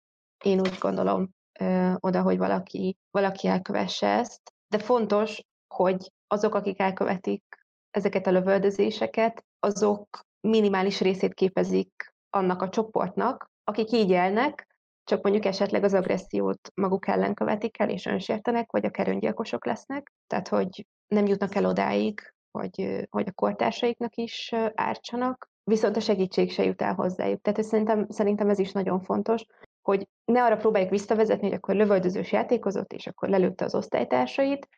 én 0.45 0.61
úgy 0.61 0.79
gondolom, 0.81 1.31
ö, 1.61 1.93
oda, 2.01 2.23
hogy 2.23 2.39
valaki, 2.39 2.97
valaki 3.11 3.47
elkövesse 3.47 4.07
ezt, 4.07 4.53
de 4.69 4.79
fontos, 4.79 5.43
hogy 5.75 6.13
azok, 6.27 6.55
akik 6.55 6.81
elkövetik 6.81 7.45
ezeket 7.91 8.27
a 8.27 8.31
lövöldözéseket, 8.31 9.45
azok 9.61 10.21
minimális 10.41 11.01
részét 11.01 11.35
képezik 11.35 12.15
annak 12.31 12.63
a 12.63 12.69
csoportnak, 12.69 13.51
akik 13.65 13.93
így 13.93 14.11
élnek, 14.11 14.75
csak 15.05 15.23
mondjuk 15.23 15.45
esetleg 15.45 15.85
az 15.85 15.95
agressziót 15.95 16.71
maguk 16.75 17.07
ellen 17.07 17.35
követik 17.35 17.79
el, 17.79 17.91
és 17.91 18.07
önsértenek, 18.07 18.71
vagy 18.71 18.85
akár 18.85 19.09
öngyilkosok 19.09 19.67
lesznek, 19.67 20.13
tehát 20.27 20.49
hogy 20.49 20.87
nem 21.07 21.27
jutnak 21.27 21.55
el 21.55 21.65
odáig, 21.65 22.35
hogy, 22.51 23.07
hogy 23.11 23.29
a 23.29 23.33
kortársaiknak 23.33 24.15
is 24.15 24.53
ártsanak, 24.75 25.49
viszont 25.65 25.97
a 25.97 26.01
segítség 26.01 26.53
se 26.53 26.65
jut 26.65 26.83
el 26.83 26.95
hozzájuk. 26.95 27.41
Tehát 27.41 27.63
szerintem, 27.63 28.07
szerintem 28.09 28.49
ez 28.49 28.59
is 28.59 28.73
nagyon 28.73 29.01
fontos, 29.01 29.45
hogy 29.85 30.09
ne 30.25 30.45
arra 30.45 30.57
próbáljuk 30.57 30.91
visszavezetni, 30.91 31.47
hogy 31.47 31.57
akkor 31.57 31.75
lövöldözős 31.75 32.33
játékozott, 32.33 32.93
és 32.93 33.07
akkor 33.07 33.29
lelőtte 33.29 33.65
az 33.65 33.75
osztálytársait. 33.75 34.69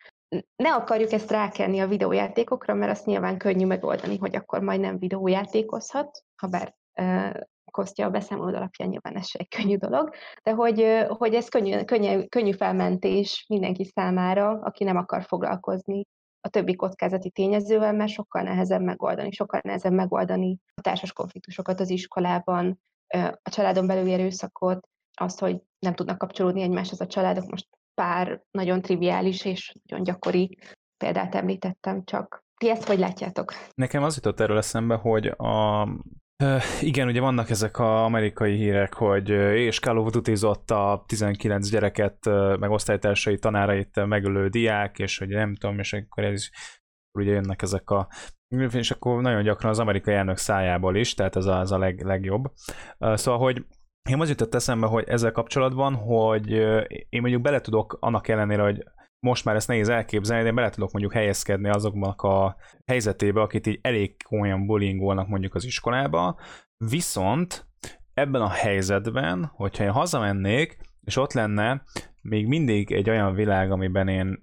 Ne 0.57 0.75
akarjuk 0.75 1.13
ezt 1.13 1.31
rákelni 1.31 1.81
a 1.81 1.87
videójátékokra, 1.87 2.75
mert 2.75 2.91
azt 2.91 3.07
nyilván 3.07 3.39
könnyű 3.39 3.67
megoldani, 3.67 4.17
hogy 4.19 4.37
akkor 4.37 4.61
majd 4.61 4.81
nem 4.81 4.99
videójátékozhat, 4.99 6.25
ha 6.37 6.47
bár 6.47 6.75
Kostya 7.71 8.05
a 8.05 8.11
beszámolód 8.11 8.55
alapján 8.55 8.89
nyilván 8.89 9.17
ez 9.17 9.27
se 9.27 9.39
egy 9.39 9.49
könnyű 9.49 9.77
dolog, 9.77 10.15
de 10.43 10.51
hogy, 10.51 11.05
hogy 11.09 11.35
ez 11.35 11.49
könnyű, 11.49 11.85
könnyű, 11.85 12.25
könnyű 12.25 12.53
felmentés 12.53 13.45
mindenki 13.49 13.85
számára, 13.85 14.51
aki 14.51 14.85
nem 14.85 14.97
akar 14.97 15.23
foglalkozni 15.23 16.07
a 16.41 16.49
többi 16.49 16.75
kockázati 16.75 17.31
tényezővel, 17.31 17.93
mert 17.93 18.11
sokkal 18.11 18.43
nehezebb 18.43 18.81
megoldani, 18.81 19.31
sokkal 19.31 19.61
nehezebb 19.63 19.93
megoldani 19.93 20.59
a 20.75 20.81
társas 20.81 21.13
konfliktusokat 21.13 21.81
az 21.81 21.91
iskolában, 21.91 22.81
a 23.43 23.51
családon 23.51 23.87
belüli 23.87 24.13
erőszakot, 24.13 24.89
azt, 25.21 25.39
hogy 25.39 25.57
nem 25.79 25.95
tudnak 25.95 26.19
kapcsolódni 26.19 26.63
egymáshoz 26.63 27.01
a 27.01 27.07
családok. 27.07 27.51
Most 27.51 27.69
pár 27.95 28.43
nagyon 28.51 28.83
triviális 28.83 29.45
és 29.45 29.75
nagyon 29.83 30.05
gyakori 30.05 30.59
példát 30.97 31.35
említettem 31.35 32.05
csak. 32.05 32.45
Ti 32.57 32.71
ezt 32.71 32.87
hogy 32.87 32.99
látjátok? 32.99 33.53
Nekem 33.75 34.03
az 34.03 34.15
jutott 34.15 34.41
erről 34.41 34.57
eszembe, 34.57 34.95
hogy 34.95 35.27
a 35.27 35.83
Uh, 36.45 36.63
igen, 36.81 37.09
ugye 37.09 37.21
vannak 37.21 37.51
ezek 37.51 37.79
az 37.79 37.87
amerikai 37.87 38.57
hírek, 38.57 38.95
hogy 38.95 39.29
és 39.29 39.79
Call 39.79 39.99
a 40.67 41.05
19 41.07 41.71
gyereket, 41.71 42.19
meg 42.59 42.71
osztálytársai 42.71 43.39
tanárait 43.39 44.07
megölő 44.07 44.49
diák, 44.49 44.99
és 44.99 45.19
hogy 45.19 45.29
nem 45.29 45.55
tudom, 45.55 45.79
és 45.79 45.93
akkor 45.93 46.25
ez 46.25 46.33
is, 46.33 46.51
ugye 47.19 47.33
jönnek 47.33 47.63
ezek 47.63 47.91
a 47.91 48.09
és 48.73 48.91
akkor 48.91 49.23
nagyon 49.23 49.43
gyakran 49.43 49.71
az 49.71 49.79
amerikai 49.79 50.15
elnök 50.15 50.37
szájából 50.37 50.97
is, 50.97 51.15
tehát 51.15 51.37
ez 51.37 51.45
a, 51.45 51.59
az 51.59 51.73
a 51.73 51.79
leg, 51.79 52.03
legjobb. 52.05 52.53
Uh, 52.99 53.15
szóval, 53.15 53.41
hogy 53.41 53.67
én 54.09 54.21
az 54.21 54.29
jutott 54.29 54.55
eszembe, 54.55 54.87
hogy 54.87 55.05
ezzel 55.09 55.33
kapcsolatban, 55.33 55.95
hogy 55.95 56.51
én 57.09 57.21
mondjuk 57.21 57.43
bele 57.43 57.61
tudok 57.61 57.97
annak 58.01 58.29
ellenére, 58.29 58.63
hogy 58.63 58.85
most 59.27 59.45
már 59.45 59.55
ezt 59.55 59.69
nehéz 59.69 59.89
elképzelni, 59.89 60.43
de 60.43 60.49
én 60.49 60.55
bele 60.55 60.71
tudok 60.71 60.93
mondjuk 60.93 61.13
helyezkedni 61.13 61.69
azoknak 61.69 62.23
a 62.23 62.57
helyzetébe, 62.87 63.41
akit 63.41 63.67
így 63.67 63.79
elég 63.83 64.23
komolyan 64.23 64.67
bullyingolnak 64.67 65.29
mondjuk 65.29 65.55
az 65.55 65.65
iskolába, 65.65 66.39
viszont 66.77 67.67
ebben 68.15 68.43
a 68.43 68.49
helyzetben, 68.49 69.51
hogyha 69.55 69.85
én 69.85 69.91
hazamennék, 69.91 70.79
és 71.05 71.17
ott 71.17 71.33
lenne 71.33 71.83
még 72.23 72.47
mindig 72.47 72.93
egy 72.93 73.11
olyan 73.11 73.35
világ, 73.35 73.71
amiben 73.71 74.09
én, 74.09 74.41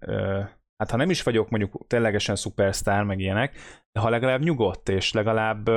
hát 0.78 0.92
ha 0.92 0.98
nem 0.98 1.10
is 1.10 1.24
vagyok 1.24 1.50
mondjuk 1.50 1.88
ténylegesen 1.88 2.36
szupersztár, 2.36 3.04
meg 3.04 3.20
ilyenek, 3.20 3.56
de 3.92 4.00
ha 4.00 4.10
legalább 4.10 4.42
nyugodt, 4.42 4.90
és 4.90 5.12
legalább 5.12 5.70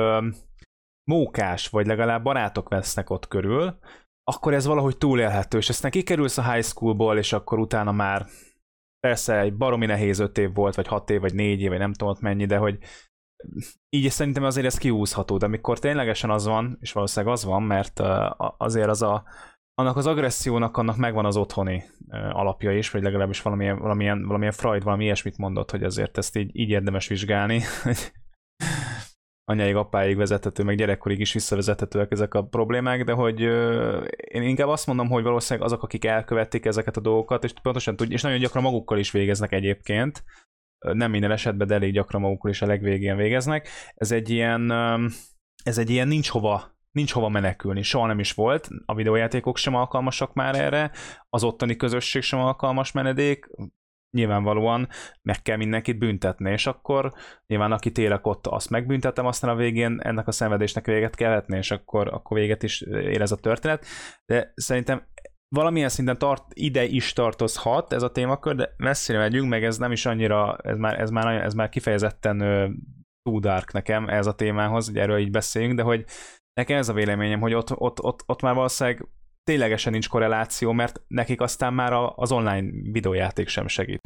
mókás, 1.07 1.67
vagy 1.67 1.85
legalább 1.87 2.23
barátok 2.23 2.69
vesznek 2.69 3.09
ott 3.09 3.27
körül, 3.27 3.79
akkor 4.23 4.53
ez 4.53 4.65
valahogy 4.65 4.97
túlélhető, 4.97 5.57
és 5.57 5.69
aztán 5.69 5.91
kikerülsz 5.91 6.37
a 6.37 6.51
high 6.51 6.65
schoolból, 6.65 7.17
és 7.17 7.33
akkor 7.33 7.59
utána 7.59 7.91
már 7.91 8.25
persze 8.99 9.39
egy 9.39 9.57
baromi 9.57 9.85
nehéz 9.85 10.19
öt 10.19 10.37
év 10.37 10.53
volt, 10.53 10.75
vagy 10.75 10.87
hat 10.87 11.09
év, 11.09 11.19
vagy 11.19 11.33
négy 11.33 11.61
év, 11.61 11.69
vagy 11.69 11.79
nem 11.79 11.93
tudom 11.93 12.15
mennyi, 12.19 12.45
de 12.45 12.57
hogy 12.57 12.77
így 13.89 14.09
szerintem 14.09 14.43
azért 14.43 14.65
ez 14.65 14.77
kiúzható, 14.77 15.37
de 15.37 15.45
amikor 15.45 15.79
ténylegesen 15.79 16.29
az 16.29 16.45
van, 16.45 16.77
és 16.79 16.91
valószínűleg 16.91 17.33
az 17.33 17.45
van, 17.45 17.63
mert 17.63 17.99
azért 18.57 18.89
az 18.89 19.01
a, 19.01 19.23
annak 19.73 19.95
az 19.95 20.07
agressziónak 20.07 20.77
annak 20.77 20.97
megvan 20.97 21.25
az 21.25 21.37
otthoni 21.37 21.83
alapja 22.09 22.77
is, 22.77 22.91
vagy 22.91 23.03
legalábbis 23.03 23.41
valamilyen, 23.41 23.79
valamilyen, 23.79 24.25
valamilyen 24.25 24.53
Freud 24.53 24.83
valami 24.83 25.03
ilyesmit 25.03 25.37
mondott, 25.37 25.71
hogy 25.71 25.83
azért 25.83 26.17
ezt 26.17 26.35
így, 26.35 26.55
így 26.55 26.69
érdemes 26.69 27.07
vizsgálni, 27.07 27.61
anyáig, 29.49 29.75
apáig 29.75 30.17
vezethető, 30.17 30.63
meg 30.63 30.77
gyerekkorig 30.77 31.19
is 31.19 31.33
visszavezethetőek 31.33 32.11
ezek 32.11 32.33
a 32.33 32.43
problémák, 32.43 33.03
de 33.03 33.11
hogy 33.11 33.39
én 34.31 34.41
inkább 34.41 34.67
azt 34.67 34.87
mondom, 34.87 35.09
hogy 35.09 35.23
valószínűleg 35.23 35.67
azok, 35.67 35.83
akik 35.83 36.05
elkövették 36.05 36.65
ezeket 36.65 36.97
a 36.97 37.01
dolgokat, 37.01 37.43
és 37.43 37.53
pontosan 37.61 37.95
tudják, 37.95 38.17
és 38.17 38.21
nagyon 38.21 38.39
gyakran 38.39 38.63
magukkal 38.63 38.97
is 38.97 39.11
végeznek 39.11 39.51
egyébként, 39.51 40.23
nem 40.79 41.11
minden 41.11 41.31
esetben, 41.31 41.67
de 41.67 41.73
elég 41.73 41.93
gyakran 41.93 42.21
magukkal 42.21 42.51
is 42.51 42.61
a 42.61 42.65
legvégén 42.65 43.15
végeznek. 43.15 43.69
Ez 43.95 44.11
egy 44.11 44.29
ilyen, 44.29 44.71
ez 45.63 45.77
egy 45.77 45.89
ilyen 45.89 46.07
nincs 46.07 46.29
hova 46.29 46.75
nincs 46.91 47.11
hova 47.11 47.29
menekülni, 47.29 47.81
soha 47.81 48.07
nem 48.07 48.19
is 48.19 48.33
volt, 48.33 48.67
a 48.85 48.95
videójátékok 48.95 49.57
sem 49.57 49.75
alkalmasak 49.75 50.33
már 50.33 50.55
erre, 50.55 50.91
az 51.29 51.43
ottani 51.43 51.75
közösség 51.75 52.21
sem 52.21 52.39
alkalmas 52.39 52.91
menedék, 52.91 53.49
nyilvánvalóan 54.17 54.87
meg 55.21 55.41
kell 55.41 55.57
mindenkit 55.57 55.97
büntetni, 55.97 56.51
és 56.51 56.67
akkor 56.67 57.13
nyilván 57.47 57.71
aki 57.71 57.91
télek 57.91 58.25
ott, 58.25 58.47
azt 58.47 58.69
megbüntetem, 58.69 59.25
aztán 59.25 59.49
a 59.49 59.55
végén 59.55 59.99
ennek 59.99 60.27
a 60.27 60.31
szenvedésnek 60.31 60.85
véget 60.85 61.15
kell 61.15 61.29
vetni, 61.29 61.57
és 61.57 61.71
akkor, 61.71 62.07
akkor 62.07 62.37
véget 62.37 62.63
is 62.63 62.81
ér 62.81 63.21
ez 63.21 63.31
a 63.31 63.35
történet. 63.35 63.85
De 64.25 64.51
szerintem 64.55 65.07
valamilyen 65.55 65.89
szinten 65.89 66.17
tart, 66.17 66.43
ide 66.53 66.83
is 66.83 67.13
tartozhat 67.13 67.93
ez 67.93 68.03
a 68.03 68.11
témakör, 68.11 68.55
de 68.55 68.73
messzire 68.77 69.17
megyünk, 69.17 69.49
meg 69.49 69.63
ez 69.63 69.77
nem 69.77 69.91
is 69.91 70.05
annyira, 70.05 70.57
ez 70.57 70.77
már, 70.77 70.99
ez 70.99 71.09
már, 71.09 71.43
ez 71.43 71.53
már 71.53 71.69
kifejezetten 71.69 72.37
too 73.21 73.39
dark 73.39 73.71
nekem 73.71 74.09
ez 74.09 74.27
a 74.27 74.35
témához, 74.35 74.87
hogy 74.87 74.97
erről 74.97 75.17
így 75.17 75.31
beszéljünk, 75.31 75.75
de 75.75 75.83
hogy 75.83 76.05
nekem 76.53 76.77
ez 76.77 76.89
a 76.89 76.93
véleményem, 76.93 77.39
hogy 77.39 77.53
ott, 77.53 77.79
ott, 77.79 78.03
ott, 78.03 78.23
ott 78.25 78.41
már 78.41 78.55
valószínűleg 78.55 79.07
ténylegesen 79.47 79.91
nincs 79.91 80.09
korreláció, 80.09 80.71
mert 80.71 81.01
nekik 81.07 81.41
aztán 81.41 81.73
már 81.73 81.93
az 82.15 82.31
online 82.31 82.69
videójáték 82.91 83.47
sem 83.47 83.67
segít. 83.67 84.01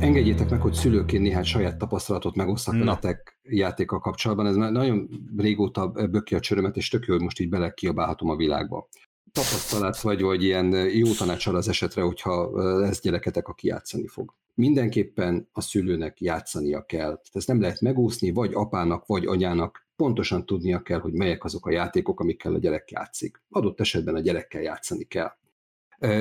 Engedjétek 0.00 0.50
meg, 0.50 0.60
hogy 0.60 0.72
szülőként 0.72 1.22
néhány 1.22 1.42
saját 1.42 1.78
tapasztalatot 1.78 2.34
megosztak 2.34 2.78
veletek 2.78 3.38
játékkal 3.42 3.98
kapcsolatban. 3.98 4.46
Ez 4.46 4.56
már 4.56 4.72
nagyon 4.72 5.08
régóta 5.36 5.88
böki 5.88 6.34
a 6.34 6.40
csörömet, 6.40 6.76
és 6.76 6.88
tök 6.88 7.04
jó, 7.06 7.14
hogy 7.14 7.22
most 7.22 7.40
így 7.40 7.48
belekiabálhatom 7.48 8.30
a 8.30 8.36
világba. 8.36 8.88
Tapasztalat 9.32 10.00
vagy, 10.00 10.20
vagy 10.22 10.42
ilyen 10.42 10.72
jó 10.88 11.12
tanácsal 11.12 11.56
az 11.56 11.68
esetre, 11.68 12.02
hogyha 12.02 12.50
lesz 12.78 13.00
gyereketek, 13.00 13.48
aki 13.48 13.66
játszani 13.66 14.06
fog. 14.06 14.34
Mindenképpen 14.54 15.48
a 15.52 15.60
szülőnek 15.60 16.20
játszania 16.20 16.84
kell. 16.84 17.00
Tehát 17.00 17.30
ezt 17.32 17.48
nem 17.48 17.60
lehet 17.60 17.80
megúszni, 17.80 18.30
vagy 18.30 18.50
apának, 18.54 19.06
vagy 19.06 19.26
anyának 19.26 19.83
pontosan 19.96 20.46
tudnia 20.46 20.82
kell, 20.82 21.00
hogy 21.00 21.12
melyek 21.12 21.44
azok 21.44 21.66
a 21.66 21.70
játékok, 21.70 22.20
amikkel 22.20 22.54
a 22.54 22.58
gyerek 22.58 22.90
játszik. 22.90 23.42
Adott 23.48 23.80
esetben 23.80 24.14
a 24.14 24.20
gyerekkel 24.20 24.62
játszani 24.62 25.04
kell. 25.04 25.32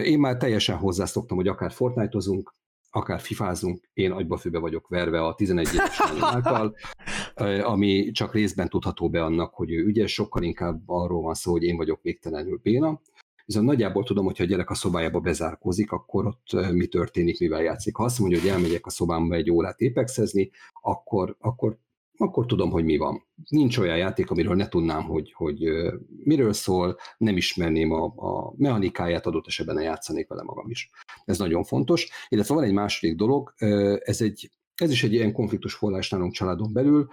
Én 0.04 0.20
már 0.20 0.38
teljesen 0.38 0.78
hozzászoktam, 0.78 1.38
hogy 1.38 1.48
akár 1.48 1.72
Fortnite-ozunk, 1.72 2.56
akár 2.96 3.20
fifázunk, 3.20 3.90
én 3.94 4.12
agybafőbe 4.12 4.60
vagyok 4.60 4.88
verve 4.88 5.26
a 5.26 5.36
11 5.36 5.68
éves 5.74 6.02
által, 6.22 6.76
ami 7.64 8.12
csak 8.12 8.34
részben 8.34 8.70
tudható 8.70 9.10
be 9.10 9.24
annak, 9.24 9.54
hogy 9.54 9.72
ő 9.72 9.86
ügyes, 9.86 10.14
sokkal 10.14 10.44
inkább 10.44 10.82
arról 10.86 11.22
van 11.22 11.34
szó, 11.34 11.52
hogy 11.52 11.64
én 11.64 11.78
vagyok 11.78 12.02
végtelenül 12.02 12.60
béna. 12.64 13.02
Viszont 13.46 13.66
nagyjából 13.66 14.04
tudom, 14.04 14.26
hogyha 14.26 14.44
a 14.44 14.48
gyerek 14.48 14.70
a 14.70 14.76
szobájába 14.76 15.20
bezárkózik, 15.20 15.92
akkor 15.92 16.26
ott 16.26 16.72
mi 16.72 16.88
történik, 16.88 17.40
mivel 17.40 17.62
játszik. 17.62 17.96
Ha 17.96 18.04
azt 18.04 18.20
mondja, 18.20 18.40
hogy 18.40 18.50
elmegyek 18.50 18.86
a 18.86 18.90
szobámba 18.90 19.36
egy 19.36 19.52
órát 19.52 19.80
épexezni, 19.80 20.52
akkor, 20.82 21.36
akkor 21.40 21.78
akkor 22.24 22.46
tudom, 22.46 22.72
hogy 22.72 22.84
mi 22.84 22.98
van. 22.98 23.24
Nincs 23.50 23.78
olyan 23.78 23.98
játék, 23.98 24.30
amiről 24.30 24.56
ne 24.56 24.68
tudnám, 24.68 25.04
hogy, 25.04 25.34
hogy 25.34 25.60
miről 26.24 26.54
szól, 26.54 26.98
nem 27.18 27.38
ismerném 27.38 27.92
a, 27.92 28.14
a 28.16 28.54
mechanikáját, 28.58 29.26
adott 29.26 29.48
esetben 29.48 29.82
játszanék 29.82 30.28
vele 30.28 30.44
magam 30.44 30.70
is. 30.70 30.90
Ez 31.26 31.38
nagyon 31.38 31.64
fontos. 31.64 32.10
Illetve 32.30 32.54
van 32.54 32.64
egy 32.64 32.74
második 32.74 33.16
dolog, 33.16 33.54
ez, 34.00 34.22
egy, 34.22 34.50
ez 34.76 34.92
is 34.92 35.04
egy 35.04 35.14
ilyen 35.14 35.34
konfliktus 35.34 35.74
forrás 35.74 36.10
nálunk 36.10 36.34
családon 36.34 36.74
belül, 36.74 37.08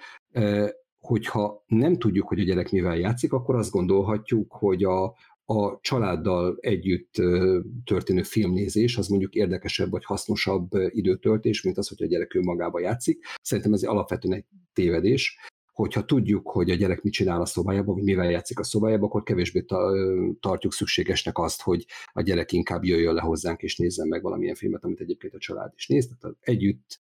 hogyha 1.01 1.65
nem 1.67 1.99
tudjuk, 1.99 2.29
hogy 2.29 2.41
a 2.41 2.45
gyerek 2.45 2.71
mivel 2.71 2.97
játszik, 2.97 3.33
akkor 3.33 3.55
azt 3.55 3.71
gondolhatjuk, 3.71 4.53
hogy 4.53 4.85
a, 4.85 5.15
a 5.53 5.79
családdal 5.81 6.57
együtt 6.61 7.13
történő 7.85 8.23
filmnézés 8.23 8.97
az 8.97 9.09
mondjuk 9.09 9.35
érdekesebb 9.35 9.91
vagy 9.91 10.05
hasznosabb 10.05 10.69
időtöltés, 10.89 11.63
mint 11.63 11.79
az, 11.79 11.89
hogy 11.89 12.03
a 12.03 12.07
gyerek 12.07 12.35
önmagába 12.35 12.81
játszik. 12.81 13.25
Szerintem 13.43 13.73
ez 13.73 13.83
alapvetően 13.83 14.35
egy 14.35 14.45
tévedés, 14.73 15.39
hogyha 15.73 16.05
tudjuk, 16.05 16.49
hogy 16.49 16.71
a 16.71 16.75
gyerek 16.75 17.03
mit 17.03 17.13
csinál 17.13 17.41
a 17.41 17.47
szobájában, 17.47 17.95
vagy 17.95 18.05
mivel 18.05 18.31
játszik 18.31 18.59
a 18.59 18.65
szobájában, 18.65 19.09
akkor 19.09 19.23
kevésbé 19.23 19.65
tartjuk 20.41 20.73
szükségesnek 20.73 21.39
azt, 21.39 21.63
hogy 21.63 21.87
a 22.13 22.23
gyerek 22.23 22.53
inkább 22.53 22.85
jöjjön 22.85 23.15
le 23.15 23.21
hozzánk 23.21 23.63
és 23.63 23.77
nézzen 23.77 24.09
meg 24.09 24.23
valamilyen 24.23 24.55
filmet, 24.55 24.85
amit 24.85 25.01
egyébként 25.01 25.35
a 25.35 25.39
család 25.39 25.73
is 25.77 25.87
néz. 25.87 26.09
Tehát 26.21 26.37
együtt 26.41 27.01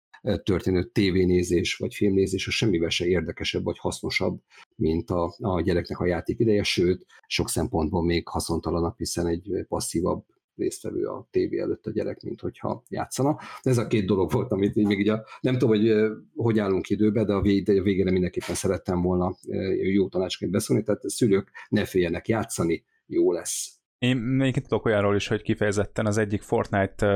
történő 0.42 0.84
tévénézés 0.84 1.76
vagy 1.76 1.94
filmnézés 1.94 2.46
az 2.46 2.52
semmivel 2.52 2.88
se 2.88 3.06
érdekesebb 3.06 3.64
vagy 3.64 3.78
hasznosabb, 3.78 4.40
mint 4.76 5.10
a, 5.10 5.34
a 5.38 5.60
gyereknek 5.60 5.98
a 5.98 6.06
játék 6.06 6.38
ideje, 6.38 6.62
sőt, 6.62 7.06
sok 7.26 7.48
szempontból 7.48 8.04
még 8.04 8.28
haszontalanabb, 8.28 8.98
hiszen 8.98 9.26
egy 9.26 9.64
passzívabb 9.68 10.24
résztvevő 10.56 11.04
a 11.04 11.28
tévé 11.30 11.58
előtt 11.58 11.86
a 11.86 11.90
gyerek, 11.90 12.22
mint 12.22 12.40
hogyha 12.40 12.82
játszana. 12.88 13.38
Ez 13.62 13.78
a 13.78 13.86
két 13.86 14.06
dolog 14.06 14.32
volt, 14.32 14.52
amit 14.52 14.76
így 14.76 14.86
még 14.86 14.98
így 14.98 15.08
a, 15.08 15.24
nem 15.40 15.58
tudom, 15.58 15.68
hogy 15.68 15.92
hogy 16.34 16.58
állunk 16.58 16.88
időbe, 16.88 17.24
de 17.24 17.32
a, 17.32 17.38
a 17.38 17.42
végére 17.82 18.10
mindenképpen 18.10 18.54
szerettem 18.54 19.02
volna 19.02 19.36
jó 19.82 20.08
tanácsként 20.08 20.50
beszélni, 20.50 20.82
tehát 20.82 21.04
a 21.04 21.10
szülők 21.10 21.50
ne 21.68 21.84
féljenek 21.84 22.28
játszani, 22.28 22.84
jó 23.06 23.32
lesz. 23.32 23.74
Én 23.98 24.16
még 24.16 24.54
tudok 24.54 24.84
olyanról 24.84 25.16
is, 25.16 25.28
hogy 25.28 25.42
kifejezetten 25.42 26.06
az 26.06 26.16
egyik 26.16 26.42
Fortnite 26.42 27.06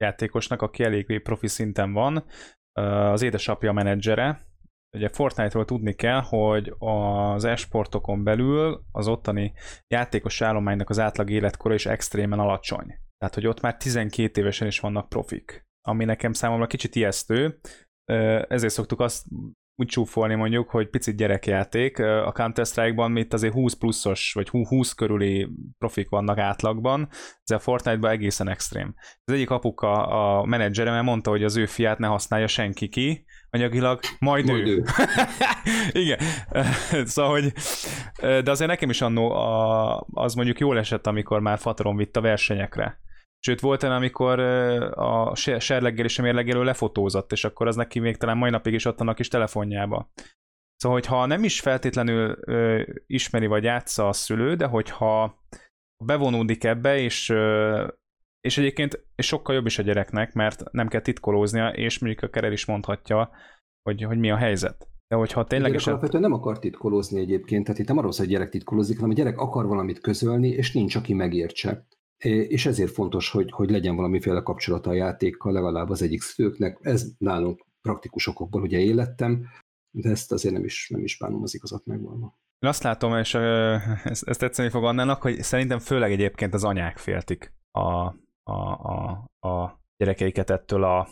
játékosnak, 0.00 0.62
aki 0.62 0.82
eléggé 0.82 1.18
profi 1.18 1.48
szinten 1.48 1.92
van, 1.92 2.24
az 2.72 3.22
édesapja 3.22 3.72
menedzsere. 3.72 4.48
Ugye 4.96 5.08
Fortnite-ról 5.08 5.64
tudni 5.64 5.94
kell, 5.94 6.20
hogy 6.20 6.74
az 6.78 7.44
esportokon 7.44 8.24
belül 8.24 8.82
az 8.92 9.08
ottani 9.08 9.52
játékos 9.94 10.40
állománynak 10.40 10.90
az 10.90 10.98
átlag 10.98 11.30
életkora 11.30 11.74
is 11.74 11.86
extrémen 11.86 12.38
alacsony. 12.38 12.98
Tehát, 13.18 13.34
hogy 13.34 13.46
ott 13.46 13.60
már 13.60 13.76
12 13.76 14.40
évesen 14.40 14.66
is 14.66 14.80
vannak 14.80 15.08
profik, 15.08 15.66
ami 15.88 16.04
nekem 16.04 16.32
számomra 16.32 16.66
kicsit 16.66 16.94
ijesztő, 16.94 17.60
ezért 18.48 18.72
szoktuk 18.72 19.00
azt 19.00 19.26
úgy 19.80 19.86
csúfolni 19.86 20.34
mondjuk, 20.34 20.70
hogy 20.70 20.88
picit 20.88 21.16
gyerekjáték. 21.16 21.98
A 21.98 22.32
Counter-Strike-ban 22.32 23.16
itt 23.16 23.32
azért 23.32 23.52
20 23.52 23.74
pluszos, 23.74 24.32
vagy 24.34 24.48
20 24.48 24.92
körüli 24.92 25.48
profik 25.78 26.08
vannak 26.08 26.38
átlagban, 26.38 27.08
ez 27.44 27.56
a 27.56 27.58
Fortnite-ban 27.58 28.10
egészen 28.10 28.48
extrém. 28.48 28.94
Az 29.24 29.32
egyik 29.32 29.50
apuka 29.50 30.06
a 30.06 30.44
menedzserem 30.44 31.04
mondta, 31.04 31.30
hogy 31.30 31.44
az 31.44 31.56
ő 31.56 31.66
fiát 31.66 31.98
ne 31.98 32.06
használja 32.06 32.46
senki 32.46 32.88
ki, 32.88 33.24
anyagilag, 33.50 34.00
majd, 34.18 34.46
majd 34.46 34.66
ő. 34.66 34.76
ő. 34.76 34.84
Igen. 36.02 36.18
szóval, 37.04 37.30
hogy 37.30 37.52
de 38.42 38.50
azért 38.50 38.70
nekem 38.70 38.90
is 38.90 39.00
annó 39.00 39.30
a, 39.30 40.06
az 40.10 40.34
mondjuk 40.34 40.58
jól 40.58 40.78
esett, 40.78 41.06
amikor 41.06 41.40
már 41.40 41.58
Fataron 41.58 41.96
vitt 41.96 42.16
a 42.16 42.20
versenyekre 42.20 43.00
Sőt, 43.42 43.60
volt 43.60 43.82
olyan, 43.82 43.94
amikor 43.94 44.40
a 44.90 45.34
serleggel 45.34 46.04
és 46.04 46.18
a 46.18 46.22
mérleggel 46.22 46.64
lefotózott, 46.64 47.32
és 47.32 47.44
akkor 47.44 47.66
az 47.66 47.76
neki 47.76 47.98
még 47.98 48.16
talán 48.16 48.36
mai 48.36 48.50
napig 48.50 48.72
is 48.72 48.84
ott 48.84 49.00
a 49.00 49.14
kis 49.14 49.28
telefonjába. 49.28 50.10
Szóval, 50.76 50.98
hogyha 50.98 51.26
nem 51.26 51.44
is 51.44 51.60
feltétlenül 51.60 52.36
ö, 52.40 52.82
ismeri 53.06 53.46
vagy 53.46 53.64
játsza 53.64 54.08
a 54.08 54.12
szülő, 54.12 54.54
de 54.54 54.66
hogyha 54.66 55.42
bevonódik 56.04 56.64
ebbe, 56.64 56.98
és, 56.98 57.28
ö, 57.28 57.86
és 58.40 58.58
egyébként 58.58 59.06
és 59.14 59.26
sokkal 59.26 59.54
jobb 59.54 59.66
is 59.66 59.78
a 59.78 59.82
gyereknek, 59.82 60.32
mert 60.32 60.72
nem 60.72 60.88
kell 60.88 61.00
titkolóznia, 61.00 61.68
és 61.68 61.98
mondjuk 61.98 62.22
a 62.22 62.28
kerer 62.28 62.52
is 62.52 62.64
mondhatja, 62.64 63.30
hogy, 63.82 64.02
hogy 64.02 64.18
mi 64.18 64.30
a 64.30 64.36
helyzet. 64.36 64.88
De 65.08 65.16
hogyha 65.16 65.44
tényleg 65.44 65.74
is... 65.74 65.86
alapvetően 65.86 66.22
nem 66.22 66.32
akar 66.32 66.58
titkolózni 66.58 67.20
egyébként, 67.20 67.64
tehát 67.64 67.80
itt 67.80 67.86
nem 67.86 67.98
arról 67.98 68.12
hogy 68.16 68.26
a 68.26 68.30
gyerek 68.30 68.48
titkolózik, 68.48 68.96
hanem 68.96 69.10
a 69.10 69.14
gyerek 69.14 69.38
akar 69.38 69.66
valamit 69.66 70.00
közölni, 70.00 70.48
és 70.48 70.72
nincs, 70.72 70.96
aki 70.96 71.14
megértse. 71.14 71.86
És 72.24 72.66
ezért 72.66 72.92
fontos, 72.92 73.30
hogy, 73.30 73.50
hogy 73.50 73.70
legyen 73.70 73.96
valamiféle 73.96 74.40
kapcsolata 74.40 74.90
a 74.90 74.94
játékkal, 74.94 75.52
legalább 75.52 75.90
az 75.90 76.02
egyik 76.02 76.22
szülőknek. 76.22 76.78
Ez 76.80 77.06
nálunk 77.18 77.64
praktikus 77.82 78.26
okokból 78.26 78.62
ugye 78.62 78.78
élettem, 78.78 79.46
de 79.90 80.10
ezt 80.10 80.32
azért 80.32 80.54
nem 80.54 80.64
is, 80.64 80.88
nem 80.88 81.02
is 81.04 81.18
bánom 81.18 81.42
az 81.42 81.54
igazat 81.54 81.86
megvalva. 81.86 82.38
Én 82.58 82.70
azt 82.70 82.82
látom, 82.82 83.16
és 83.16 83.34
ezt, 83.34 84.22
ezt 84.28 84.38
tetszeni 84.38 84.68
fog 84.68 84.84
annának, 84.84 85.22
hogy 85.22 85.42
szerintem 85.42 85.78
főleg 85.78 86.12
egyébként 86.12 86.54
az 86.54 86.64
anyák 86.64 86.98
féltik 86.98 87.52
a, 87.70 88.14
a, 88.42 88.58
a, 88.82 89.10
a 89.48 89.80
gyerekeiket 89.96 90.50
ettől 90.50 90.84
a 90.84 91.08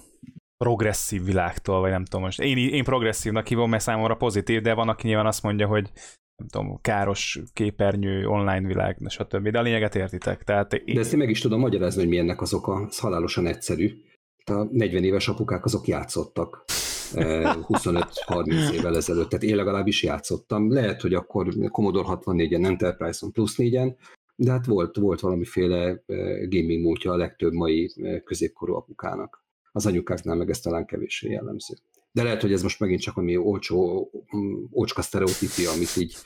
progresszív 0.57 1.25
világtól, 1.25 1.81
vagy 1.81 1.91
nem 1.91 2.05
tudom 2.05 2.25
most. 2.25 2.41
Én, 2.41 2.57
én 2.57 2.85
progresszívnak 2.85 3.47
hívom, 3.47 3.71
mert 3.71 3.83
számomra 3.83 4.17
pozitív, 4.17 4.63
de 4.63 4.75
van, 4.75 4.89
aki 4.89 5.07
nyilván 5.07 5.27
azt 5.27 5.43
mondja, 5.43 5.67
hogy 5.67 5.91
nem 6.39 6.49
tudom, 6.49 6.79
káros 6.81 7.41
képernyő, 7.53 8.27
online 8.27 8.67
világ, 8.67 8.99
stb. 9.07 9.49
De 9.49 9.59
a 9.59 9.63
lényeget 9.63 9.95
értitek. 9.95 10.45
Tehát 10.45 10.73
én... 10.73 10.95
De 10.95 11.01
ezt 11.01 11.13
én 11.13 11.19
meg 11.19 11.31
is 11.31 11.41
tudom 11.41 11.61
magyarázni, 11.61 12.01
hogy 12.01 12.11
mi 12.11 12.19
ennek 12.19 12.41
az 12.41 12.55
oka. 12.55 12.87
Ez 12.89 12.99
halálosan 12.99 13.47
egyszerű. 13.47 14.03
A 14.45 14.65
40 14.71 15.05
éves 15.05 15.29
apukák 15.29 15.65
azok 15.65 15.87
játszottak. 15.87 16.65
25-30 17.13 18.73
évvel 18.73 18.97
ezelőtt, 18.97 19.29
tehát 19.29 19.45
én 19.45 19.57
legalábbis 19.57 20.03
játszottam. 20.03 20.73
Lehet, 20.73 21.01
hogy 21.01 21.15
akkor 21.15 21.55
Commodore 21.71 22.09
64-en, 22.11 22.67
Enterprise-on 22.67 23.33
plusz 23.33 23.55
4-en, 23.59 23.95
de 24.37 24.51
hát 24.51 24.67
volt, 24.67 24.97
volt 24.97 25.21
valamiféle 25.21 26.03
gaming 26.49 26.83
múltja 26.83 27.13
a 27.13 27.17
legtöbb 27.17 27.53
mai 27.53 27.93
középkorú 28.25 28.75
apukának. 28.75 29.45
Az 29.73 29.87
anyukáknál 29.87 30.37
meg 30.37 30.51
ez 30.51 30.61
talán 30.61 30.87
kevéssé 30.87 31.31
jellemző. 31.31 31.75
De 32.19 32.25
lehet, 32.25 32.41
hogy 32.41 32.53
ez 32.53 32.63
most 32.63 32.81
megint 32.81 33.01
csak 33.01 33.17
ami 33.17 33.37
olcsó, 33.37 34.11
mm, 34.37 34.65
ócska 34.73 35.03
sztereotípia, 35.03 35.71
amit 35.71 35.97
így 35.97 36.17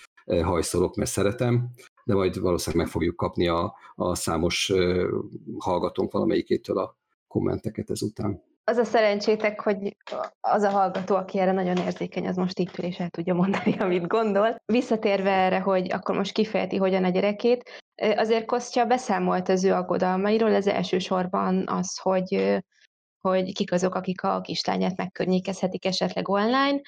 hajszolok, 0.42 0.94
mert 0.94 1.10
szeretem, 1.10 1.68
de 2.04 2.14
majd 2.14 2.40
valószínűleg 2.40 2.84
meg 2.84 2.94
fogjuk 2.94 3.16
kapni 3.16 3.48
a, 3.48 3.74
a 3.94 4.14
számos 4.14 4.72
hallgatónk 5.58 6.12
valamelyikétől 6.12 6.78
a 6.78 6.96
kommenteket 7.28 7.90
ezután 7.90 8.42
az 8.64 8.76
a 8.76 8.84
szerencsétek, 8.84 9.60
hogy 9.60 9.96
az 10.40 10.62
a 10.62 10.70
hallgató, 10.70 11.14
aki 11.14 11.38
erre 11.38 11.52
nagyon 11.52 11.76
érzékeny, 11.76 12.26
az 12.26 12.36
most 12.36 12.58
itt 12.58 12.78
ül 12.78 12.84
és 12.84 12.98
el 12.98 13.08
tudja 13.08 13.34
mondani, 13.34 13.76
amit 13.78 14.06
gondol. 14.06 14.56
Visszatérve 14.64 15.30
erre, 15.30 15.60
hogy 15.60 15.92
akkor 15.92 16.16
most 16.16 16.32
kifejti 16.32 16.76
hogyan 16.76 17.04
a 17.04 17.08
gyerekét, 17.08 17.82
azért 18.16 18.46
Kostya 18.46 18.84
beszámolt 18.84 19.48
az 19.48 19.64
ő 19.64 19.72
aggodalmairól, 19.72 20.54
ez 20.54 20.66
elsősorban 20.66 21.68
az, 21.68 21.98
hogy 21.98 22.62
hogy 23.22 23.52
kik 23.52 23.72
azok, 23.72 23.94
akik 23.94 24.22
a 24.22 24.40
kislányát 24.40 24.96
megkörnyékezhetik 24.96 25.84
esetleg 25.84 26.28
online. 26.28 26.80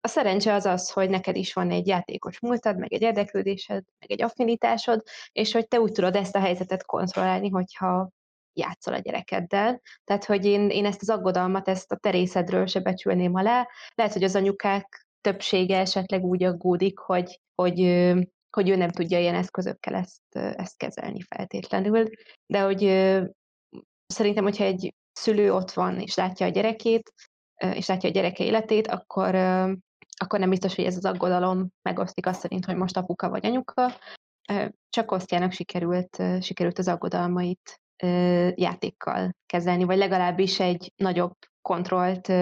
A 0.00 0.08
szerencse 0.08 0.54
az 0.54 0.64
az, 0.64 0.90
hogy 0.90 1.10
neked 1.10 1.36
is 1.36 1.52
van 1.52 1.70
egy 1.70 1.86
játékos 1.86 2.40
múltad, 2.40 2.78
meg 2.78 2.92
egy 2.92 3.02
érdeklődésed, 3.02 3.84
meg 3.98 4.10
egy 4.10 4.22
affinitásod, 4.22 5.02
és 5.32 5.52
hogy 5.52 5.68
te 5.68 5.80
úgy 5.80 5.92
tudod 5.92 6.16
ezt 6.16 6.36
a 6.36 6.40
helyzetet 6.40 6.86
kontrollálni, 6.86 7.48
hogyha 7.48 8.10
játszol 8.52 8.94
a 8.94 8.98
gyerekeddel. 8.98 9.80
Tehát, 10.04 10.24
hogy 10.24 10.44
én, 10.44 10.68
én 10.68 10.84
ezt 10.84 11.00
az 11.00 11.10
aggodalmat, 11.10 11.68
ezt 11.68 11.92
a 11.92 11.96
terészedről 11.96 12.66
se 12.66 12.80
becsülném 12.80 13.34
alá. 13.34 13.68
Lehet, 13.94 14.12
hogy 14.12 14.24
az 14.24 14.36
anyukák 14.36 15.06
többsége 15.20 15.78
esetleg 15.78 16.24
úgy 16.24 16.42
aggódik, 16.42 16.98
hogy, 16.98 17.40
hogy, 17.54 17.80
hogy 18.50 18.68
ő 18.68 18.76
nem 18.76 18.90
tudja 18.90 19.18
ilyen 19.18 19.34
eszközökkel 19.34 19.94
ezt, 19.94 20.36
ezt 20.36 20.76
kezelni 20.76 21.20
feltétlenül. 21.20 22.08
De 22.46 22.60
hogy 22.60 22.80
szerintem, 24.06 24.44
hogyha 24.44 24.64
egy 24.64 24.94
szülő 25.12 25.52
ott 25.52 25.72
van, 25.72 26.00
és 26.00 26.14
látja 26.14 26.46
a 26.46 26.50
gyerekét, 26.50 27.12
és 27.72 27.86
látja 27.86 28.08
a 28.08 28.12
gyereke 28.12 28.44
életét, 28.44 28.86
akkor, 28.86 29.34
akkor 30.16 30.38
nem 30.38 30.50
biztos, 30.50 30.74
hogy 30.74 30.84
ez 30.84 30.96
az 30.96 31.04
aggodalom 31.04 31.68
megosztik 31.82 32.26
azt 32.26 32.40
szerint, 32.40 32.64
hogy 32.64 32.76
most 32.76 32.96
apuka 32.96 33.28
vagy 33.28 33.46
anyuka, 33.46 33.92
csak 34.88 35.10
Osztjának 35.10 35.52
sikerült, 35.52 36.22
sikerült 36.40 36.78
az 36.78 36.88
aggodalmait 36.88 37.80
játékkal 38.54 39.30
kezelni, 39.46 39.84
vagy 39.84 39.98
legalábbis 39.98 40.60
egy 40.60 40.92
nagyobb 40.96 41.32
kontrollt 41.62 42.32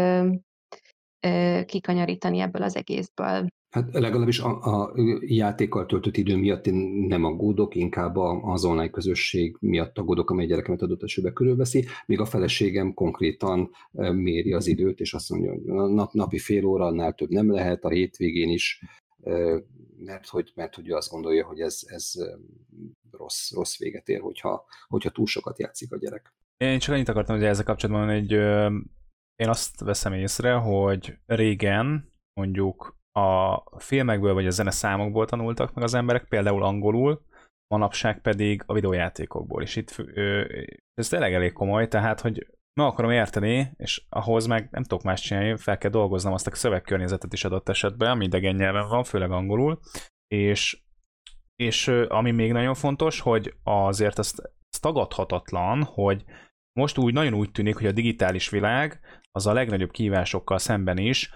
kikanyarítani 1.67 2.41
ebből 2.41 2.63
az 2.63 2.77
egészből. 2.77 3.47
Hát 3.71 3.93
legalábbis 3.93 4.39
a, 4.39 4.61
a 4.61 4.95
játékkal 5.21 5.87
töltött 5.87 6.17
idő 6.17 6.37
miatt 6.37 6.67
én 6.67 6.75
nem 7.09 7.25
aggódok, 7.25 7.75
inkább 7.75 8.17
az 8.17 8.65
online 8.65 8.91
közösség 8.91 9.57
miatt 9.61 9.99
aggódok, 9.99 10.31
amely 10.31 10.47
gyerekemet 10.47 10.83
adott 10.83 11.03
esetben 11.03 11.33
körülveszi, 11.33 11.87
míg 12.07 12.21
a 12.21 12.25
feleségem 12.25 12.95
konkrétan 12.95 13.71
méri 14.13 14.53
az 14.53 14.67
időt, 14.67 15.01
és 15.01 15.15
azt 15.15 15.31
mondja, 15.31 15.51
hogy 15.51 15.63
nap, 15.95 16.13
napi 16.13 16.39
fél 16.39 16.65
óra, 16.65 16.85
annál 16.85 17.15
több 17.15 17.29
nem 17.29 17.51
lehet, 17.51 17.85
a 17.85 17.89
hétvégén 17.89 18.49
is, 18.49 18.85
mert 19.99 20.29
hogy, 20.29 20.53
mert 20.55 20.75
hogy 20.75 20.89
ő 20.89 20.95
azt 20.95 21.11
gondolja, 21.11 21.47
hogy 21.47 21.61
ez, 21.61 21.81
ez 21.87 22.13
rossz, 23.11 23.53
rossz 23.53 23.79
véget 23.79 24.09
ér, 24.09 24.21
hogyha, 24.21 24.65
hogyha 24.87 25.11
túl 25.11 25.27
sokat 25.27 25.59
játszik 25.59 25.93
a 25.93 25.99
gyerek. 25.99 26.35
Én 26.57 26.79
csak 26.79 26.95
annyit 26.95 27.09
akartam, 27.09 27.37
hogy 27.37 27.45
ezzel 27.45 27.65
kapcsolatban, 27.65 28.15
hogy 28.15 28.33
én 29.37 29.49
azt 29.49 29.81
veszem 29.81 30.13
észre, 30.13 30.53
hogy 30.53 31.19
régen 31.27 32.13
mondjuk 32.41 32.98
a 33.13 33.63
filmekből 33.79 34.35
vagy 34.35 34.47
a 34.47 34.51
zeneszámokból 34.51 35.27
tanultak 35.27 35.75
meg 35.75 35.85
az 35.85 35.95
emberek, 35.95 36.25
például 36.29 36.63
angolul, 36.63 37.23
manapság 37.75 38.21
pedig 38.21 38.63
a 38.67 38.73
videójátékokból. 38.73 39.63
És 39.63 39.77
itt 39.77 39.97
ez 40.95 41.09
tényleg 41.09 41.35
elég 41.35 41.53
komoly, 41.53 41.89
tehát, 41.89 42.21
hogy 42.21 42.47
meg 42.81 42.87
akarom 42.87 43.11
érteni, 43.11 43.73
és 43.77 44.03
ahhoz 44.09 44.47
meg 44.47 44.69
nem 44.71 44.83
tudok 44.83 45.05
más 45.05 45.21
csinálni, 45.21 45.57
fel 45.57 45.79
kell 45.79 45.91
dolgoznom 45.91 46.33
azt 46.33 46.47
a 46.47 46.55
szövegkörnyezetet 46.55 47.33
is 47.33 47.45
adott 47.45 47.69
esetben, 47.69 48.11
ami 48.11 48.25
idegen 48.25 48.55
nyelven 48.55 48.89
van, 48.89 49.05
főleg 49.05 49.31
angolul, 49.31 49.81
és, 50.35 50.83
és 51.57 51.89
ami 51.89 52.31
még 52.31 52.53
nagyon 52.53 52.75
fontos, 52.75 53.21
hogy 53.21 53.55
azért 53.63 54.19
ezt, 54.19 54.41
ez 54.41 54.81
tagadhatatlan, 54.81 55.83
hogy 55.83 56.25
most 56.81 56.99
úgy 56.99 57.13
nagyon 57.13 57.35
úgy 57.35 57.51
tűnik, 57.51 57.77
hogy 57.77 57.87
a 57.87 57.93
digitális 57.93 58.49
világ 58.49 59.01
az 59.31 59.47
a 59.47 59.53
legnagyobb 59.53 59.91
kívásokkal 59.91 60.59
szemben 60.59 60.99
is 60.99 61.31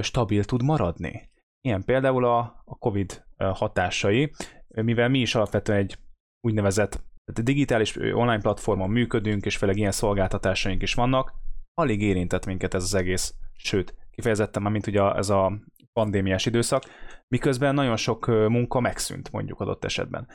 stabil 0.00 0.44
tud 0.44 0.62
maradni. 0.62 1.30
Ilyen 1.60 1.84
például 1.84 2.24
a, 2.24 2.38
a 2.64 2.78
COVID 2.78 3.24
hatásai, 3.36 4.32
mivel 4.68 5.08
mi 5.08 5.18
is 5.18 5.34
alapvetően 5.34 5.78
egy 5.78 5.98
úgynevezett 6.40 7.04
digitális 7.24 7.96
online 7.96 8.40
platformon 8.40 8.90
működünk, 8.90 9.44
és 9.44 9.56
főleg 9.56 9.76
ilyen 9.76 9.90
szolgáltatásaink 9.90 10.82
is 10.82 10.94
vannak, 10.94 11.32
alig 11.74 12.02
érintett 12.02 12.46
minket 12.46 12.74
ez 12.74 12.82
az 12.82 12.94
egész, 12.94 13.34
sőt, 13.52 13.94
kifejezetten 14.10 14.62
már, 14.62 14.72
mint 14.72 14.86
ugye 14.86 15.14
ez 15.14 15.30
a 15.30 15.52
pandémiás 15.92 16.46
időszak, 16.46 16.82
miközben 17.28 17.74
nagyon 17.74 17.96
sok 17.96 18.26
munka 18.26 18.80
megszűnt 18.80 19.30
mondjuk 19.30 19.60
adott 19.60 19.84
esetben. 19.84 20.28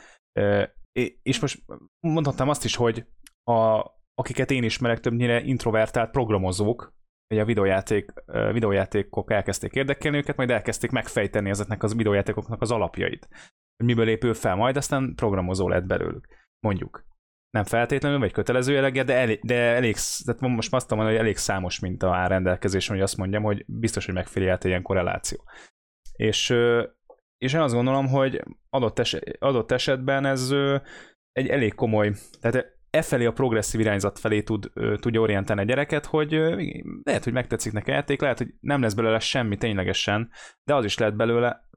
És 1.22 1.40
most 1.40 1.64
mondhatnám 2.00 2.48
azt 2.48 2.64
is, 2.64 2.76
hogy 2.76 3.06
a, 3.44 3.84
akiket 4.14 4.50
én 4.50 4.62
ismerek, 4.62 5.00
többnyire 5.00 5.42
introvertált 5.42 6.10
programozók, 6.10 6.96
hogy 7.28 7.38
a 7.38 7.44
videójáték, 7.44 8.12
videójátékok 8.52 9.30
elkezdték 9.30 9.72
érdekelni 9.72 10.16
őket, 10.16 10.36
majd 10.36 10.50
elkezdték 10.50 10.90
megfejteni 10.90 11.50
ezeknek 11.50 11.82
az 11.82 11.94
videójátékoknak 11.94 12.62
az 12.62 12.70
alapjait. 12.70 13.28
Hogy 13.76 13.86
miből 13.86 14.08
épül 14.08 14.34
fel, 14.34 14.54
majd 14.54 14.76
aztán 14.76 15.14
programozó 15.14 15.68
lett 15.68 15.84
belőlük. 15.84 16.28
Mondjuk. 16.66 17.06
Nem 17.50 17.64
feltétlenül, 17.64 18.18
vagy 18.18 18.32
kötelező 18.32 18.72
jelleggel, 18.72 19.04
de 19.04 19.14
elég, 19.14 19.40
de 19.42 19.54
elég 19.54 19.96
tehát 20.24 20.40
most 20.40 20.74
azt 20.74 20.90
mondom, 20.90 21.08
hogy 21.08 21.16
elég 21.16 21.36
számos 21.36 21.78
mint 21.78 22.02
a 22.02 22.26
rendelkezés, 22.26 22.88
hogy 22.88 23.00
azt 23.00 23.16
mondjam, 23.16 23.42
hogy 23.42 23.64
biztos, 23.66 24.04
hogy 24.04 24.14
megfigyelte 24.14 24.68
ilyen 24.68 24.82
korreláció. 24.82 25.44
És, 26.12 26.50
és 27.38 27.52
én 27.52 27.60
azt 27.60 27.74
gondolom, 27.74 28.06
hogy 28.06 28.42
adott, 28.70 28.98
es, 28.98 29.16
adott 29.38 29.70
esetben 29.70 30.24
ez 30.24 30.50
egy 31.32 31.48
elég 31.48 31.74
komoly, 31.74 32.12
tehát 32.40 32.77
e 32.90 33.02
felé 33.02 33.24
a 33.24 33.32
progresszív 33.32 33.80
irányzat 33.80 34.18
felé 34.18 34.42
tud, 34.42 34.70
tudja 35.00 35.20
orientálni 35.20 35.62
a 35.62 35.64
gyereket, 35.64 36.06
hogy 36.06 36.30
lehet, 37.02 37.24
hogy 37.24 37.32
megtetszik 37.32 37.72
neki 37.72 37.90
játék, 37.90 38.20
lehet, 38.20 38.38
hogy 38.38 38.54
nem 38.60 38.80
lesz 38.80 38.94
belőle 38.94 39.18
semmi 39.18 39.56
ténylegesen, 39.56 40.30
de 40.64 40.74
az 40.74 40.84
is 40.84 40.98
lehet 40.98 41.16
belőle, 41.16 41.68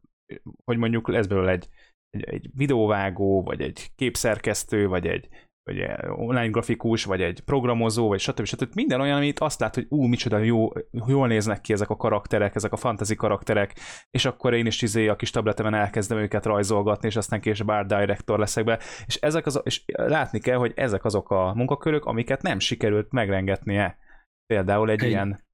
hogy 0.63 0.77
mondjuk 0.77 1.07
lesz 1.07 1.27
belőle 1.27 1.51
egy, 1.51 1.67
egy, 2.09 2.23
egy 2.23 2.49
videóvágó, 2.53 3.43
vagy 3.43 3.61
egy 3.61 3.91
képszerkesztő, 3.95 4.87
vagy 4.87 5.07
egy, 5.07 5.27
vagy 5.63 5.81
online 6.15 6.47
grafikus, 6.47 7.03
vagy 7.03 7.21
egy 7.21 7.39
programozó, 7.39 8.07
vagy 8.07 8.19
stb. 8.19 8.45
stb. 8.45 8.73
Minden 8.73 9.01
olyan, 9.01 9.17
amit 9.17 9.39
azt 9.39 9.59
lát, 9.59 9.75
hogy 9.75 9.85
ú, 9.89 10.05
micsoda 10.05 10.37
jó, 10.37 10.69
jól 11.07 11.27
néznek 11.27 11.61
ki 11.61 11.73
ezek 11.73 11.89
a 11.89 11.95
karakterek, 11.95 12.55
ezek 12.55 12.71
a 12.71 12.77
fantasy 12.77 13.15
karakterek, 13.15 13.75
és 14.11 14.25
akkor 14.25 14.53
én 14.53 14.65
is 14.65 14.81
izé 14.81 15.07
a 15.07 15.15
kis 15.15 15.29
tabletemen 15.29 15.73
elkezdem 15.73 16.17
őket 16.17 16.45
rajzolgatni, 16.45 17.07
és 17.07 17.15
aztán 17.15 17.41
később 17.41 17.67
art 17.67 17.87
director 17.87 18.39
leszek 18.39 18.63
be. 18.63 18.79
És, 19.05 19.15
ezek 19.15 19.45
az, 19.45 19.61
és 19.63 19.83
látni 19.85 20.39
kell, 20.39 20.57
hogy 20.57 20.73
ezek 20.75 21.05
azok 21.05 21.29
a 21.29 21.53
munkakörök, 21.55 22.05
amiket 22.05 22.41
nem 22.41 22.59
sikerült 22.59 23.11
megrengetnie. 23.11 23.97
Például 24.45 24.89
egy, 24.89 25.03
egy 25.03 25.09
ilyen 25.09 25.45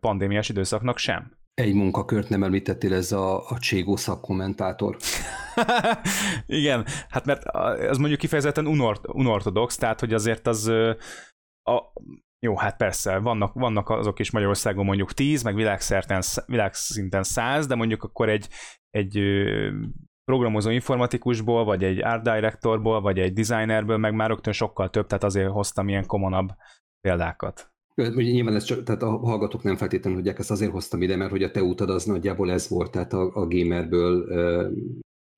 pandémiás 0.00 0.48
időszaknak 0.48 0.98
sem. 0.98 1.40
Egy 1.54 1.74
munkakört 1.74 2.28
nem 2.28 2.42
említettél, 2.42 2.94
ez 2.94 3.12
a, 3.12 3.48
a 3.48 3.58
Cségó 3.58 3.96
szakkommentátor. 3.96 4.96
Igen, 6.46 6.86
hát 7.08 7.24
mert 7.24 7.44
az 7.88 7.98
mondjuk 7.98 8.20
kifejezetten 8.20 8.66
unort, 8.66 9.08
unortodox, 9.08 9.76
tehát 9.76 10.00
hogy 10.00 10.12
azért 10.12 10.46
az 10.46 10.66
a, 11.62 11.92
jó, 12.46 12.56
hát 12.56 12.76
persze, 12.76 13.18
vannak, 13.18 13.54
vannak 13.54 13.88
azok 13.88 14.18
is 14.18 14.30
Magyarországon 14.30 14.84
mondjuk 14.84 15.12
10, 15.12 15.42
meg 15.42 15.54
világszerten, 15.54 16.22
világszinten 16.46 17.22
100, 17.22 17.66
de 17.66 17.74
mondjuk 17.74 18.02
akkor 18.02 18.28
egy, 18.28 18.48
egy 18.90 19.20
programozó 20.24 20.70
informatikusból, 20.70 21.64
vagy 21.64 21.84
egy 21.84 22.02
art 22.02 22.22
directorból, 22.22 23.00
vagy 23.00 23.18
egy 23.18 23.32
designerből, 23.32 23.96
meg 23.96 24.14
már 24.14 24.28
rögtön 24.28 24.52
sokkal 24.52 24.90
több, 24.90 25.06
tehát 25.06 25.24
azért 25.24 25.50
hoztam 25.50 25.88
ilyen 25.88 26.06
komonabb 26.06 26.48
példákat. 27.00 27.71
Nyilván 28.14 28.54
ez 28.54 28.64
csak, 28.64 28.82
tehát 28.82 29.02
a 29.02 29.18
hallgatók 29.18 29.62
nem 29.62 29.76
feltétlenül 29.76 30.18
tudják, 30.18 30.38
ezt 30.38 30.50
azért 30.50 30.70
hoztam 30.70 31.02
ide, 31.02 31.16
mert 31.16 31.30
hogy 31.30 31.42
a 31.42 31.50
te 31.50 31.62
utad 31.62 31.90
az 31.90 32.04
nagyjából 32.04 32.50
ez 32.50 32.68
volt, 32.68 32.90
tehát 32.90 33.12
a, 33.12 33.30
a 33.34 33.46
gamerből 33.46 34.26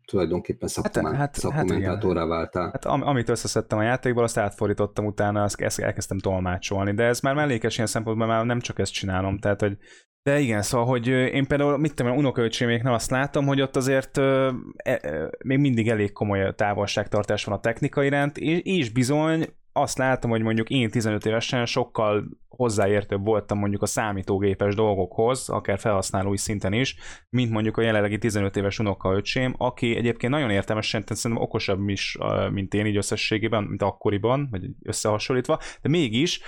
tulajdonképpen 0.04 0.68
szakkomán, 0.68 1.12
hát, 1.12 1.20
hát, 1.20 1.34
szakkommentátorrá 1.34 2.20
hát 2.20 2.28
váltál. 2.28 2.70
Hát 2.70 2.84
am, 2.84 3.02
amit 3.02 3.28
összeszedtem 3.28 3.78
a 3.78 3.82
játékból, 3.82 4.22
azt 4.22 4.38
átfordítottam 4.38 5.06
utána, 5.06 5.42
azt, 5.42 5.60
ezt 5.60 5.78
elkezdtem 5.78 6.18
tolmácsolni, 6.18 6.94
de 6.94 7.04
ez 7.04 7.20
már 7.20 7.34
mellékes 7.34 7.74
ilyen 7.74 7.88
szempontból, 7.88 8.26
már 8.26 8.44
nem 8.44 8.60
csak 8.60 8.78
ezt 8.78 8.92
csinálom, 8.92 9.38
tehát 9.38 9.60
hogy 9.60 9.78
de 10.22 10.38
igen, 10.38 10.62
szóval, 10.62 10.86
hogy 10.86 11.06
én 11.06 11.46
például, 11.46 11.78
mit 11.78 11.94
tudom, 11.94 12.16
unokaöcséméknél 12.16 12.92
azt 12.92 13.10
látom, 13.10 13.46
hogy 13.46 13.60
ott 13.60 13.76
azért 13.76 14.18
e, 14.18 14.54
e, 14.76 15.30
még 15.44 15.58
mindig 15.58 15.88
elég 15.88 16.12
komoly 16.12 16.54
távolságtartás 16.54 17.44
van 17.44 17.54
a 17.54 17.60
technika 17.60 18.04
iránt, 18.04 18.38
és, 18.38 18.60
és 18.62 18.90
bizony 18.90 19.48
azt 19.76 19.98
látom, 19.98 20.30
hogy 20.30 20.42
mondjuk 20.42 20.68
én 20.68 20.90
15 20.90 21.26
évesen 21.26 21.66
sokkal 21.66 22.24
hozzáértőbb 22.48 23.24
voltam 23.24 23.58
mondjuk 23.58 23.82
a 23.82 23.86
számítógépes 23.86 24.74
dolgokhoz, 24.74 25.48
akár 25.48 25.78
felhasználói 25.78 26.36
szinten 26.36 26.72
is, 26.72 26.96
mint 27.30 27.50
mondjuk 27.50 27.76
a 27.76 27.82
jelenlegi 27.82 28.18
15 28.18 28.56
éves 28.56 28.78
unokaöcsém, 28.78 29.54
aki 29.58 29.96
egyébként 29.96 30.32
nagyon 30.32 30.50
értelmesen, 30.50 31.04
szerintem 31.06 31.42
okosabb 31.42 31.88
is, 31.88 32.18
mint 32.50 32.74
én 32.74 32.86
így 32.86 32.96
összességében, 32.96 33.62
mint 33.62 33.82
akkoriban, 33.82 34.48
vagy 34.50 34.64
összehasonlítva, 34.82 35.58
de 35.82 35.88
mégis 35.88 36.40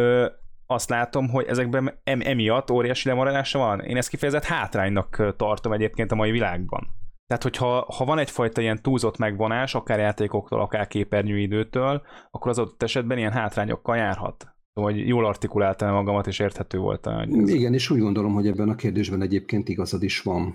ö, 0.00 0.26
azt 0.66 0.88
látom, 0.88 1.28
hogy 1.28 1.46
ezekben 1.46 2.00
em, 2.04 2.20
emiatt 2.24 2.70
óriási 2.70 3.08
lemaradása 3.08 3.58
van. 3.58 3.80
Én 3.80 3.96
ezt 3.96 4.08
kifejezett 4.08 4.44
hátránynak 4.44 5.34
tartom 5.36 5.72
egyébként 5.72 6.12
a 6.12 6.14
mai 6.14 6.30
világban. 6.30 7.01
Tehát, 7.32 7.46
hogyha 7.46 7.86
ha 7.96 8.04
van 8.04 8.18
egyfajta 8.18 8.60
ilyen 8.60 8.82
túlzott 8.82 9.18
megvonás, 9.18 9.74
akár 9.74 9.98
játékoktól, 9.98 10.60
akár 10.60 10.86
képernyőidőtől, 10.86 12.02
akkor 12.30 12.50
az 12.50 12.58
adott 12.58 12.82
esetben 12.82 13.18
ilyen 13.18 13.32
hátrányokkal 13.32 13.96
járhat. 13.96 14.54
Szóval, 14.74 14.92
hogy 14.92 15.08
jól 15.08 15.26
artikuláltam 15.26 15.92
magamat, 15.92 16.26
és 16.26 16.38
érthető 16.38 16.78
volt. 16.78 17.08
Igen, 17.44 17.74
és 17.74 17.90
úgy 17.90 17.98
gondolom, 18.00 18.34
hogy 18.34 18.46
ebben 18.46 18.68
a 18.68 18.74
kérdésben 18.74 19.22
egyébként 19.22 19.68
igazad 19.68 20.02
is 20.02 20.20
van. 20.20 20.54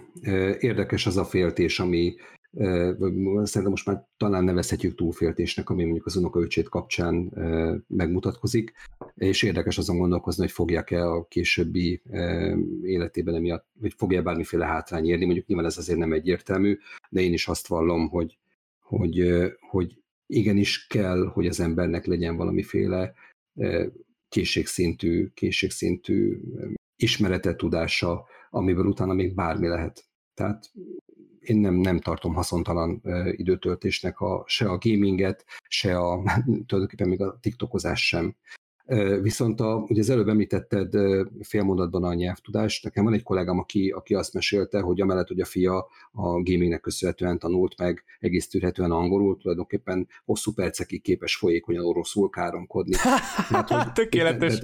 Érdekes 0.60 1.06
az 1.06 1.18
a 1.18 1.24
féltés, 1.24 1.80
ami 1.80 2.16
szerintem 2.58 3.70
most 3.70 3.86
már 3.86 4.06
talán 4.18 4.44
nevezhetjük 4.44 4.96
túlféltésnek, 4.96 5.70
ami 5.70 5.84
mondjuk 5.84 6.06
az 6.06 6.16
unokaöcsét 6.16 6.70
kapcsán 6.70 7.32
megmutatkozik, 7.88 8.74
és 9.16 9.44
érdekes 9.44 9.78
azon 9.78 9.98
gondolkozni, 9.98 10.44
hogy 10.44 10.52
fogják-e 10.52 11.10
a 11.10 11.28
későbbi 11.28 12.02
életében 12.84 13.36
emiatt, 13.36 13.66
vagy 13.80 13.94
fogja 13.98 14.22
bármiféle 14.22 14.66
hátrány 14.66 15.08
érni, 15.08 15.26
mondjuk 15.26 15.48
nyilván 15.48 15.66
ez 15.66 15.78
azért 15.78 16.00
nem 16.00 16.14
egyértelmű, 16.14 16.78
de 17.10 17.22
én 17.22 17.34
is 17.34 17.48
azt 17.48 17.68
vallom, 17.68 18.10
hogy, 18.10 18.38
hogy, 18.80 19.44
hogy 19.70 20.02
igenis 20.28 20.88
kell, 20.88 21.26
hogy 21.34 21.48
az 21.48 21.60
embernek 21.60 22.06
legyen 22.06 22.36
valamiféle 22.36 23.14
készségszintű, 24.30 25.28
készségszintű 25.34 26.40
ismerete, 26.96 27.56
tudása, 27.56 28.26
amiből 28.50 28.86
utána 28.86 29.14
még 29.14 29.36
bármi 29.36 29.68
lehet. 29.68 30.06
Tehát 30.34 30.72
én 31.50 31.58
nem, 31.58 31.74
nem 31.74 32.00
tartom 32.00 32.34
haszontalan 32.34 33.02
időtöltésnek 33.32 34.20
a, 34.20 34.44
se 34.48 34.70
a 34.70 34.78
gaminget, 34.78 35.46
se 35.68 35.98
a, 35.98 36.22
tulajdonképpen 36.68 37.08
még 37.08 37.22
a 37.22 37.38
tiktokozás 37.42 38.08
sem. 38.08 38.36
Viszont 39.22 39.60
a, 39.60 39.86
ugye 39.88 40.02
az 40.02 40.10
előbb 40.10 40.28
említetted 40.28 40.94
félmondatban 41.42 42.04
a 42.04 42.14
nyelvtudást. 42.14 42.84
Nekem 42.84 43.04
van 43.04 43.14
egy 43.14 43.24
kollégám, 43.24 43.60
aki, 43.60 43.90
aki 43.90 44.14
azt 44.14 44.34
mesélte, 44.34 44.80
hogy 44.80 45.02
amellett, 45.02 45.28
hogy 45.28 45.40
a 45.40 45.46
fia 45.46 45.88
a 46.12 46.42
gamingnek 46.42 46.82
köszönhetően 46.82 47.40
tanult 47.40 47.78
meg 47.78 48.04
egész 48.20 48.48
tűrhetően 48.48 48.92
angolul, 48.92 49.38
tulajdonképpen 49.38 50.08
hosszú 50.26 50.54
percekig 50.54 51.02
képes 51.02 51.36
folyékonyan 51.36 51.86
oroszul 51.86 52.30
káromkodni. 52.30 52.96
Hát, 53.48 53.70
hogy, 53.70 53.92
Tökéletes. 53.92 54.60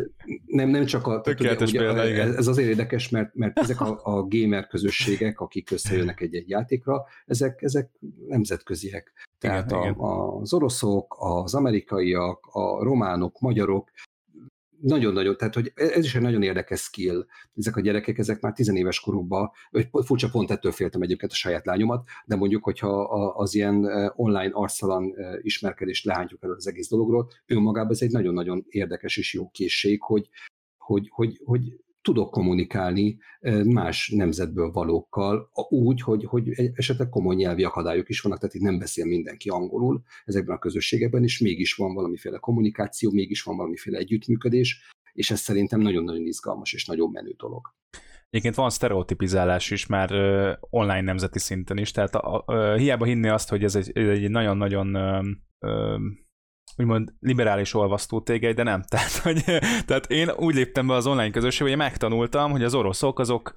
Nem, 0.45 0.69
nem 0.69 0.85
csak 0.85 1.07
a... 1.07 1.21
Tökéletes 1.21 1.69
ugye, 1.69 1.79
példa, 1.79 2.01
Ez 2.01 2.47
azért 2.47 2.69
érdekes, 2.69 3.09
mert, 3.09 3.35
mert 3.35 3.59
ezek 3.59 3.81
a, 3.81 3.99
a 4.03 4.27
gamer 4.27 4.67
közösségek, 4.67 5.39
akik 5.39 5.71
összejönnek 5.71 6.21
egy-egy 6.21 6.49
játékra, 6.49 7.05
ezek, 7.25 7.61
ezek 7.61 7.89
nemzetköziek. 8.27 9.13
Tehát 9.39 9.71
igen, 9.71 9.79
a, 9.79 9.83
igen. 9.83 9.95
az 9.99 10.53
oroszok, 10.53 11.15
az 11.19 11.53
amerikaiak, 11.55 12.45
a 12.51 12.83
románok, 12.83 13.39
magyarok, 13.39 13.89
nagyon-nagyon, 14.83 15.37
tehát 15.37 15.53
hogy 15.53 15.71
ez 15.75 16.05
is 16.05 16.15
egy 16.15 16.21
nagyon 16.21 16.41
érdekes 16.41 16.79
skill. 16.79 17.25
Ezek 17.55 17.75
a 17.75 17.81
gyerekek, 17.81 18.17
ezek 18.17 18.41
már 18.41 18.53
tizenéves 18.53 18.99
korukban, 18.99 19.51
vagy 19.71 19.89
furcsa 20.05 20.29
pont 20.29 20.51
ettől 20.51 20.71
féltem 20.71 21.01
egyébként 21.01 21.31
a 21.31 21.35
saját 21.35 21.65
lányomat, 21.65 22.07
de 22.25 22.35
mondjuk, 22.35 22.63
hogyha 22.63 23.01
az 23.35 23.55
ilyen 23.55 23.85
online 24.15 24.51
arcalan 24.53 25.13
ismerkedést 25.41 26.05
lehántjuk 26.05 26.43
el 26.43 26.51
az 26.51 26.67
egész 26.67 26.89
dologról, 26.89 27.27
önmagában 27.45 27.91
ez 27.91 28.01
egy 28.01 28.11
nagyon-nagyon 28.11 28.65
érdekes 28.69 29.17
és 29.17 29.33
jó 29.33 29.49
készség, 29.49 30.01
hogy, 30.01 30.29
hogy, 30.77 31.09
hogy, 31.11 31.41
hogy 31.45 31.61
tudok 32.03 32.31
kommunikálni 32.31 33.17
más 33.63 34.09
nemzetből 34.09 34.71
valókkal, 34.71 35.49
úgy, 35.69 36.01
hogy, 36.01 36.23
hogy 36.23 36.49
esetleg 36.73 37.09
komoly 37.09 37.35
nyelvi 37.35 37.63
akadályok 37.63 38.09
is 38.09 38.21
vannak, 38.21 38.39
tehát 38.39 38.55
itt 38.55 38.61
nem 38.61 38.79
beszél 38.79 39.05
mindenki 39.05 39.49
angolul 39.49 40.03
ezekben 40.25 40.55
a 40.55 40.59
közösségekben, 40.59 41.23
és 41.23 41.39
mégis 41.39 41.73
van 41.73 41.93
valamiféle 41.93 42.37
kommunikáció, 42.37 43.11
mégis 43.11 43.43
van 43.43 43.57
valamiféle 43.57 43.97
együttműködés, 43.97 44.91
és 45.13 45.31
ez 45.31 45.39
szerintem 45.39 45.79
nagyon-nagyon 45.79 46.25
izgalmas 46.25 46.73
és 46.73 46.85
nagyon 46.85 47.11
menő 47.11 47.33
dolog. 47.37 47.73
Egyébként 48.29 48.55
van 48.55 48.69
sztereotipizálás 48.69 49.71
is 49.71 49.85
már 49.85 50.11
uh, 50.11 50.53
online 50.69 51.01
nemzeti 51.01 51.39
szinten 51.39 51.77
is, 51.77 51.91
tehát 51.91 52.15
a, 52.15 52.43
uh, 52.47 52.75
hiába 52.75 53.05
hinni 53.05 53.27
azt, 53.27 53.49
hogy 53.49 53.63
ez 53.63 53.75
egy, 53.75 53.97
egy 53.97 54.29
nagyon-nagyon 54.29 54.95
úgymond 56.77 57.13
liberális 57.19 57.73
olvasztó 57.73 58.21
tégely, 58.21 58.53
de 58.53 58.63
nem. 58.63 58.81
Tehát, 58.91 59.11
hogy, 59.11 59.43
tehát 59.85 60.05
én 60.07 60.29
úgy 60.29 60.55
léptem 60.55 60.87
be 60.87 60.93
az 60.93 61.07
online 61.07 61.29
közösségbe, 61.29 61.69
hogy 61.69 61.77
megtanultam, 61.77 62.51
hogy 62.51 62.63
az 62.63 62.73
oroszok 62.73 63.19
azok 63.19 63.55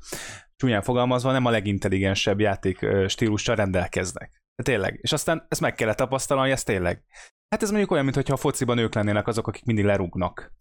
csúnyán 0.56 0.82
fogalmazva 0.82 1.32
nem 1.32 1.44
a 1.44 1.50
legintelligensebb 1.50 2.40
játék 2.40 2.86
stílussal 3.06 3.56
rendelkeznek. 3.56 4.42
De 4.56 4.62
tényleg. 4.62 4.98
És 5.02 5.12
aztán 5.12 5.46
ezt 5.48 5.60
meg 5.60 5.74
kellett 5.74 5.96
tapasztalni, 5.96 6.42
hogy 6.42 6.52
ez 6.52 6.62
tényleg. 6.62 7.04
Hát 7.48 7.62
ez 7.62 7.70
mondjuk 7.70 7.90
olyan, 7.90 8.04
mintha 8.04 8.32
a 8.32 8.36
fociban 8.36 8.78
ők 8.78 8.94
lennének 8.94 9.26
azok, 9.26 9.46
akik 9.46 9.64
mindig 9.64 9.84
lerúgnak. 9.84 10.52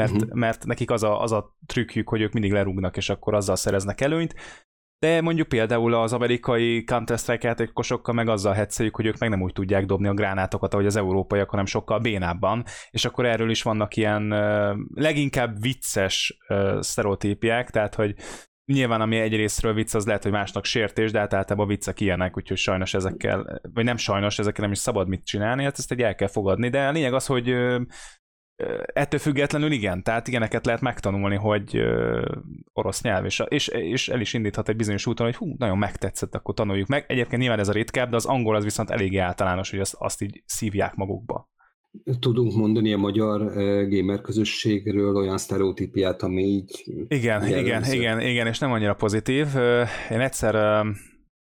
Mert, 0.00 0.12
uh-huh. 0.12 0.32
mert 0.32 0.64
nekik 0.64 0.90
az 0.90 1.02
a, 1.02 1.20
az 1.20 1.32
a 1.32 1.56
trükkjük, 1.66 2.08
hogy 2.08 2.20
ők 2.20 2.32
mindig 2.32 2.52
lerúgnak, 2.52 2.96
és 2.96 3.08
akkor 3.08 3.34
azzal 3.34 3.56
szereznek 3.56 4.00
előnyt 4.00 4.34
de 4.98 5.20
mondjuk 5.20 5.48
például 5.48 5.94
az 5.94 6.12
amerikai 6.12 6.84
Counter-Strike 6.84 7.46
játékosokkal 7.48 8.14
meg 8.14 8.28
azzal 8.28 8.52
hetszeljük, 8.52 8.96
hogy 8.96 9.06
ők 9.06 9.18
meg 9.18 9.28
nem 9.28 9.42
úgy 9.42 9.52
tudják 9.52 9.84
dobni 9.84 10.08
a 10.08 10.14
gránátokat, 10.14 10.72
ahogy 10.72 10.86
az 10.86 10.96
európaiak, 10.96 11.50
hanem 11.50 11.66
sokkal 11.66 11.98
bénábban, 11.98 12.64
és 12.90 13.04
akkor 13.04 13.26
erről 13.26 13.50
is 13.50 13.62
vannak 13.62 13.96
ilyen 13.96 14.28
leginkább 14.94 15.60
vicces 15.60 16.38
uh, 16.48 16.80
sztereotípiák, 16.80 17.70
tehát 17.70 17.94
hogy 17.94 18.14
Nyilván, 18.72 19.00
ami 19.00 19.16
egy 19.16 19.36
részről 19.36 19.74
vicc, 19.74 19.94
az 19.94 20.06
lehet, 20.06 20.22
hogy 20.22 20.32
másnak 20.32 20.64
sértés, 20.64 21.10
de 21.10 21.18
hát 21.18 21.34
általában 21.34 21.68
viccek 21.68 22.00
ilyenek, 22.00 22.36
úgyhogy 22.36 22.56
sajnos 22.56 22.94
ezekkel, 22.94 23.60
vagy 23.74 23.84
nem 23.84 23.96
sajnos, 23.96 24.38
ezekkel 24.38 24.62
nem 24.62 24.72
is 24.72 24.78
szabad 24.78 25.08
mit 25.08 25.24
csinálni, 25.24 25.64
hát 25.64 25.78
ezt 25.78 25.92
egy 25.92 26.02
el 26.02 26.14
kell 26.14 26.28
fogadni, 26.28 26.68
de 26.68 26.86
a 26.86 26.90
lényeg 26.90 27.14
az, 27.14 27.26
hogy 27.26 27.56
ettől 28.86 29.20
függetlenül 29.20 29.72
igen, 29.72 30.02
tehát 30.02 30.28
ilyeneket 30.28 30.66
lehet 30.66 30.80
megtanulni, 30.80 31.36
hogy 31.36 31.82
orosz 32.72 33.02
nyelv, 33.02 33.24
és, 33.24 33.42
és, 33.48 33.68
és 33.68 34.08
el 34.08 34.20
is 34.20 34.32
indíthat 34.32 34.68
egy 34.68 34.76
bizonyos 34.76 35.06
úton, 35.06 35.26
hogy 35.26 35.36
hú, 35.36 35.54
nagyon 35.58 35.78
megtetszett, 35.78 36.34
akkor 36.34 36.54
tanuljuk 36.54 36.88
meg. 36.88 37.04
Egyébként 37.08 37.40
nyilván 37.40 37.58
ez 37.58 37.68
a 37.68 37.72
ritkább, 37.72 38.10
de 38.10 38.16
az 38.16 38.26
angol 38.26 38.56
az 38.56 38.64
viszont 38.64 38.90
eléggé 38.90 39.18
általános, 39.18 39.70
hogy 39.70 39.80
azt, 39.80 39.94
azt 39.98 40.22
így 40.22 40.42
szívják 40.46 40.94
magukba. 40.94 41.52
Tudunk 42.18 42.54
mondani 42.54 42.92
a 42.92 42.96
magyar 42.96 43.38
gamer 43.88 44.20
közösségről 44.20 45.16
olyan 45.16 45.38
sztereotípiát, 45.38 46.22
ami 46.22 46.42
így... 46.42 46.84
Igen, 47.08 47.46
igen, 47.46 47.84
igen, 47.84 48.20
igen, 48.20 48.46
és 48.46 48.58
nem 48.58 48.72
annyira 48.72 48.94
pozitív. 48.94 49.46
Én 50.10 50.20
egyszer 50.20 50.54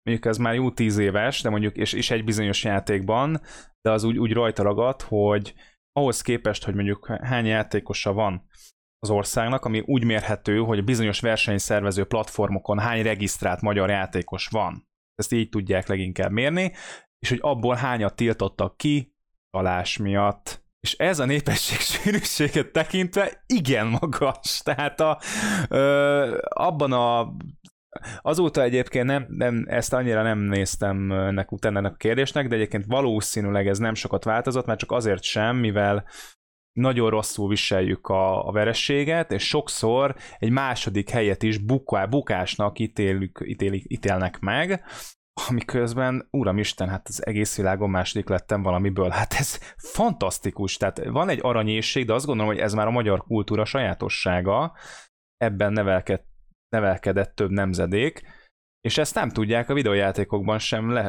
mondjuk 0.03 0.25
ez 0.25 0.37
már 0.37 0.53
jó 0.53 0.71
tíz 0.71 0.97
éves, 0.97 1.41
de 1.41 1.49
mondjuk, 1.49 1.77
és, 1.77 1.93
és 1.93 2.11
egy 2.11 2.23
bizonyos 2.23 2.63
játékban, 2.63 3.41
de 3.81 3.91
az 3.91 4.03
úgy, 4.03 4.17
úgy 4.17 4.33
rajta 4.33 4.63
ragadt, 4.63 5.01
hogy 5.01 5.53
ahhoz 5.99 6.21
képest, 6.21 6.63
hogy 6.63 6.75
mondjuk 6.75 7.07
hány 7.07 7.45
játékosa 7.45 8.13
van 8.13 8.47
az 8.99 9.09
országnak, 9.09 9.65
ami 9.65 9.79
úgy 9.85 10.03
mérhető, 10.03 10.57
hogy 10.57 10.83
bizonyos 10.83 11.19
versenyszervező 11.19 12.05
platformokon 12.05 12.79
hány 12.79 13.03
regisztrált 13.03 13.61
magyar 13.61 13.89
játékos 13.89 14.47
van. 14.47 14.87
Ezt 15.15 15.31
így 15.31 15.49
tudják 15.49 15.87
leginkább 15.87 16.31
mérni, 16.31 16.71
és 17.19 17.29
hogy 17.29 17.39
abból 17.41 17.75
hányat 17.75 18.15
tiltottak 18.15 18.77
ki 18.77 19.15
talás 19.49 19.97
miatt. 19.97 20.63
És 20.79 20.93
ez 20.93 21.19
a 21.19 21.25
népesség 21.25 21.79
sűrűséget 21.91 22.71
tekintve 22.71 23.43
igen 23.45 23.87
magas. 23.87 24.61
Tehát 24.63 24.99
a, 24.99 25.19
ö, 25.69 26.37
abban 26.49 26.91
a 26.91 27.35
Azóta 28.21 28.61
egyébként 28.61 29.05
nem, 29.05 29.25
nem, 29.29 29.65
ezt 29.67 29.93
annyira 29.93 30.21
nem 30.21 30.39
néztem 30.39 31.11
ennek 31.11 31.51
utána 31.51 31.77
ennek 31.77 31.93
a 31.93 31.97
kérdésnek, 31.97 32.47
de 32.47 32.55
egyébként 32.55 32.85
valószínűleg 32.87 33.67
ez 33.67 33.77
nem 33.77 33.93
sokat 33.93 34.23
változott, 34.23 34.65
mert 34.65 34.79
csak 34.79 34.91
azért 34.91 35.23
sem, 35.23 35.55
mivel 35.55 36.05
nagyon 36.71 37.09
rosszul 37.09 37.47
viseljük 37.47 38.07
a, 38.07 38.47
a 38.47 38.51
verességet, 38.51 39.31
és 39.31 39.47
sokszor 39.47 40.15
egy 40.39 40.49
második 40.49 41.09
helyet 41.09 41.43
is 41.43 41.57
buká, 41.57 42.05
bukásnak 42.05 42.79
ítélük, 42.79 43.43
ítélik, 43.45 43.85
ítélnek 43.87 44.39
meg, 44.39 44.83
amiközben, 45.49 46.27
uramisten, 46.31 46.89
hát 46.89 47.07
az 47.07 47.25
egész 47.25 47.57
világon 47.57 47.89
második 47.89 48.29
lettem 48.29 48.61
valamiből. 48.61 49.09
Hát 49.09 49.33
ez 49.33 49.59
fantasztikus, 49.77 50.77
tehát 50.77 51.05
van 51.05 51.29
egy 51.29 51.39
aranyészség, 51.41 52.05
de 52.05 52.13
azt 52.13 52.25
gondolom, 52.25 52.51
hogy 52.51 52.61
ez 52.61 52.73
már 52.73 52.87
a 52.87 52.91
magyar 52.91 53.23
kultúra 53.23 53.65
sajátossága, 53.65 54.73
ebben 55.37 55.73
nevelkedett 55.73 56.34
nevelkedett 56.69 57.35
több 57.35 57.49
nemzedék, 57.49 58.21
és 58.81 58.97
ezt 58.97 59.15
nem 59.15 59.29
tudják 59.29 59.69
a 59.69 59.73
videójátékokban 59.73 60.59
sem, 60.59 60.89
le, 60.89 61.07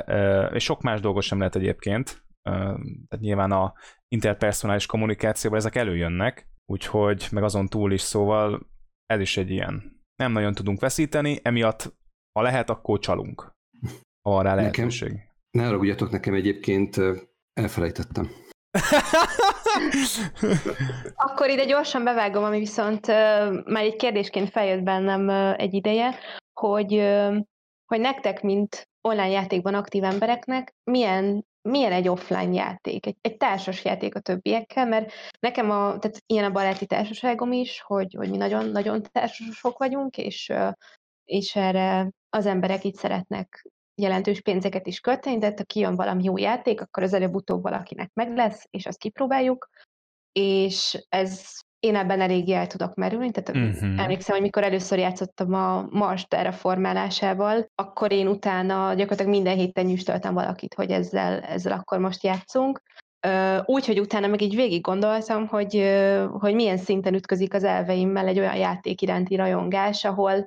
és 0.55 0.65
sok 0.65 0.83
más 0.83 1.01
dolgot 1.01 1.23
sem 1.23 1.39
lehet 1.39 1.57
egyébként, 1.57 2.25
tehát 2.43 3.19
nyilván 3.19 3.53
a 3.53 3.73
interpersonális 4.09 4.87
kommunikációban 4.87 5.59
ezek 5.59 5.75
előjönnek, 5.75 6.49
úgyhogy 6.73 7.29
meg 7.31 7.43
azon 7.43 7.67
túl 7.67 7.93
is, 7.93 8.01
szóval 8.01 8.71
ez 9.07 9.21
is 9.21 9.37
egy 9.37 9.51
ilyen. 9.51 10.03
Nem 10.17 10.33
nagyon 10.33 10.55
tudunk 10.55 10.81
veszíteni, 10.81 11.39
emiatt 11.43 11.95
ha 12.33 12.43
lehet, 12.43 12.71
akkor 12.71 12.99
csalunk. 12.99 13.53
Ha 14.23 14.31
van 14.31 14.43
rá 14.43 14.55
lehetőség. 14.55 15.09
Nekem, 15.09 15.27
ne 15.51 15.65
haragudjatok, 15.65 16.11
nekem 16.11 16.35
egyébként 16.35 16.97
elfelejtettem. 17.53 18.31
Akkor 21.15 21.49
ide 21.49 21.65
gyorsan 21.65 22.05
bevágom, 22.05 22.45
ami 22.45 22.59
viszont 22.59 23.07
már 23.65 23.83
egy 23.85 23.97
kérdésként 23.97 24.51
feljött 24.51 24.83
bennem 24.83 25.29
egy 25.59 25.75
ideje, 25.75 26.15
hogy, 26.61 26.93
hogy 27.87 28.01
nektek, 28.01 28.43
mint 28.43 28.89
online 29.01 29.31
játékban 29.31 29.75
aktív 29.75 30.05
embereknek, 30.05 30.75
milyen, 30.85 31.47
milyen 31.69 31.93
egy 31.93 32.09
offline 32.09 32.53
játék, 32.55 33.07
egy, 33.07 33.17
egy 33.21 33.37
társas 33.37 33.85
játék 33.85 34.15
a 34.15 34.21
többiekkel, 34.21 34.87
mert 34.87 35.13
nekem 35.41 35.71
a, 35.71 35.99
tehát 35.99 36.23
ilyen 36.27 36.45
a 36.45 36.51
baráti 36.51 36.87
társaságom 36.87 37.53
is, 37.53 37.81
hogy, 37.81 38.15
hogy 38.19 38.31
mi 38.31 38.37
nagyon-nagyon 38.37 39.03
társasok 39.13 39.79
vagyunk, 39.79 40.17
és, 40.17 40.53
és 41.25 41.57
erre 41.57 42.11
az 42.31 42.47
emberek 42.47 42.85
itt 42.85 42.97
szeretnek 42.97 43.67
jelentős 43.97 44.41
pénzeket 44.41 44.87
is 44.87 45.01
költeni, 45.01 45.39
de 45.39 45.55
ha 45.57 45.65
kijön 45.65 45.95
valami 45.95 46.25
jó 46.25 46.37
játék, 46.37 46.81
akkor 46.81 47.03
az 47.03 47.13
előbb-utóbb 47.13 47.63
valakinek 47.63 48.11
meg 48.15 48.37
lesz, 48.37 48.67
és 48.71 48.87
azt 48.87 48.99
kipróbáljuk, 48.99 49.69
és 50.33 51.07
ez 51.09 51.41
én 51.81 51.97
ebben 51.97 52.21
elég 52.21 52.51
el 52.51 52.67
tudok 52.67 52.95
merülni, 52.95 53.31
tehát 53.31 53.73
uh-huh. 53.73 54.01
emlékszem, 54.01 54.35
hogy 54.35 54.45
mikor 54.45 54.63
először 54.63 54.99
játszottam 54.99 55.55
a 55.55 55.87
Mars 55.91 56.27
terraformálásával, 56.27 57.71
akkor 57.75 58.13
én 58.13 58.29
utána 58.29 58.95
gyakorlatilag 58.95 59.33
minden 59.33 59.57
héten 59.57 59.85
nyüstöltem 59.85 60.35
valakit, 60.35 60.75
hogy 60.75 60.91
ezzel, 60.91 61.41
ezzel 61.41 61.73
akkor 61.73 61.99
most 61.99 62.25
játszunk. 62.25 62.83
Úgy, 63.65 63.87
hogy 63.87 64.01
utána 64.01 64.27
meg 64.27 64.41
így 64.41 64.55
végig 64.55 64.81
gondoltam, 64.81 65.47
hogy, 65.47 66.01
hogy 66.39 66.55
milyen 66.55 66.77
szinten 66.77 67.15
ütközik 67.15 67.55
az 67.55 67.65
elveimmel 67.65 68.27
egy 68.27 68.39
olyan 68.39 68.57
játék 68.57 69.03
iránti 69.03 69.37
rajongás, 69.37 70.05
ahol 70.05 70.47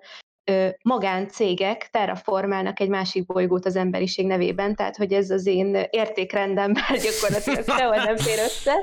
magáncégek 0.82 1.88
terraformálnak 1.92 2.80
egy 2.80 2.90
másik 2.90 3.26
bolygót 3.26 3.66
az 3.66 3.76
emberiség 3.76 4.26
nevében, 4.26 4.76
tehát 4.76 4.96
hogy 4.96 5.14
ez 5.14 5.30
az 5.30 5.46
én 5.46 5.78
értékrendemben 5.90 6.84
gyakorlatilag 7.04 7.64
sehol 7.80 7.96
nem 7.96 8.18
fér 8.18 8.40
össze, 8.40 8.74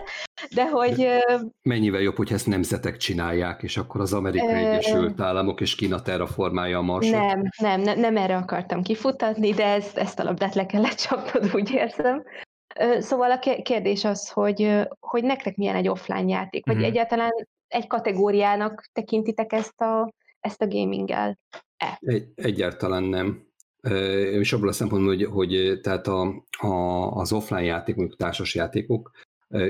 de 0.55 0.69
hogy... 0.69 1.09
Mennyivel 1.63 2.01
jobb, 2.01 2.17
hogy 2.17 2.33
ezt 2.33 2.47
nemzetek 2.47 2.97
csinálják, 2.97 3.63
és 3.63 3.77
akkor 3.77 4.01
az 4.01 4.13
Amerikai 4.13 4.65
Egyesült 4.65 5.21
Államok 5.21 5.61
és 5.61 5.75
Kína 5.75 6.03
terraformálja 6.03 6.79
a 6.79 6.83
marsot? 6.83 7.13
Nem, 7.13 7.43
nem, 7.59 7.81
nem, 7.81 7.99
nem 7.99 8.17
erre 8.17 8.37
akartam 8.37 8.83
kifutatni, 8.83 9.53
de 9.53 9.67
ezt, 9.67 9.97
ezt 9.97 10.19
a 10.19 10.25
labdát 10.25 10.55
le 10.55 10.67
kellett 10.67 10.97
csapnod, 10.97 11.51
úgy 11.55 11.71
érzem. 11.71 12.23
Szóval 12.99 13.31
a 13.31 13.39
kérdés 13.63 14.05
az, 14.05 14.31
hogy, 14.31 14.87
hogy 15.01 15.25
nektek 15.25 15.57
milyen 15.57 15.77
egy 15.77 15.89
offline 15.89 16.29
játék, 16.29 16.67
vagy 16.67 16.77
mm. 16.77 16.83
egyáltalán 16.83 17.31
egy 17.69 17.87
kategóriának 17.87 18.85
tekintitek 18.93 19.53
ezt 19.53 19.81
a 19.81 20.13
ezt 20.47 20.63
a 20.63 20.69
gaminggel 20.69 21.39
e 21.77 21.99
Egy, 22.01 22.29
egyáltalán 22.35 23.03
nem. 23.03 23.45
És 24.33 24.53
abból 24.53 24.69
a 24.69 24.73
szempontból, 24.73 25.15
hogy, 25.15 25.25
hogy 25.25 25.81
tehát 25.83 26.07
a, 26.07 26.45
a, 26.59 26.67
az 27.11 27.33
offline 27.33 27.63
játék, 27.63 27.97
mondjuk 27.97 28.19
társas 28.19 28.55
játékok 28.55 29.11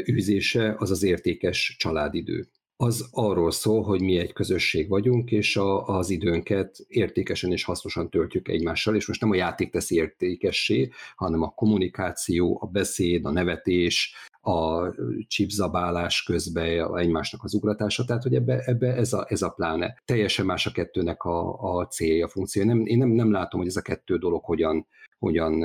űzése 0.08 0.74
az 0.78 0.90
az 0.90 1.02
értékes 1.02 1.76
családidő. 1.78 2.48
Az 2.78 3.08
arról 3.10 3.50
szól, 3.50 3.82
hogy 3.82 4.00
mi 4.00 4.18
egy 4.18 4.32
közösség 4.32 4.88
vagyunk, 4.88 5.30
és 5.30 5.56
a, 5.56 5.86
az 5.86 6.10
időnket 6.10 6.76
értékesen 6.88 7.52
és 7.52 7.64
hasznosan 7.64 8.10
töltjük 8.10 8.48
egymással, 8.48 8.94
és 8.94 9.06
most 9.06 9.20
nem 9.20 9.30
a 9.30 9.34
játék 9.34 9.70
teszi 9.70 9.94
értékessé, 9.94 10.90
hanem 11.14 11.42
a 11.42 11.48
kommunikáció, 11.48 12.58
a 12.62 12.66
beszéd, 12.66 13.24
a 13.24 13.30
nevetés, 13.30 14.14
a 14.46 14.94
chipzabálás 15.28 16.22
közben 16.22 16.96
egymásnak 16.96 17.44
az 17.44 17.54
ugratása, 17.54 18.04
tehát 18.04 18.22
hogy 18.22 18.34
ebbe, 18.34 18.58
ebbe 18.64 18.94
ez, 18.94 19.12
a, 19.12 19.26
ez 19.28 19.42
a 19.42 19.50
pláne. 19.50 20.02
Teljesen 20.04 20.46
más 20.46 20.66
a 20.66 20.70
kettőnek 20.70 21.22
a, 21.22 21.60
a 21.60 21.86
célja, 21.86 22.26
a 22.26 22.28
funkció. 22.28 22.64
Nem, 22.64 22.86
én 22.86 22.98
nem, 22.98 23.08
nem 23.08 23.32
látom, 23.32 23.60
hogy 23.60 23.68
ez 23.68 23.76
a 23.76 23.82
kettő 23.82 24.18
dolog 24.18 24.44
hogyan, 24.44 24.86
hogyan 25.18 25.62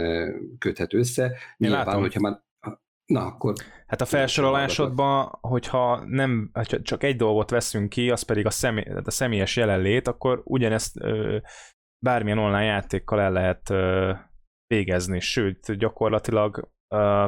köthet 0.58 0.94
össze. 0.94 1.24
Én 1.24 1.34
Nyilván, 1.58 1.86
látom. 1.86 2.02
hogyha 2.02 2.20
már 2.20 2.42
Na, 3.06 3.26
akkor... 3.26 3.54
Hát 3.88 4.02
a 4.02 4.06
felsorolásodban, 4.06 5.38
hogyha 5.42 6.04
nem, 6.06 6.50
ha 6.54 6.64
csak 6.64 7.04
egy 7.04 7.16
dolgot 7.16 7.50
veszünk 7.50 7.90
ki, 7.90 8.10
az 8.10 8.22
pedig 8.22 8.46
a, 8.46 8.50
személy, 8.50 8.86
a 9.04 9.12
személyes 9.12 9.56
jelenlét, 9.56 10.08
akkor 10.08 10.42
ugyanezt 10.46 11.02
ö, 11.02 11.38
bármilyen 12.06 12.38
online 12.38 12.64
játékkal 12.64 13.22
el 13.22 13.32
lehet 13.32 13.70
ö, 13.70 14.14
végezni, 14.68 15.20
sőt, 15.20 15.78
gyakorlatilag 15.78 16.72
ö, 16.96 17.26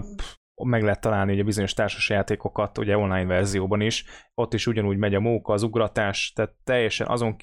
meg 0.55 0.83
lehet 0.83 1.01
találni 1.01 1.33
ugye 1.33 1.43
bizonyos 1.43 1.73
társasjátékokat, 1.73 2.77
ugye 2.77 2.97
online 2.97 3.25
verzióban 3.25 3.81
is, 3.81 4.05
ott 4.33 4.53
is 4.53 4.67
ugyanúgy 4.67 4.97
megy 4.97 5.15
a 5.15 5.19
móka, 5.19 5.53
az 5.53 5.63
ugratás, 5.63 6.31
tehát 6.35 6.55
teljesen 6.63 7.07
azon, 7.07 7.35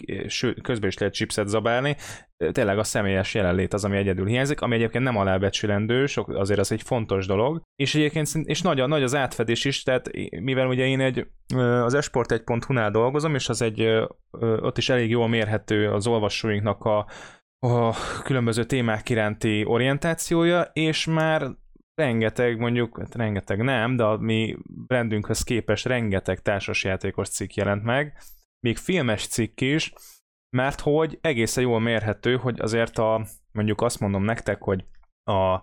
közben 0.62 0.88
is 0.88 0.98
lehet 0.98 1.14
chipset 1.14 1.48
zabálni, 1.48 1.96
tényleg 2.52 2.78
a 2.78 2.84
személyes 2.84 3.34
jelenlét 3.34 3.72
az, 3.72 3.84
ami 3.84 3.96
egyedül 3.96 4.26
hiányzik, 4.26 4.60
ami 4.60 4.74
egyébként 4.74 5.04
nem 5.04 5.16
alábecsülendő, 5.16 6.06
sok, 6.06 6.28
azért 6.28 6.60
az 6.60 6.72
egy 6.72 6.82
fontos 6.82 7.26
dolog, 7.26 7.62
és 7.76 7.94
egyébként 7.94 8.28
és 8.44 8.62
nagy, 8.62 8.88
nagy 8.88 9.02
az 9.02 9.14
átfedés 9.14 9.64
is, 9.64 9.82
tehát 9.82 10.10
mivel 10.40 10.66
ugye 10.66 10.86
én 10.86 11.00
egy, 11.00 11.26
az 11.56 11.96
esport1.hu-nál 11.96 12.90
dolgozom, 12.90 13.34
és 13.34 13.48
az 13.48 13.62
egy, 13.62 13.82
ott 14.40 14.78
is 14.78 14.88
elég 14.88 15.10
jól 15.10 15.28
mérhető 15.28 15.90
az 15.92 16.06
olvasóinknak 16.06 16.84
a, 16.84 17.06
a 17.66 17.94
különböző 18.22 18.64
témák 18.64 19.08
iránti 19.08 19.64
orientációja, 19.66 20.70
és 20.72 21.06
már 21.06 21.42
rengeteg, 22.00 22.58
mondjuk, 22.58 22.98
hát 22.98 23.14
rengeteg 23.14 23.62
nem, 23.62 23.96
de 23.96 24.04
a 24.04 24.16
mi 24.16 24.56
brandünkhöz 24.86 25.42
képest 25.42 25.86
rengeteg 25.86 26.40
társasjátékos 26.40 27.28
cikk 27.28 27.54
jelent 27.54 27.82
meg, 27.82 28.18
még 28.60 28.76
filmes 28.76 29.26
cikk 29.26 29.60
is, 29.60 29.92
mert 30.56 30.80
hogy 30.80 31.18
egészen 31.20 31.62
jól 31.62 31.80
mérhető, 31.80 32.36
hogy 32.36 32.60
azért 32.60 32.98
a, 32.98 33.26
mondjuk 33.52 33.80
azt 33.80 34.00
mondom 34.00 34.24
nektek, 34.24 34.62
hogy 34.62 34.84
a 35.24 35.62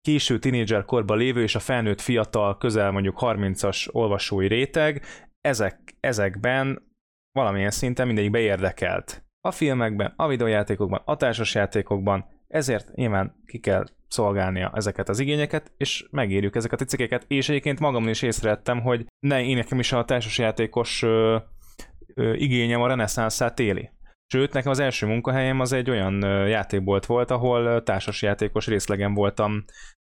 késő 0.00 0.38
tinédzser 0.38 0.84
korban 0.84 1.18
lévő 1.18 1.42
és 1.42 1.54
a 1.54 1.60
felnőtt 1.60 2.00
fiatal, 2.00 2.58
közel 2.58 2.90
mondjuk 2.90 3.18
30-as 3.20 3.88
olvasói 3.92 4.46
réteg, 4.46 5.04
ezek, 5.40 5.96
ezekben 6.00 6.92
valamilyen 7.32 7.70
szinten 7.70 8.06
mindegyik 8.06 8.30
beérdekelt. 8.30 9.24
A 9.40 9.50
filmekben, 9.50 10.12
a 10.16 10.28
videójátékokban, 10.28 11.02
a 11.04 11.16
társasjátékokban, 11.16 12.33
ezért 12.48 12.94
nyilván 12.94 13.42
ki 13.46 13.58
kell 13.58 13.84
szolgálnia 14.08 14.72
ezeket 14.74 15.08
az 15.08 15.18
igényeket, 15.18 15.72
és 15.76 16.06
megérjük 16.10 16.56
ezeket 16.56 16.80
a 16.80 16.84
cikkeket, 16.84 17.24
és 17.28 17.48
egyébként 17.48 17.80
magamon 17.80 18.08
is 18.08 18.22
észrevettem, 18.22 18.80
hogy 18.80 19.06
ne, 19.26 19.44
én 19.44 19.56
nekem 19.56 19.78
is 19.78 19.92
a 19.92 20.04
társasjátékos 20.04 21.02
ö, 21.02 21.36
ö, 22.14 22.32
igényem 22.32 22.82
a 22.82 22.86
reneszánszát 22.86 23.58
éli. 23.58 23.90
Sőt, 24.26 24.52
nekem 24.52 24.70
az 24.70 24.78
első 24.78 25.06
munkahelyem 25.06 25.60
az 25.60 25.72
egy 25.72 25.90
olyan 25.90 26.22
játékbolt 26.48 27.06
volt, 27.06 27.30
ahol 27.30 27.82
társasjátékos 27.82 28.66
részlegen 28.66 29.14
voltam 29.14 29.64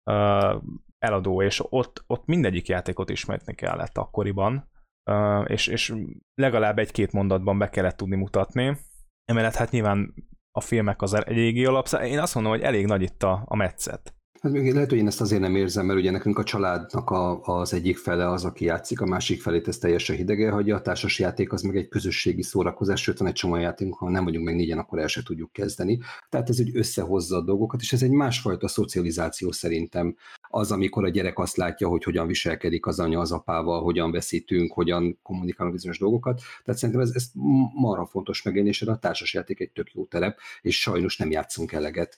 ö, 0.09 0.55
eladó, 0.99 1.41
és 1.41 1.61
ott, 1.69 2.03
ott 2.07 2.25
mindegyik 2.25 2.67
játékot 2.67 3.09
ismerni 3.09 3.55
kellett 3.55 3.97
akkoriban, 3.97 4.69
ö, 5.09 5.41
és, 5.41 5.67
és 5.67 5.93
legalább 6.33 6.79
egy-két 6.79 7.11
mondatban 7.11 7.57
be 7.57 7.69
kellett 7.69 7.97
tudni 7.97 8.15
mutatni. 8.15 8.77
Emellett 9.25 9.55
hát 9.55 9.71
nyilván 9.71 10.13
a 10.57 10.61
filmek 10.61 11.01
az 11.01 11.13
eléggé 11.13 11.65
alapszá. 11.65 12.05
Én 12.05 12.19
azt 12.19 12.35
mondom, 12.35 12.51
hogy 12.53 12.61
elég 12.61 12.85
nagy 12.85 13.01
itt 13.01 13.23
a, 13.23 13.43
a 13.45 13.55
metszet. 13.55 14.16
Hát 14.41 14.51
lehet, 14.51 14.89
hogy 14.89 14.97
én 14.97 15.07
ezt 15.07 15.21
azért 15.21 15.41
nem 15.41 15.55
érzem, 15.55 15.85
mert 15.85 15.99
ugye 15.99 16.11
nekünk 16.11 16.39
a 16.39 16.43
családnak 16.43 17.09
a, 17.09 17.41
az 17.41 17.73
egyik 17.73 17.97
fele 17.97 18.29
az, 18.29 18.45
aki 18.45 18.65
játszik, 18.65 19.01
a 19.01 19.05
másik 19.05 19.41
felét 19.41 19.67
ez 19.67 19.77
teljesen 19.77 20.15
hidegen 20.15 20.51
hagyja, 20.51 20.75
a 20.75 20.81
társas 20.81 21.19
játék 21.19 21.53
az 21.53 21.61
meg 21.61 21.75
egy 21.75 21.87
közösségi 21.87 22.43
szórakozás, 22.43 23.01
sőt 23.01 23.17
van 23.17 23.27
egy 23.27 23.33
csomó 23.33 23.55
játék, 23.55 23.93
ha 23.93 24.09
nem 24.09 24.23
vagyunk 24.23 24.45
meg 24.45 24.55
négyen, 24.55 24.77
akkor 24.77 24.99
el 24.99 25.07
se 25.07 25.23
tudjuk 25.23 25.51
kezdeni. 25.51 25.99
Tehát 26.29 26.49
ez 26.49 26.59
úgy 26.59 26.77
összehozza 26.77 27.37
a 27.37 27.41
dolgokat, 27.41 27.81
és 27.81 27.93
ez 27.93 28.01
egy 28.01 28.11
másfajta 28.11 28.67
szocializáció 28.67 29.51
szerintem. 29.51 30.15
Az, 30.49 30.71
amikor 30.71 31.05
a 31.05 31.09
gyerek 31.09 31.39
azt 31.39 31.57
látja, 31.57 31.87
hogy 31.87 32.03
hogyan 32.03 32.27
viselkedik 32.27 32.85
az 32.85 32.99
anya 32.99 33.19
az 33.19 33.31
apával, 33.31 33.81
hogyan 33.81 34.11
veszítünk, 34.11 34.73
hogyan 34.73 35.19
kommunikálunk 35.23 35.75
bizonyos 35.75 35.99
dolgokat. 35.99 36.41
Tehát 36.63 36.79
szerintem 36.79 37.03
ez, 37.03 37.11
ez 37.13 37.29
marha 37.73 38.05
fontos 38.05 38.41
megélni, 38.41 38.69
és 38.69 38.81
a 38.81 38.97
társasjáték 38.97 39.59
egy 39.59 39.71
tök 39.71 39.93
jó 39.93 40.05
terep, 40.05 40.39
és 40.61 40.79
sajnos 40.79 41.17
nem 41.17 41.31
játszunk 41.31 41.71
eleget 41.71 42.17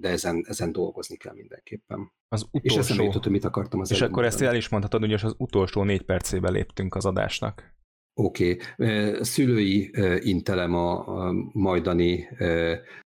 de 0.00 0.08
ezen, 0.08 0.44
ezen 0.48 0.72
dolgozni 0.72 1.16
kell 1.16 1.34
mindenképpen. 1.34 2.12
Az 2.28 2.42
utolsó... 2.42 2.60
És 2.62 2.76
eszembe 2.76 3.02
jutott, 3.02 3.22
hogy 3.22 3.32
mit 3.32 3.44
akartam 3.44 3.80
az 3.80 3.90
És 3.90 4.00
akkor 4.00 4.24
ezt 4.24 4.42
el 4.42 4.56
is 4.56 4.68
mondhatod, 4.68 5.00
hogy 5.00 5.12
az 5.12 5.34
utolsó 5.38 5.82
négy 5.82 6.02
percébe 6.02 6.50
léptünk 6.50 6.94
az 6.94 7.04
adásnak. 7.04 7.74
Oké. 8.14 8.58
Okay. 8.76 9.24
Szülői 9.24 9.90
intelem 10.18 10.74
a 10.74 11.04
majdani 11.52 12.28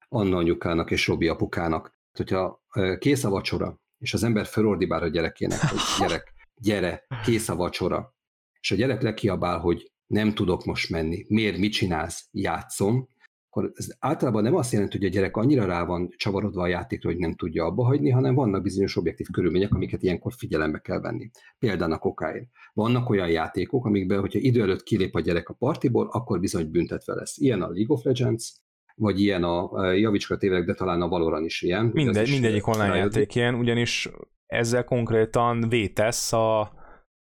Anna 0.09 0.37
anyukának 0.37 0.91
és 0.91 1.07
Robi 1.07 1.29
apukának. 1.29 1.99
Hogyha 2.13 2.63
kész 2.99 3.25
a 3.25 3.31
vacsora, 3.31 3.81
és 3.99 4.15
az 4.15 4.23
ember 4.25 4.47
felordibál 4.47 5.03
a 5.03 5.09
gyerekének, 5.09 5.61
hogy 5.61 5.81
gyerek, 6.01 6.33
gyere, 6.55 7.07
kész 7.25 7.49
a 7.49 7.57
vacsora, 7.57 8.15
és 8.61 8.71
a 8.71 8.75
gyerek 8.75 9.03
lekiabál, 9.03 9.59
hogy 9.59 9.93
nem 10.07 10.35
tudok 10.35 10.65
most 10.65 10.91
menni, 10.91 11.25
miért, 11.29 11.59
mit 11.59 11.73
csinálsz, 11.73 12.29
játszom, 12.31 13.09
akkor 13.55 13.73
ez 13.75 13.89
általában 13.99 14.43
nem 14.43 14.55
azt 14.55 14.73
jelenti, 14.73 14.97
hogy 14.97 15.07
a 15.07 15.11
gyerek 15.11 15.37
annyira 15.37 15.65
rá 15.65 15.85
van 15.85 16.09
csavarodva 16.17 16.63
a 16.63 16.67
játékra, 16.67 17.11
hogy 17.11 17.19
nem 17.19 17.35
tudja 17.35 17.65
abba 17.65 17.85
hagyni, 17.85 18.11
hanem 18.11 18.35
vannak 18.35 18.63
bizonyos 18.63 18.97
objektív 18.97 19.27
körülmények, 19.33 19.75
amiket 19.75 20.03
ilyenkor 20.03 20.33
figyelembe 20.37 20.79
kell 20.79 21.01
venni. 21.01 21.31
Például 21.59 21.93
a 21.93 21.99
kokáért. 21.99 22.49
Vannak 22.73 23.09
olyan 23.09 23.29
játékok, 23.29 23.85
amikben, 23.85 24.21
hogyha 24.21 24.39
idő 24.39 24.63
előtt 24.63 24.83
kilép 24.83 25.15
a 25.15 25.21
gyerek 25.21 25.49
a 25.49 25.55
partiból, 25.55 26.09
akkor 26.13 26.41
bizony 26.41 26.71
büntetve 26.71 27.15
lesz. 27.15 27.39
Ilyen 27.39 27.63
a 27.63 27.69
League 27.69 27.97
of 27.97 28.03
Legends, 28.03 28.53
vagy 28.95 29.21
ilyen 29.21 29.43
a, 29.45 29.93
javicska 29.93 30.37
tévek, 30.37 30.65
de 30.65 30.75
talán 30.75 31.01
a 31.01 31.09
Valorant 31.09 31.47
is 31.47 31.63
ilyen. 31.63 31.91
Mindegy, 31.93 32.31
mindegyik 32.31 32.67
online 32.67 32.89
rájödik. 32.89 33.15
játék 33.15 33.35
ilyen, 33.35 33.55
ugyanis 33.55 34.11
ezzel 34.47 34.85
konkrétan 34.85 35.69
vétesz 35.69 36.33
a 36.33 36.73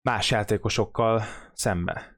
más 0.02 0.32
játékosokkal 0.32 1.22
szembe. 1.54 2.13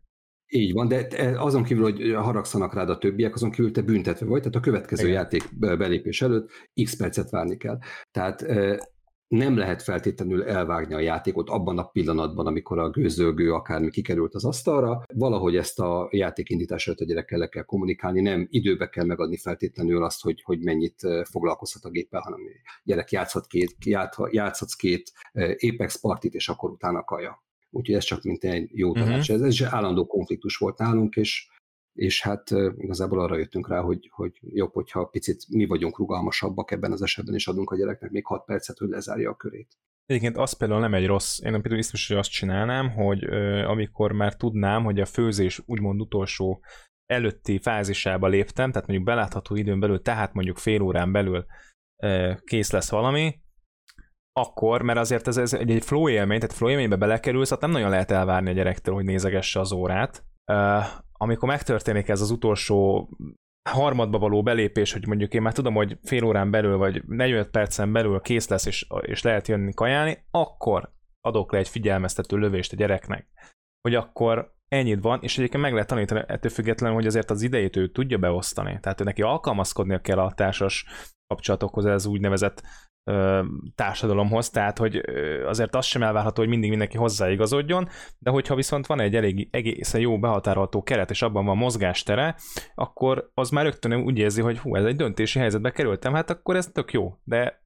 Így 0.47 0.73
van, 0.73 0.87
de 0.87 1.07
azon 1.37 1.63
kívül, 1.63 1.83
hogy 1.83 2.13
haragszanak 2.13 2.73
rád 2.73 2.89
a 2.89 2.97
többiek, 2.97 3.33
azon 3.33 3.51
kívül 3.51 3.71
te 3.71 3.81
büntetve 3.81 4.25
vagy, 4.25 4.39
tehát 4.39 4.55
a 4.55 4.59
következő 4.59 5.07
Igen. 5.07 5.15
játék 5.15 5.57
belépés 5.57 6.21
előtt 6.21 6.49
x 6.83 6.95
percet 6.95 7.29
várni 7.29 7.57
kell. 7.57 7.77
Tehát 8.11 8.45
nem 9.27 9.57
lehet 9.57 9.81
feltétlenül 9.81 10.43
elvágni 10.43 10.93
a 10.93 10.99
játékot 10.99 11.49
abban 11.49 11.77
a 11.77 11.83
pillanatban, 11.87 12.47
amikor 12.47 12.79
a 12.79 12.89
gőzölgő 12.89 13.53
akármi 13.53 13.89
kikerült 13.89 14.35
az 14.35 14.45
asztalra. 14.45 15.01
Valahogy 15.13 15.55
ezt 15.55 15.79
a 15.79 16.07
játékindítás 16.11 16.87
előtt 16.87 16.99
a 16.99 17.05
gyerekkel 17.05 17.39
le 17.39 17.47
kell 17.47 17.63
kommunikálni, 17.63 18.21
nem 18.21 18.47
időbe 18.49 18.89
kell 18.89 19.05
megadni 19.05 19.37
feltétlenül 19.37 20.03
azt, 20.03 20.21
hogy, 20.21 20.41
hogy 20.43 20.59
mennyit 20.59 21.01
foglalkozhat 21.23 21.83
a 21.83 21.89
géppel, 21.89 22.21
hanem 22.21 22.39
gyerek 22.83 23.11
játszhat 23.11 23.47
két, 23.47 23.75
játszhatsz 24.31 24.75
két 24.75 25.11
Apex 25.71 25.99
partit, 25.99 26.33
és 26.33 26.49
akkor 26.49 26.69
utána 26.69 27.03
kaja. 27.03 27.43
Úgyhogy 27.69 27.95
ez 27.95 28.03
csak 28.03 28.23
mint 28.23 28.43
egy 28.43 28.69
jó 28.73 28.93
tanács. 28.93 29.29
Uh-huh. 29.29 29.45
Ez, 29.45 29.61
ez 29.61 29.73
állandó 29.73 30.05
konfliktus 30.05 30.57
volt 30.57 30.77
nálunk, 30.77 31.15
és, 31.15 31.49
és 31.93 32.21
hát 32.21 32.49
igazából 32.77 33.19
arra 33.19 33.37
jöttünk 33.37 33.67
rá, 33.67 33.81
hogy, 33.81 34.09
hogy 34.11 34.39
jobb, 34.41 34.73
hogyha 34.73 35.05
picit 35.05 35.45
mi 35.49 35.65
vagyunk 35.65 35.97
rugalmasabbak 35.97 36.71
ebben 36.71 36.91
az 36.91 37.01
esetben, 37.01 37.35
és 37.35 37.47
adunk 37.47 37.71
a 37.71 37.77
gyereknek 37.77 38.11
még 38.11 38.25
6 38.25 38.45
percet, 38.45 38.77
hogy 38.77 38.89
lezárja 38.89 39.29
a 39.29 39.35
körét. 39.35 39.77
Egyébként 40.05 40.37
az 40.37 40.53
például 40.53 40.79
nem 40.79 40.93
egy 40.93 41.05
rossz, 41.05 41.39
én 41.39 41.51
például 41.51 41.75
biztos, 41.75 42.07
hogy 42.07 42.17
azt 42.17 42.31
csinálnám, 42.31 42.89
hogy 42.89 43.23
ö, 43.25 43.63
amikor 43.63 44.11
már 44.11 44.35
tudnám, 44.35 44.83
hogy 44.83 44.99
a 44.99 45.05
főzés 45.05 45.61
úgymond 45.65 46.01
utolsó 46.01 46.63
előtti 47.05 47.59
fázisába 47.59 48.27
léptem, 48.27 48.71
tehát 48.71 48.87
mondjuk 48.87 49.07
belátható 49.07 49.55
időn 49.55 49.79
belül, 49.79 50.01
tehát 50.01 50.33
mondjuk 50.33 50.57
fél 50.57 50.81
órán 50.81 51.11
belül 51.11 51.45
ö, 52.03 52.33
kész 52.43 52.71
lesz 52.71 52.89
valami, 52.89 53.39
akkor, 54.39 54.81
mert 54.81 54.99
azért 54.99 55.27
ez, 55.27 55.37
ez 55.37 55.53
egy, 55.53 55.83
flow 55.83 56.09
élmény, 56.09 56.39
tehát 56.39 56.55
flow 56.55 56.69
élménybe 56.69 56.95
belekerülsz, 56.95 57.49
hát 57.49 57.61
nem 57.61 57.71
nagyon 57.71 57.89
lehet 57.89 58.11
elvárni 58.11 58.49
a 58.49 58.53
gyerektől, 58.53 58.95
hogy 58.95 59.05
nézegesse 59.05 59.59
az 59.59 59.71
órát. 59.71 60.23
Uh, 60.51 60.83
amikor 61.11 61.49
megtörténik 61.49 62.07
ez 62.07 62.21
az 62.21 62.31
utolsó 62.31 63.09
harmadba 63.69 64.19
való 64.19 64.43
belépés, 64.43 64.93
hogy 64.93 65.07
mondjuk 65.07 65.33
én 65.33 65.41
már 65.41 65.53
tudom, 65.53 65.73
hogy 65.73 65.97
fél 66.03 66.23
órán 66.23 66.51
belül, 66.51 66.77
vagy 66.77 67.03
45 67.07 67.49
percen 67.49 67.91
belül 67.91 68.19
kész 68.19 68.47
lesz, 68.47 68.65
és, 68.65 68.87
és 69.01 69.21
lehet 69.21 69.47
jönni 69.47 69.73
kajálni, 69.73 70.25
akkor 70.31 70.93
adok 71.21 71.51
le 71.51 71.57
egy 71.57 71.69
figyelmeztető 71.69 72.37
lövést 72.37 72.73
a 72.73 72.75
gyereknek, 72.75 73.27
hogy 73.81 73.95
akkor 73.95 74.53
ennyit 74.67 75.01
van, 75.01 75.19
és 75.21 75.37
egyébként 75.37 75.63
meg 75.63 75.73
lehet 75.73 75.87
tanítani 75.87 76.23
ettől 76.27 76.51
függetlenül, 76.51 76.95
hogy 76.95 77.05
azért 77.05 77.29
az 77.29 77.41
idejét 77.41 77.75
ő 77.75 77.91
tudja 77.91 78.17
beosztani. 78.17 78.79
Tehát 78.81 79.01
ő 79.01 79.03
neki 79.03 79.21
alkalmazkodnia 79.21 79.99
kell 79.99 80.19
a 80.19 80.33
társas 80.33 80.85
kapcsolatokhoz, 81.27 81.85
ez 81.85 82.05
úgynevezett 82.05 82.63
társadalomhoz, 83.75 84.49
tehát 84.49 84.77
hogy 84.77 85.01
azért 85.45 85.75
az 85.75 85.85
sem 85.85 86.03
elvárható, 86.03 86.41
hogy 86.41 86.49
mindig 86.49 86.69
mindenki 86.69 86.97
hozzáigazodjon, 86.97 87.87
de 88.17 88.29
hogyha 88.29 88.55
viszont 88.55 88.85
van 88.85 88.99
egy 88.99 89.15
elég 89.15 89.47
egészen 89.51 90.01
jó 90.01 90.19
behatárolható 90.19 90.83
keret, 90.83 91.09
és 91.09 91.21
abban 91.21 91.45
van 91.45 91.57
mozgástere, 91.57 92.35
akkor 92.75 93.31
az 93.33 93.49
már 93.49 93.63
rögtön 93.63 93.93
úgy 93.93 94.17
érzi, 94.17 94.41
hogy 94.41 94.57
hú, 94.57 94.75
ez 94.75 94.85
egy 94.85 94.95
döntési 94.95 95.39
helyzetbe 95.39 95.71
kerültem, 95.71 96.13
hát 96.13 96.29
akkor 96.29 96.55
ez 96.55 96.67
tök 96.67 96.93
jó, 96.93 97.13
de 97.23 97.63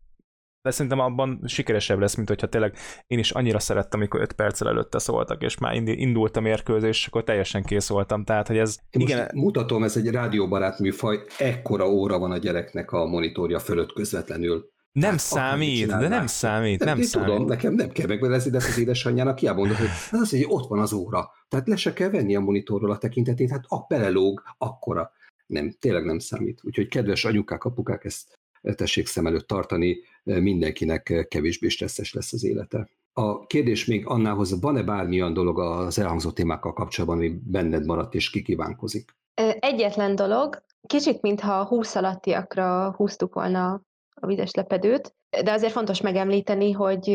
de 0.62 0.72
szerintem 0.72 1.00
abban 1.00 1.42
sikeresebb 1.46 2.00
lesz, 2.00 2.16
mint 2.16 2.28
hogyha 2.28 2.48
tényleg 2.48 2.76
én 3.08 3.20
is 3.20 3.32
annyira 3.32 3.60
szerettem, 3.60 4.00
amikor 4.00 4.22
5 4.22 4.32
perccel 4.34 4.68
előtte 4.68 5.00
szóltak, 5.00 5.42
és 5.42 5.58
már 5.58 5.76
indult 5.76 6.38
a 6.38 6.42
mérkőzés, 6.42 7.00
és 7.00 7.08
akkor 7.08 7.24
teljesen 7.24 7.64
kész 7.64 7.88
voltam. 7.88 8.24
Tehát, 8.24 8.48
hogy 8.48 8.58
ez... 8.58 8.78
Én 8.90 9.02
igen... 9.02 9.30
mutatom, 9.34 9.84
ez 9.84 9.98
egy 9.98 10.10
rádióbarát 10.10 10.80
műfaj, 10.80 11.20
ekkora 11.38 11.90
óra 11.90 12.20
van 12.20 12.32
a 12.32 12.38
gyereknek 12.38 12.92
a 12.92 13.06
monitorja 13.06 13.60
fölött 13.60 13.94
közvetlenül. 13.94 14.70
Nem 14.92 15.10
hát, 15.10 15.20
számít, 15.20 15.88
de 15.88 16.08
nem 16.08 16.28
számít, 16.28 16.80
nem, 16.80 16.98
nem 16.98 17.06
számít. 17.06 17.28
Tudom, 17.28 17.46
nekem 17.48 17.74
nem 17.74 17.90
kell 17.90 18.08
megbelezni, 18.08 18.52
de 18.52 18.58
ezt 18.58 18.68
az 18.68 18.80
édesanyjának 18.80 19.36
kiámondod, 19.36 19.76
hogy 19.76 19.88
az 20.12 20.30
hogy 20.30 20.46
ott 20.48 20.68
van 20.68 20.80
az 20.80 20.94
óra. 20.94 21.32
Tehát 21.48 21.68
le 21.68 21.76
se 21.76 21.94
kell 21.94 22.10
venni 22.10 22.36
a 22.36 22.40
monitorról 22.40 22.92
a 22.92 22.98
tekintetét, 22.98 23.50
hát 23.50 23.66
a 23.68 23.86
belelóg, 23.88 24.44
akkora. 24.58 25.12
Nem, 25.48 25.74
tényleg 25.80 26.06
nem 26.06 26.20
számít. 26.20 26.60
Úgyhogy 26.64 26.88
kedves 26.88 27.26
anyukák, 27.26 27.64
apukák, 27.64 28.06
ezt 28.06 28.40
tessék 28.76 29.08
szem 29.08 29.28
előtt 29.28 29.48
tartani, 29.48 29.98
mindenkinek 30.24 31.26
kevésbé 31.30 31.68
stresszes 31.68 32.14
lesz 32.14 32.34
az 32.34 32.44
élete. 32.44 32.90
A 33.14 33.46
kérdés 33.46 33.86
még 33.86 34.06
Annához, 34.06 34.60
van-e 34.62 34.84
bármilyen 34.84 35.34
dolog 35.34 35.60
az 35.60 36.00
elhangzott 36.00 36.36
témákkal 36.36 36.74
kapcsolatban, 36.74 37.18
ami 37.18 37.40
benned 37.44 37.86
maradt 37.86 38.14
és 38.14 38.30
kikívánkozik? 38.30 39.16
Egyetlen 39.60 40.16
dolog, 40.16 40.64
kicsit 40.88 41.22
mintha 41.22 41.66
20 41.66 41.96
alattiakra 41.96 42.94
húztuk 42.98 43.34
volna 43.34 43.82
a 44.20 44.28
vizes 44.28 44.54
lepedőt, 44.54 45.16
de 45.44 45.52
azért 45.52 45.72
fontos 45.72 46.02
megemlíteni, 46.02 46.72
hogy, 46.72 47.06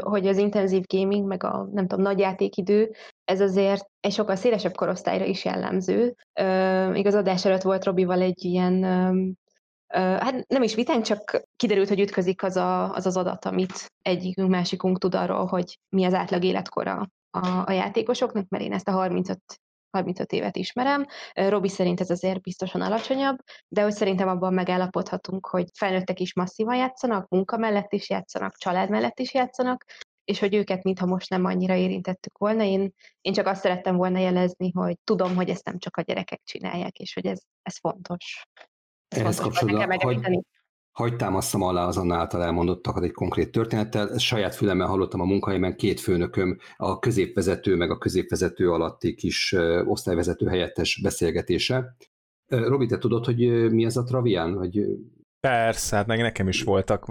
hogy 0.00 0.26
az 0.26 0.38
intenzív 0.38 0.82
gaming, 0.86 1.26
meg 1.26 1.44
a 1.44 1.68
nem 1.72 1.86
tudom, 1.86 2.04
nagy 2.04 2.18
játékidő, 2.18 2.94
ez 3.24 3.40
azért 3.40 3.86
egy 4.00 4.12
sokkal 4.12 4.36
szélesebb 4.36 4.74
korosztályra 4.74 5.24
is 5.24 5.44
jellemző. 5.44 6.14
Uh, 6.40 6.98
igaz, 6.98 7.14
adás 7.14 7.44
előtt 7.44 7.62
volt 7.62 7.84
Robival 7.84 8.20
egy 8.20 8.44
ilyen 8.44 8.84
hát 9.94 10.46
nem 10.48 10.62
is 10.62 10.74
vitánk, 10.74 11.04
csak 11.04 11.42
kiderült, 11.56 11.88
hogy 11.88 12.00
ütközik 12.00 12.42
az, 12.42 12.56
a, 12.56 12.94
az 12.94 13.06
az 13.06 13.16
adat, 13.16 13.44
amit 13.44 13.92
egyikünk, 14.02 14.50
másikunk 14.50 14.98
tud 14.98 15.14
arról, 15.14 15.46
hogy 15.46 15.78
mi 15.88 16.04
az 16.04 16.14
átlag 16.14 16.44
életkora 16.44 17.08
a, 17.30 17.62
a 17.66 17.72
játékosoknak, 17.72 18.48
mert 18.48 18.64
én 18.64 18.72
ezt 18.72 18.88
a 18.88 18.92
35 18.92 19.38
35 19.96 20.32
évet 20.32 20.56
ismerem. 20.56 21.06
Robi 21.32 21.68
szerint 21.68 22.00
ez 22.00 22.10
azért 22.10 22.40
biztosan 22.40 22.80
alacsonyabb, 22.80 23.36
de 23.68 23.82
hogy 23.82 23.92
szerintem 23.92 24.28
abban 24.28 24.54
megállapodhatunk, 24.54 25.46
hogy 25.46 25.66
felnőttek 25.74 26.20
is 26.20 26.34
masszívan 26.34 26.76
játszanak, 26.76 27.28
munka 27.28 27.56
mellett 27.56 27.92
is 27.92 28.10
játszanak, 28.10 28.56
család 28.56 28.90
mellett 28.90 29.18
is 29.18 29.34
játszanak, 29.34 29.84
és 30.24 30.38
hogy 30.38 30.54
őket 30.54 30.82
mintha 30.82 31.06
most 31.06 31.30
nem 31.30 31.44
annyira 31.44 31.74
érintettük 31.74 32.38
volna. 32.38 32.62
Én, 32.62 32.92
én 33.20 33.32
csak 33.32 33.46
azt 33.46 33.60
szerettem 33.60 33.96
volna 33.96 34.18
jelezni, 34.18 34.70
hogy 34.70 34.96
tudom, 35.04 35.36
hogy 35.36 35.48
ezt 35.48 35.64
nem 35.64 35.78
csak 35.78 35.96
a 35.96 36.02
gyerekek 36.02 36.40
csinálják, 36.44 36.98
és 36.98 37.14
hogy 37.14 37.26
ez, 37.26 37.40
ez 37.62 37.78
fontos. 37.78 38.46
Ez 39.08 39.20
Ehhez 39.20 39.38
kapcsolatban, 39.38 39.98
hogy, 40.00 40.44
Hagy 40.96 41.16
támasztam 41.16 41.62
alá 41.62 41.86
az 41.86 41.98
által 41.98 42.42
elmondottakat 42.42 43.02
egy 43.02 43.12
konkrét 43.12 43.50
történettel. 43.50 44.10
Ezt 44.10 44.24
saját 44.24 44.54
fülemmel 44.54 44.86
hallottam 44.86 45.20
a 45.20 45.24
munkahelyemen 45.24 45.76
két 45.76 46.00
főnököm, 46.00 46.58
a 46.76 46.98
középvezető 46.98 47.76
meg 47.76 47.90
a 47.90 47.98
középvezető 47.98 48.72
alatti 48.72 49.14
kis 49.14 49.54
osztályvezető 49.84 50.46
helyettes 50.46 51.00
beszélgetése. 51.02 51.96
Robi, 52.46 52.86
te 52.86 52.98
tudod, 52.98 53.24
hogy 53.24 53.70
mi 53.72 53.84
az 53.84 53.96
a 53.96 54.02
Travian? 54.02 54.54
Vagy... 54.54 54.86
Persze, 55.40 55.96
hát 55.96 56.06
meg 56.06 56.20
nekem 56.20 56.48
is 56.48 56.62
voltak 56.62 57.10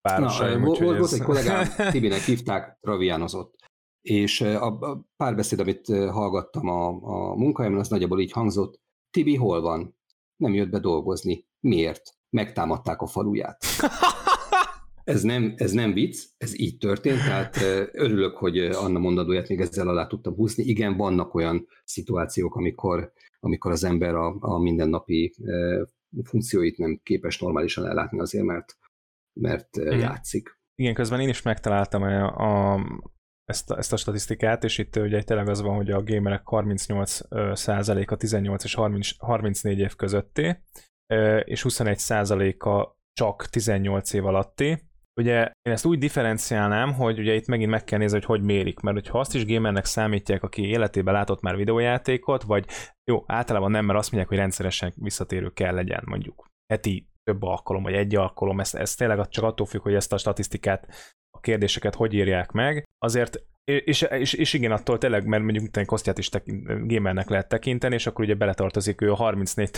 párosaim. 0.00 0.60
Na, 0.60 0.66
volt, 0.66 0.98
ez... 0.98 1.12
egy 1.12 1.22
kollégám, 1.22 1.66
Tibinek 1.90 2.20
hívták, 2.20 2.78
Travianozott. 2.80 3.54
És 4.00 4.40
a 4.40 4.78
párbeszéd, 5.16 5.60
amit 5.60 5.86
hallgattam 5.86 6.68
a, 6.68 6.86
a 7.02 7.34
munkahelyemen, 7.34 7.80
az 7.80 7.88
nagyjából 7.88 8.20
így 8.20 8.32
hangzott, 8.32 8.80
Tibi 9.10 9.36
hol 9.36 9.60
van? 9.60 9.96
nem 10.36 10.54
jött 10.54 10.70
be 10.70 10.78
dolgozni. 10.78 11.46
Miért? 11.60 12.14
Megtámadták 12.34 13.00
a 13.00 13.06
faluját. 13.06 13.64
Ez 15.04 15.22
nem, 15.22 15.54
ez 15.56 15.72
nem 15.72 15.92
vicc, 15.92 16.24
ez 16.38 16.60
így 16.60 16.78
történt, 16.78 17.18
tehát 17.18 17.56
örülök, 17.92 18.36
hogy 18.36 18.58
Anna 18.58 18.98
mondadóját 18.98 19.48
még 19.48 19.60
ezzel 19.60 19.88
alá 19.88 20.06
tudtam 20.06 20.34
húzni. 20.34 20.64
Igen, 20.64 20.96
vannak 20.96 21.34
olyan 21.34 21.66
szituációk, 21.84 22.54
amikor, 22.54 23.12
amikor 23.40 23.70
az 23.70 23.84
ember 23.84 24.14
a, 24.14 24.36
a 24.40 24.58
mindennapi 24.58 25.34
funkcióit 26.22 26.78
nem 26.78 27.00
képes 27.02 27.38
normálisan 27.38 27.86
ellátni 27.86 28.20
azért, 28.20 28.44
mert, 28.44 28.76
mert 29.32 29.76
Igen. 29.76 29.98
játszik. 29.98 30.58
Igen, 30.74 30.94
közben 30.94 31.20
én 31.20 31.28
is 31.28 31.42
megtaláltam 31.42 32.02
a, 32.02 32.36
a, 32.36 32.80
ezt, 33.44 33.70
a, 33.70 33.78
ezt 33.78 33.92
a 33.92 33.96
statisztikát, 33.96 34.64
és 34.64 34.78
itt 34.78 34.96
ugye 34.96 35.22
tényleg 35.22 35.48
az 35.48 35.60
van, 35.60 35.76
hogy 35.76 35.90
a 35.90 36.02
gamerek 36.02 36.42
38% 36.44 38.06
a 38.06 38.16
18 38.16 38.64
és 38.64 38.74
30, 38.74 39.08
34 39.18 39.78
év 39.78 39.94
közötti, 39.94 40.56
és 41.44 41.62
21 41.62 42.00
a 42.58 42.96
csak 43.12 43.46
18 43.46 44.12
év 44.12 44.26
alatti. 44.26 44.82
Ugye 45.20 45.50
én 45.62 45.72
ezt 45.72 45.84
úgy 45.84 45.98
differenciálnám, 45.98 46.92
hogy 46.92 47.18
ugye 47.18 47.34
itt 47.34 47.46
megint 47.46 47.70
meg 47.70 47.84
kell 47.84 47.98
nézni, 47.98 48.16
hogy 48.16 48.26
hogy 48.26 48.42
mérik, 48.42 48.80
mert 48.80 48.96
hogyha 48.96 49.18
azt 49.18 49.34
is 49.34 49.46
gamernek 49.46 49.84
számítják, 49.84 50.42
aki 50.42 50.68
életében 50.68 51.14
látott 51.14 51.40
már 51.40 51.56
videójátékot, 51.56 52.42
vagy 52.42 52.66
jó, 53.10 53.24
általában 53.26 53.70
nem, 53.70 53.84
mert 53.84 53.98
azt 53.98 54.10
mondják, 54.10 54.30
hogy 54.30 54.40
rendszeresen 54.40 54.92
visszatérő 54.96 55.50
kell 55.50 55.74
legyen, 55.74 56.02
mondjuk 56.04 56.46
heti 56.72 57.08
több 57.22 57.42
alkalom, 57.42 57.82
vagy 57.82 57.94
egy 57.94 58.16
alkalom, 58.16 58.60
ez, 58.60 58.74
ez 58.74 58.94
tényleg 58.94 59.28
csak 59.28 59.44
attól 59.44 59.66
függ, 59.66 59.82
hogy 59.82 59.94
ezt 59.94 60.12
a 60.12 60.18
statisztikát, 60.18 60.88
a 61.36 61.40
kérdéseket 61.40 61.94
hogy 61.94 62.14
írják 62.14 62.50
meg. 62.50 62.84
Azért 62.98 63.42
és, 63.64 64.02
és, 64.02 64.32
és 64.32 64.52
igen, 64.52 64.72
attól 64.72 64.98
tényleg, 64.98 65.26
mert 65.26 65.42
mondjuk 65.42 65.86
Kosztját 65.86 66.18
is 66.18 66.28
tekint, 66.28 66.86
gamernek 66.86 67.28
lehet 67.28 67.48
tekinteni, 67.48 67.94
és 67.94 68.06
akkor 68.06 68.24
ugye 68.24 68.34
beletartozik 68.34 69.00
ő 69.00 69.12
a 69.12 69.14
34 69.14 69.70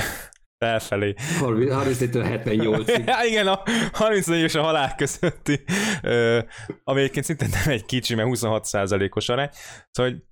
felfelé. 0.58 1.14
34-től 1.40 2.40
78-ig. 2.44 3.16
igen, 3.30 3.46
a 3.46 3.62
34 3.92 4.42
és 4.42 4.54
a 4.54 4.62
halál 4.62 4.94
közötti, 4.94 5.64
ami 6.84 7.00
egyébként 7.00 7.24
szintén 7.24 7.48
nem 7.52 7.72
egy 7.74 7.84
kicsi, 7.84 8.14
mert 8.14 8.28
26%-os 8.32 9.28
arány. 9.28 9.48
Szóval, 9.90 10.12
hogy, 10.12 10.22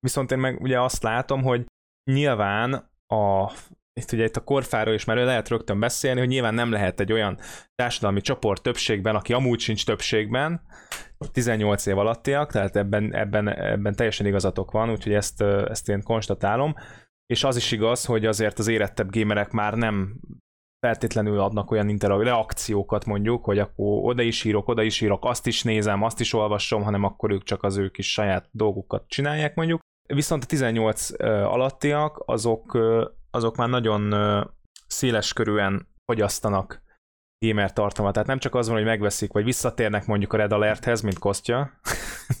viszont 0.00 0.32
én 0.32 0.38
meg 0.38 0.60
ugye 0.60 0.80
azt 0.80 1.02
látom, 1.02 1.42
hogy 1.42 1.64
nyilván 2.10 2.92
a 3.06 3.52
itt 4.00 4.12
ugye 4.12 4.24
itt 4.24 4.36
a 4.36 4.44
korfáról 4.44 4.94
is 4.94 5.04
már 5.04 5.16
lehet 5.16 5.48
rögtön 5.48 5.80
beszélni, 5.80 6.18
hogy 6.18 6.28
nyilván 6.28 6.54
nem 6.54 6.70
lehet 6.70 7.00
egy 7.00 7.12
olyan 7.12 7.38
társadalmi 7.74 8.20
csoport 8.20 8.62
többségben, 8.62 9.14
aki 9.14 9.32
amúgy 9.32 9.60
sincs 9.60 9.84
többségben, 9.84 10.62
18 11.32 11.86
év 11.86 11.98
alattiak, 11.98 12.52
tehát 12.52 12.76
ebben, 12.76 13.14
ebben, 13.14 13.48
ebben 13.48 13.94
teljesen 13.94 14.26
igazatok 14.26 14.70
van, 14.70 14.90
úgyhogy 14.90 15.12
ezt, 15.12 15.40
ezt 15.42 15.88
én 15.88 16.02
konstatálom. 16.02 16.74
És 17.26 17.44
az 17.44 17.56
is 17.56 17.72
igaz, 17.72 18.04
hogy 18.04 18.26
azért 18.26 18.58
az 18.58 18.68
érettebb 18.68 19.10
gémerek 19.10 19.50
már 19.50 19.74
nem 19.74 20.20
feltétlenül 20.86 21.40
adnak 21.40 21.70
olyan 21.70 21.88
interakciókat 21.88 23.04
mondjuk, 23.04 23.44
hogy 23.44 23.58
akkor 23.58 24.04
oda 24.04 24.22
is 24.22 24.44
írok, 24.44 24.68
oda 24.68 24.82
is 24.82 25.00
írok, 25.00 25.24
azt 25.24 25.46
is 25.46 25.62
nézem, 25.62 26.02
azt 26.02 26.20
is 26.20 26.32
olvasom, 26.32 26.82
hanem 26.82 27.04
akkor 27.04 27.30
ők 27.30 27.42
csak 27.42 27.62
az 27.62 27.76
ők 27.76 27.98
is 27.98 28.12
saját 28.12 28.48
dolgukat 28.50 29.08
csinálják 29.08 29.54
mondjuk. 29.54 29.80
Viszont 30.06 30.42
a 30.42 30.46
18 30.46 31.22
alattiak, 31.22 32.22
azok, 32.26 32.78
azok 33.30 33.56
már 33.56 33.68
nagyon 33.68 34.14
széles 34.86 35.32
körűen 35.32 35.88
fogyasztanak 36.04 36.82
gamer 37.46 37.72
tartalmat. 37.72 38.12
Tehát 38.12 38.28
nem 38.28 38.38
csak 38.38 38.54
az 38.54 38.66
van, 38.66 38.76
hogy 38.76 38.86
megveszik, 38.86 39.32
vagy 39.32 39.44
visszatérnek 39.44 40.06
mondjuk 40.06 40.32
a 40.32 40.36
Red 40.36 40.52
Alerthez, 40.52 41.00
mint 41.00 41.18
Kostya. 41.18 41.70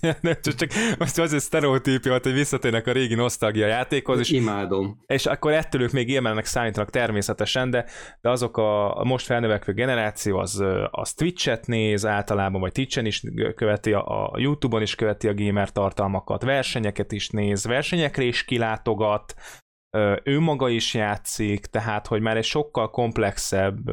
nem, 0.20 0.36
csak, 0.42 0.54
csak 0.54 0.70
most 0.98 1.18
az 1.18 1.32
egy 1.32 1.40
sztereotípia, 1.40 2.18
hogy 2.22 2.32
visszatérnek 2.32 2.86
a 2.86 2.92
régi 2.92 3.14
nosztalgia 3.14 3.66
játékhoz. 3.66 4.18
És, 4.18 4.30
Imádom. 4.30 5.02
És 5.06 5.26
akkor 5.26 5.52
ettől 5.52 5.82
ők 5.82 5.92
még 5.92 6.08
élmelnek 6.08 6.44
számítanak 6.44 6.90
természetesen, 6.90 7.70
de, 7.70 7.84
de 8.20 8.30
azok 8.30 8.56
a, 8.56 8.98
a 8.98 9.04
most 9.04 9.26
felnövekvő 9.26 9.72
generáció 9.72 10.38
az, 10.38 10.64
az 10.90 11.12
Twitch-et 11.12 11.66
néz 11.66 12.06
általában, 12.06 12.60
vagy 12.60 12.72
Twitch-en 12.72 13.06
is 13.06 13.22
követi, 13.54 13.92
a, 13.92 14.32
a 14.32 14.38
YouTube-on 14.38 14.82
is 14.82 14.94
követi 14.94 15.28
a 15.28 15.34
gamer 15.34 15.72
tartalmakat, 15.72 16.42
versenyeket 16.42 17.12
is 17.12 17.28
néz, 17.28 17.64
versenyekre 17.64 18.22
is 18.22 18.44
kilátogat, 18.44 19.34
ő 20.22 20.38
maga 20.40 20.68
is 20.68 20.94
játszik, 20.94 21.66
tehát 21.66 22.06
hogy 22.06 22.20
már 22.20 22.36
egy 22.36 22.44
sokkal 22.44 22.90
komplexebb 22.90 23.90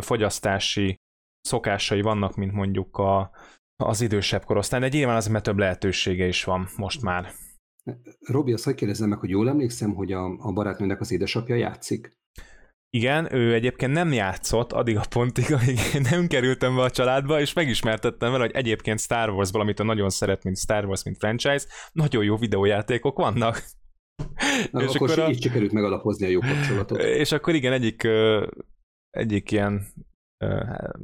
fogyasztási 0.00 0.96
szokásai 1.40 2.00
vannak, 2.00 2.36
mint 2.36 2.52
mondjuk 2.52 2.96
a, 2.96 3.30
az 3.76 4.00
idősebb 4.00 4.44
korosztály, 4.44 4.80
de 4.80 4.88
nyilván 4.88 5.16
az, 5.16 5.26
mert 5.26 5.44
több 5.44 5.58
lehetősége 5.58 6.26
is 6.26 6.44
van 6.44 6.68
most 6.76 7.02
már. 7.02 7.32
Robi, 8.20 8.52
azt 8.52 8.64
hogy 8.64 8.74
kérdezzem 8.74 9.08
meg, 9.08 9.18
hogy 9.18 9.30
jól 9.30 9.48
emlékszem, 9.48 9.94
hogy 9.94 10.12
a, 10.12 10.24
a 10.24 10.52
barátnőnek 10.52 11.00
az 11.00 11.12
édesapja 11.12 11.54
játszik? 11.54 12.12
Igen, 12.90 13.34
ő 13.34 13.54
egyébként 13.54 13.92
nem 13.92 14.12
játszott 14.12 14.72
addig 14.72 14.96
a 14.96 15.04
pontig, 15.08 15.52
amíg 15.52 15.78
én 15.94 16.06
nem 16.10 16.26
kerültem 16.26 16.76
be 16.76 16.82
a 16.82 16.90
családba, 16.90 17.40
és 17.40 17.52
megismertettem 17.52 18.30
vele, 18.30 18.44
hogy 18.44 18.54
egyébként 18.54 19.00
Star 19.00 19.30
Wars 19.30 19.50
valamit 19.50 19.80
a 19.80 19.84
nagyon 19.84 20.10
szeret, 20.10 20.44
mint 20.44 20.58
Star 20.58 20.84
Wars, 20.84 21.04
mint 21.04 21.16
franchise, 21.16 21.66
nagyon 21.92 22.24
jó 22.24 22.36
videójátékok 22.36 23.18
vannak. 23.18 23.64
Na, 24.70 24.82
és 24.82 24.94
akkor, 24.94 25.10
akkor 25.10 25.24
a... 25.24 25.28
így 25.28 25.42
sikerült 25.42 25.72
megalapozni 25.72 26.26
a 26.26 26.28
jó 26.28 26.40
kapcsolatot. 26.40 26.98
És 26.98 27.32
akkor 27.32 27.54
igen, 27.54 27.72
egyik 27.72 28.08
egyik 29.14 29.50
ilyen 29.50 29.86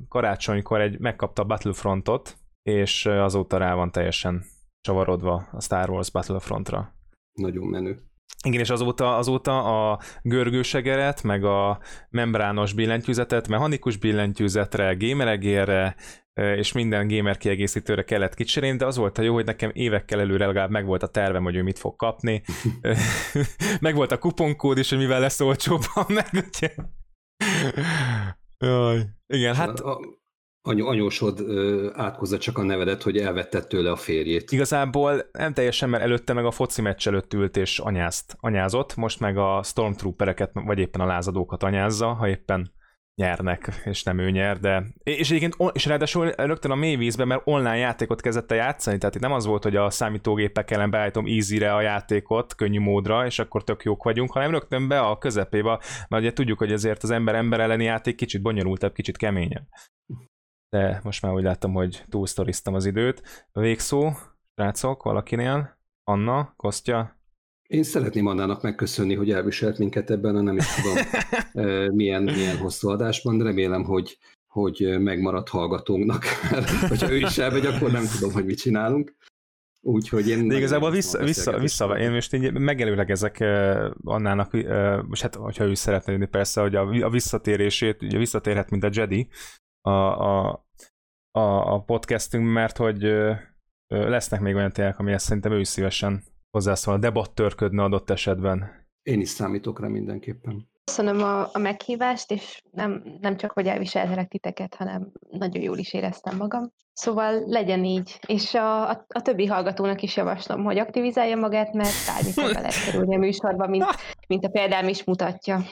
karácsonykor 0.08 0.80
egy, 0.80 0.98
megkapta 0.98 1.42
a 1.42 1.44
Battlefrontot, 1.44 2.36
és 2.62 3.06
azóta 3.06 3.56
rá 3.56 3.74
van 3.74 3.90
teljesen 3.90 4.44
csavarodva 4.80 5.48
a 5.52 5.60
Star 5.60 5.90
Wars 5.90 6.10
Battlefrontra. 6.10 6.94
Nagyon 7.32 7.66
menő. 7.66 7.98
Igen, 8.44 8.60
és 8.60 8.70
azóta, 8.70 9.16
azóta 9.16 9.90
a 9.90 9.98
görgősegeret, 10.22 11.22
meg 11.22 11.44
a 11.44 11.80
membrános 12.10 12.72
billentyűzetet, 12.72 13.48
mechanikus 13.48 13.96
billentyűzetre, 13.96 14.94
gameregérre, 14.94 15.96
és 16.34 16.72
minden 16.72 17.08
gamer 17.08 17.36
kiegészítőre 17.36 18.02
kellett 18.02 18.34
kicserélni, 18.34 18.76
de 18.76 18.86
az 18.86 18.96
volt 18.96 19.18
a 19.18 19.22
jó, 19.22 19.34
hogy 19.34 19.44
nekem 19.44 19.70
évekkel 19.72 20.20
előre 20.20 20.46
legalább 20.46 20.70
meg 20.70 20.86
volt 20.86 21.02
a 21.02 21.08
tervem, 21.08 21.42
hogy 21.42 21.56
ő 21.56 21.62
mit 21.62 21.78
fog 21.78 21.96
kapni. 21.96 22.42
meg 23.80 23.94
volt 23.94 24.12
a 24.12 24.18
kuponkód 24.18 24.78
is, 24.78 24.88
hogy 24.88 24.98
mivel 24.98 25.20
lesz 25.20 25.40
olcsóban, 25.40 26.04
meg 26.08 26.28
ugye 26.32 26.74
Jaj. 28.58 29.06
Igen, 29.26 29.54
hát... 29.54 29.80
A, 29.80 30.00
anyu, 30.62 30.86
anyósod 30.86 31.40
ö, 31.40 31.90
átkozza 31.94 32.38
csak 32.38 32.58
a 32.58 32.62
nevedet, 32.62 33.02
hogy 33.02 33.18
elvetted 33.18 33.66
tőle 33.66 33.90
a 33.90 33.96
férjét. 33.96 34.52
Igazából 34.52 35.28
nem 35.32 35.52
teljesen, 35.52 35.88
mert 35.88 36.02
előtte 36.02 36.32
meg 36.32 36.44
a 36.44 36.50
foci 36.50 36.82
meccs 36.82 37.06
előtt 37.06 37.34
ült 37.34 37.56
és 37.56 37.78
anyázt, 37.78 38.36
anyázott, 38.40 38.96
most 38.96 39.20
meg 39.20 39.36
a 39.36 39.62
Stormtroopereket, 39.62 40.50
vagy 40.54 40.78
éppen 40.78 41.00
a 41.00 41.06
lázadókat 41.06 41.62
anyázza, 41.62 42.12
ha 42.12 42.28
éppen 42.28 42.72
nyernek, 43.20 43.80
és 43.84 44.02
nem 44.02 44.18
ő 44.18 44.30
nyer, 44.30 44.58
de... 44.58 44.84
És 45.02 45.30
egyébként, 45.30 45.72
és 45.72 45.84
ráadásul 45.84 46.30
rögtön 46.30 46.70
a 46.70 46.74
mély 46.74 46.96
vízben, 46.96 47.26
mert 47.26 47.42
online 47.44 47.76
játékot 47.76 48.20
kezdett 48.20 48.50
el 48.50 48.56
játszani, 48.56 48.98
tehát 48.98 49.14
itt 49.14 49.20
nem 49.20 49.32
az 49.32 49.46
volt, 49.46 49.62
hogy 49.62 49.76
a 49.76 49.90
számítógépek 49.90 50.70
ellen 50.70 50.90
beállítom 50.90 51.26
easy-re 51.26 51.74
a 51.74 51.80
játékot, 51.80 52.54
könnyű 52.54 52.80
módra, 52.80 53.26
és 53.26 53.38
akkor 53.38 53.64
tök 53.64 53.82
jók 53.82 54.02
vagyunk, 54.02 54.32
hanem 54.32 54.50
rögtön 54.50 54.88
be 54.88 55.00
a 55.00 55.18
közepébe, 55.18 55.80
mert 56.08 56.22
ugye 56.22 56.32
tudjuk, 56.32 56.58
hogy 56.58 56.72
ezért 56.72 57.02
az 57.02 57.10
ember 57.10 57.34
ember 57.34 57.60
elleni 57.60 57.84
játék 57.84 58.16
kicsit 58.16 58.42
bonyolultabb, 58.42 58.92
kicsit 58.92 59.16
keményebb. 59.16 59.66
De 60.68 61.00
most 61.04 61.22
már 61.22 61.32
úgy 61.32 61.42
láttam, 61.42 61.72
hogy 61.72 62.04
túlsztoriztam 62.08 62.74
az 62.74 62.84
időt. 62.84 63.46
Végszó, 63.52 64.12
srácok, 64.54 65.02
valakinél? 65.02 65.78
Anna, 66.04 66.52
Kostya, 66.56 67.19
én 67.70 67.82
szeretném 67.82 68.26
Annának 68.26 68.62
megköszönni, 68.62 69.14
hogy 69.14 69.30
elviselt 69.30 69.78
minket 69.78 70.10
ebben 70.10 70.36
a 70.36 70.40
nem 70.40 70.56
is 70.56 70.66
tudom 70.74 70.96
milyen, 71.96 72.22
milyen 72.22 72.56
hosszú 72.56 72.88
adásban. 72.88 73.42
Remélem, 73.42 73.84
hogy, 73.84 74.18
hogy 74.46 74.96
megmaradt 74.98 75.48
hallgatónknak, 75.48 76.24
mert 76.50 77.00
ha 77.00 77.12
ő 77.12 77.16
is 77.16 77.38
elmegy, 77.38 77.66
akkor 77.66 77.90
nem 77.90 78.04
tudom, 78.14 78.32
hogy 78.32 78.44
mit 78.44 78.58
csinálunk. 78.58 79.14
Úgyhogy 79.80 80.28
én... 80.28 80.48
De 80.48 80.56
igazából 80.56 80.90
vissza, 80.90 81.24
vissza, 81.24 81.58
vissza, 81.58 81.98
én 81.98 82.10
most 82.10 82.34
így 82.34 82.52
megelőlegezek 82.52 83.40
Annának, 84.04 84.52
most 85.06 85.22
hát, 85.22 85.34
hogyha 85.34 85.64
ő 85.64 85.74
szeretne 85.74 86.12
jönni 86.12 86.26
persze, 86.26 86.60
hogy 86.60 86.74
a, 86.74 87.04
a 87.04 87.10
visszatérését, 87.10 88.02
ugye 88.02 88.18
visszatérhet, 88.18 88.70
mint 88.70 88.84
a 88.84 88.90
Jedi 88.92 89.28
a, 89.80 89.90
a, 89.90 90.66
a, 91.30 91.74
a 91.74 91.82
podcastünk, 91.82 92.52
mert 92.52 92.76
hogy 92.76 93.12
lesznek 93.86 94.40
még 94.40 94.54
olyan 94.54 94.72
témák, 94.72 94.98
amihez 94.98 95.22
szerintem 95.22 95.52
ő 95.52 95.58
is 95.58 95.68
szívesen 95.68 96.29
hozzászól, 96.50 96.98
debattörködne 96.98 97.82
adott 97.82 98.10
esetben. 98.10 98.88
Én 99.02 99.20
is 99.20 99.28
számítok 99.28 99.80
rá 99.80 99.88
mindenképpen. 99.88 100.68
Köszönöm 100.84 101.22
a, 101.22 101.48
a 101.52 101.58
meghívást, 101.58 102.30
és 102.30 102.62
nem, 102.70 103.18
nem 103.20 103.36
csak, 103.36 103.52
hogy 103.52 103.66
elviselhetek 103.66 104.28
titeket, 104.28 104.74
hanem 104.74 105.12
nagyon 105.30 105.62
jól 105.62 105.78
is 105.78 105.92
éreztem 105.92 106.36
magam. 106.36 106.72
Szóval 106.92 107.42
legyen 107.46 107.84
így, 107.84 108.18
és 108.26 108.54
a, 108.54 108.90
a, 108.90 109.06
a 109.08 109.22
többi 109.22 109.46
hallgatónak 109.46 110.02
is 110.02 110.16
javaslom, 110.16 110.64
hogy 110.64 110.78
aktivizálja 110.78 111.36
magát, 111.36 111.72
mert 111.72 111.92
bármikor 112.06 112.44
be 112.44 112.60
lehet 112.60 112.84
kerülni 112.84 113.14
a 113.14 113.18
műsorban, 113.18 113.70
mint, 113.70 113.84
mint 114.28 114.44
a 114.44 114.48
példám 114.48 114.88
is 114.88 115.04
mutatja. 115.04 115.62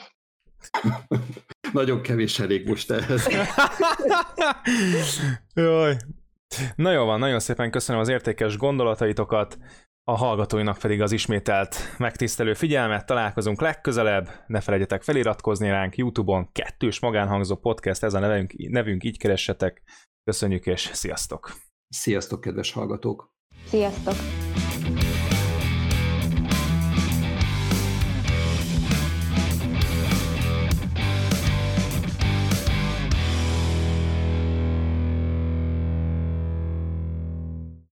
nagyon 1.73 2.03
kevés 2.03 2.39
elég 2.39 2.69
most 2.69 2.91
ehhez. 2.91 3.29
Jaj. 5.55 5.97
Na 6.77 6.93
jó 6.93 7.05
van, 7.05 7.19
nagyon 7.19 7.41
szépen 7.41 7.71
köszönöm 7.71 8.01
az 8.01 8.09
értékes 8.09 8.57
gondolataitokat 8.57 9.59
a 10.09 10.17
hallgatóinak 10.17 10.79
pedig 10.79 11.03
az 11.03 11.13
ismételt 11.13 11.95
megtisztelő 11.99 12.55
figyelmet, 12.55 13.07
találkozunk 13.07 13.61
legközelebb, 13.61 14.29
ne 14.47 14.61
felejtjetek 14.61 15.03
feliratkozni 15.03 15.69
ránk 15.69 15.97
Youtube-on, 15.97 16.53
kettős 16.53 17.01
magánhangzó 17.01 17.57
podcast, 17.57 18.03
ez 18.03 18.15
a 18.15 18.19
nevünk, 18.19 18.53
nevünk 18.57 19.05
így 19.05 19.19
keressetek. 19.19 19.83
Köszönjük 20.25 20.67
és 20.67 20.91
sziasztok! 20.93 21.53
Sziasztok, 21.89 22.41
kedves 22.41 22.73
hallgatók! 22.73 23.31
Sziasztok! 23.65 24.15